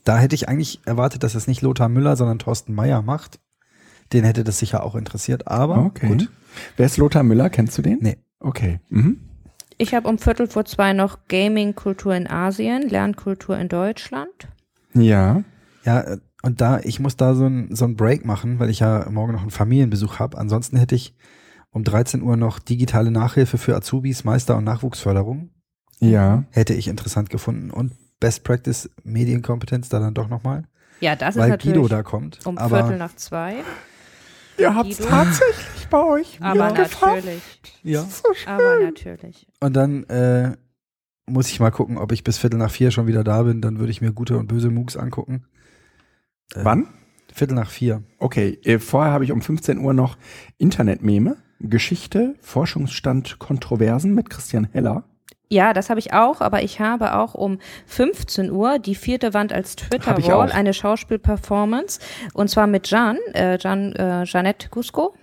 [0.04, 3.40] Da hätte ich eigentlich erwartet, dass es nicht Lothar Müller, sondern Thorsten Meyer macht.
[4.12, 6.06] Den hätte das sicher auch interessiert, aber Okay.
[6.06, 6.30] gut.
[6.76, 7.50] Wer ist Lothar Müller?
[7.50, 7.98] Kennst du den?
[8.00, 8.18] Nee.
[8.38, 8.78] Okay.
[8.88, 9.20] Mhm.
[9.78, 14.48] Ich habe um Viertel vor zwei noch Gaming-Kultur in Asien, Lernkultur in Deutschland.
[14.94, 15.42] Ja.
[15.84, 18.80] Ja, äh, und da, ich muss da so ein, so ein Break machen, weil ich
[18.80, 20.38] ja morgen noch einen Familienbesuch habe.
[20.38, 21.14] Ansonsten hätte ich
[21.70, 25.50] um 13 Uhr noch digitale Nachhilfe für Azubis, Meister- und Nachwuchsförderung.
[25.98, 26.44] Ja.
[26.50, 27.70] Hätte ich interessant gefunden.
[27.70, 30.64] Und Best Practice Medienkompetenz da dann doch nochmal,
[31.00, 32.44] Ja, das ist weil natürlich Guido da kommt.
[32.46, 33.56] um aber Viertel nach zwei.
[34.58, 35.10] Ihr habt's Guido?
[35.10, 37.42] tatsächlich bei euch Aber natürlich.
[37.82, 38.02] ja.
[38.02, 38.48] So schön.
[38.52, 39.46] Aber natürlich.
[39.60, 40.56] Und dann äh,
[41.26, 43.60] muss ich mal gucken, ob ich bis Viertel nach vier schon wieder da bin.
[43.60, 45.44] Dann würde ich mir gute und böse MOOCs angucken.
[46.54, 46.88] Äh, Wann?
[47.32, 48.02] Viertel nach vier.
[48.18, 50.16] Okay, äh, vorher habe ich um 15 Uhr noch
[50.58, 55.04] Internetmeme, Geschichte, Forschungsstand, Kontroversen mit Christian Heller.
[55.48, 59.52] Ja, das habe ich auch, aber ich habe auch um 15 Uhr die vierte Wand
[59.52, 62.00] als Twitter-Wall, eine Schauspielperformance.
[62.34, 65.14] Und zwar mit Jan, äh, Jan äh, Jeanette Cusco.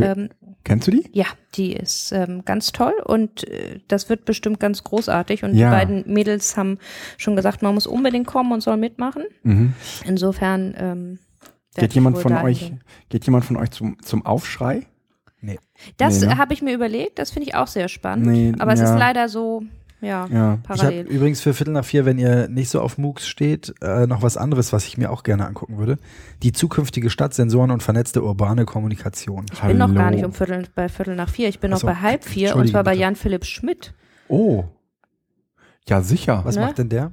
[0.00, 0.28] Ähm,
[0.64, 1.08] Kennst du die?
[1.12, 5.42] ja, die ist ähm, ganz toll und äh, das wird bestimmt ganz großartig.
[5.44, 5.70] Und Ja.
[5.70, 6.78] die beiden Mädels haben
[7.18, 9.24] schon gesagt, man muss unbedingt kommen und soll mitmachen.
[9.42, 9.72] Mhm.
[10.04, 11.18] Insofern ähm,
[11.76, 12.80] Geht jemand von euch, gehen.
[13.08, 14.86] geht jemand von euch zum, zum Aufschrei?
[15.96, 16.38] Das Nee, ne?
[16.38, 18.26] habe ich mir überlegt, das finde ich auch sehr spannend.
[18.26, 18.92] Nee, aber es ja.
[18.92, 19.64] ist leider so,
[20.02, 20.26] ja, Ja.
[20.26, 21.06] Ich habe parallel.
[21.06, 24.36] übrigens für Viertel nach vier, wenn ihr nicht so auf MOOCs steht, äh, noch was
[24.36, 25.96] anderes, was ich mir auch gerne angucken würde.
[26.42, 29.46] Die zukünftige Stadt, Sensoren und vernetzte urbane Kommunikation.
[29.50, 30.16] Ich bin noch gar Hallo.
[30.16, 31.48] nicht um Viertel, bei Viertel nach vier.
[31.48, 33.02] Ich bin Ach noch bei halb vier und zwar bei bitte.
[33.02, 33.94] Jan Philipp Schmidt.
[34.28, 34.64] Oh.
[35.88, 36.42] Ja, sicher.
[36.44, 36.62] Was Ne?
[36.66, 37.12] macht denn der?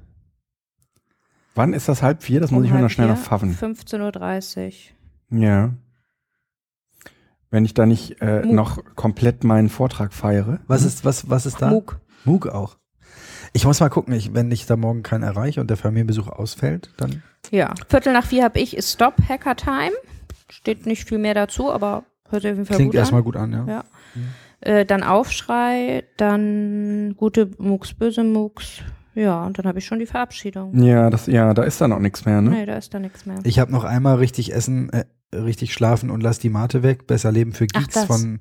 [1.56, 2.40] Wann ist das halb vier?
[2.40, 3.56] Das muss Um ich mir noch schnell vier, noch pfaffen.
[3.56, 4.92] 15.30
[5.32, 5.74] Ja.
[7.52, 10.60] Wenn ich da nicht äh, noch komplett meinen Vortrag feiere.
[10.68, 11.60] Was ist, was, was ist Uhr.
[11.62, 11.70] da?
[11.72, 12.00] MOOC.
[12.26, 12.78] MOOC auch.
[13.54, 16.92] Ich muss mal gucken, ich, wenn ich da morgen keinen erreiche und der Familienbesuch ausfällt,
[16.98, 17.24] dann.
[17.52, 19.92] Ja, Viertel nach vier habe ich ist Stop Hacker Time.
[20.50, 23.26] Steht nicht viel mehr dazu, aber hört sich auf jeden Fall Klingt gut erstmal an.
[23.26, 23.66] gut an, ja.
[23.68, 23.84] Ja.
[24.62, 28.82] Äh, dann Aufschrei, dann gute Mucks, böse Mucks.
[29.16, 30.82] Ja, und dann habe ich schon die Verabschiedung.
[30.84, 32.52] Ja, das, ja, da ist dann auch nichts mehr, ne?
[32.52, 33.38] Nee, da ist da nichts mehr.
[33.44, 35.06] Ich habe noch einmal richtig essen, äh,
[35.36, 37.08] richtig schlafen und lass die Mate weg.
[37.08, 38.06] Besser Leben für Ach, Geeks das.
[38.06, 38.40] von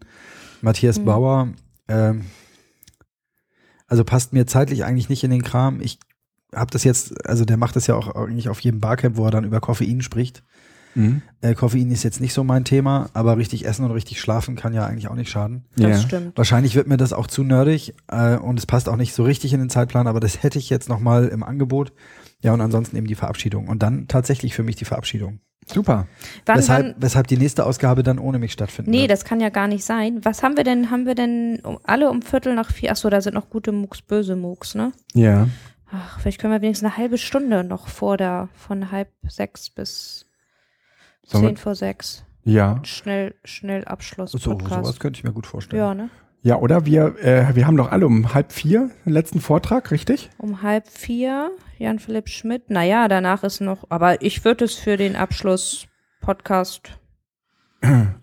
[0.60, 1.04] Matthias Mhm.
[1.04, 1.48] Bauer.
[1.88, 2.26] Ähm,
[3.88, 5.80] also passt mir zeitlich eigentlich nicht in den Kram.
[5.80, 5.98] Ich
[6.54, 9.30] habe das jetzt, also der macht das ja auch eigentlich auf jedem Barcamp, wo er
[9.30, 10.42] dann über Koffein spricht.
[10.94, 11.22] Mhm.
[11.42, 14.72] Äh, Koffein ist jetzt nicht so mein Thema, aber richtig essen und richtig schlafen kann
[14.72, 15.64] ja eigentlich auch nicht schaden.
[15.76, 15.98] das Ja.
[15.98, 16.36] stimmt.
[16.36, 19.52] Wahrscheinlich wird mir das auch zu nerdig äh, und es passt auch nicht so richtig
[19.52, 21.92] in den Zeitplan, aber das hätte ich jetzt nochmal im Angebot.
[22.42, 23.68] Ja, und ansonsten eben die Verabschiedung.
[23.68, 25.40] Und dann tatsächlich für mich die Verabschiedung.
[25.66, 26.06] Super.
[26.46, 29.10] Wann, weshalb, wann, weshalb die nächste Ausgabe dann ohne mich stattfinden nee, wird.
[29.10, 30.24] das kann ja gar nicht sein.
[30.24, 32.90] Was haben wir denn, haben wir denn um, alle um Viertel nach vier?
[32.92, 34.92] Achso, da sind noch gute Mucks, böse Mucks, ne?
[35.14, 35.48] Ja.
[35.90, 40.26] Ach, vielleicht können wir wenigstens eine halbe Stunde noch vor der, von halb sechs bis
[41.24, 42.24] Sollen wir- zehn vor sechs.
[42.44, 42.80] Ja.
[42.84, 44.32] Schnell, schnell Abschluss.
[44.32, 44.84] so, Podcast.
[44.84, 45.80] sowas könnte ich mir gut vorstellen.
[45.82, 46.08] Ja, ne?
[46.42, 50.30] Ja, oder wir, äh, wir haben doch alle um halb vier den letzten Vortrag, richtig?
[50.38, 52.70] Um halb vier, Jan-Philipp Schmidt.
[52.70, 56.98] Naja, danach ist noch, aber ich würde es für den Abschluss-Podcast.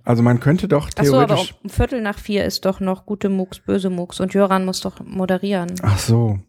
[0.04, 1.56] Also man könnte doch Achso, aber um, theoretisch.
[1.64, 5.00] um Viertel nach vier ist doch noch gute Mucks, böse Mucks und Jöran muss doch
[5.00, 5.74] moderieren.
[5.82, 6.40] Ach so.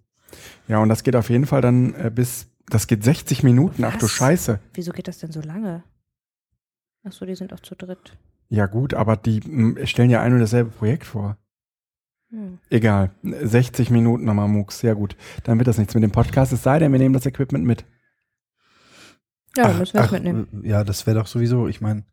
[0.66, 3.84] Ja, und das geht auf jeden Fall dann äh, bis, das geht 60 Minuten.
[3.84, 4.10] Ach du Was?
[4.12, 4.58] Scheiße.
[4.74, 5.84] Wieso geht das denn so lange?
[7.04, 8.16] Achso, die sind auch zu dritt.
[8.48, 11.36] Ja gut, aber die m, stellen ja ein und dasselbe Projekt vor.
[12.30, 12.58] Hm.
[12.70, 13.10] Egal.
[13.22, 14.78] 60 Minuten nochmal Mux.
[14.80, 15.16] Sehr gut.
[15.44, 16.52] Dann wird das nichts mit dem Podcast.
[16.52, 17.84] Es sei denn, wir nehmen das Equipment mit.
[19.56, 20.48] Ja, dann Ach, müssen wir es ach, mitnehmen.
[20.64, 22.04] äh, Ja, das wäre doch sowieso, ich meine,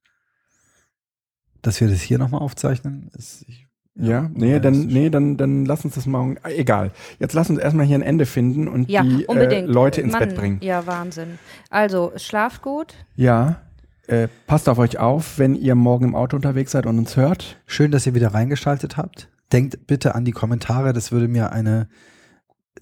[1.61, 3.43] dass wir das hier nochmal aufzeichnen, ist.
[3.47, 6.37] Ich, Ja, nee, ja, dann, das ist- nee, dann, dann lass uns das morgen.
[6.43, 6.91] äh, Egal.
[7.19, 9.61] Jetzt lass uns erstmal hier ein Ende finden und Ja, die äh.
[9.61, 10.59] Leute ins Mann, Bett bringen.
[10.61, 11.37] Ja, Wahnsinn.
[11.69, 12.93] Also, schlaft gut.
[13.15, 13.61] Ja.
[14.07, 17.61] Äh, passt auf euch auf, wenn ihr morgen im Auto unterwegs seid und uns hört.
[17.65, 19.29] Schön, dass ihr wieder reingeschaltet habt.
[19.53, 21.87] Denkt bitte an die Kommentare, das würde mir eine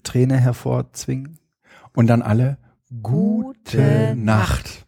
[0.02, 1.38] Träne hervorzwingen.
[1.94, 2.56] Und dann alle
[3.02, 4.86] gute, Gute Nacht.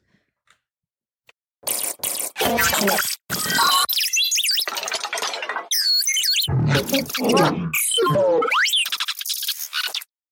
[8.06, 8.40] Two,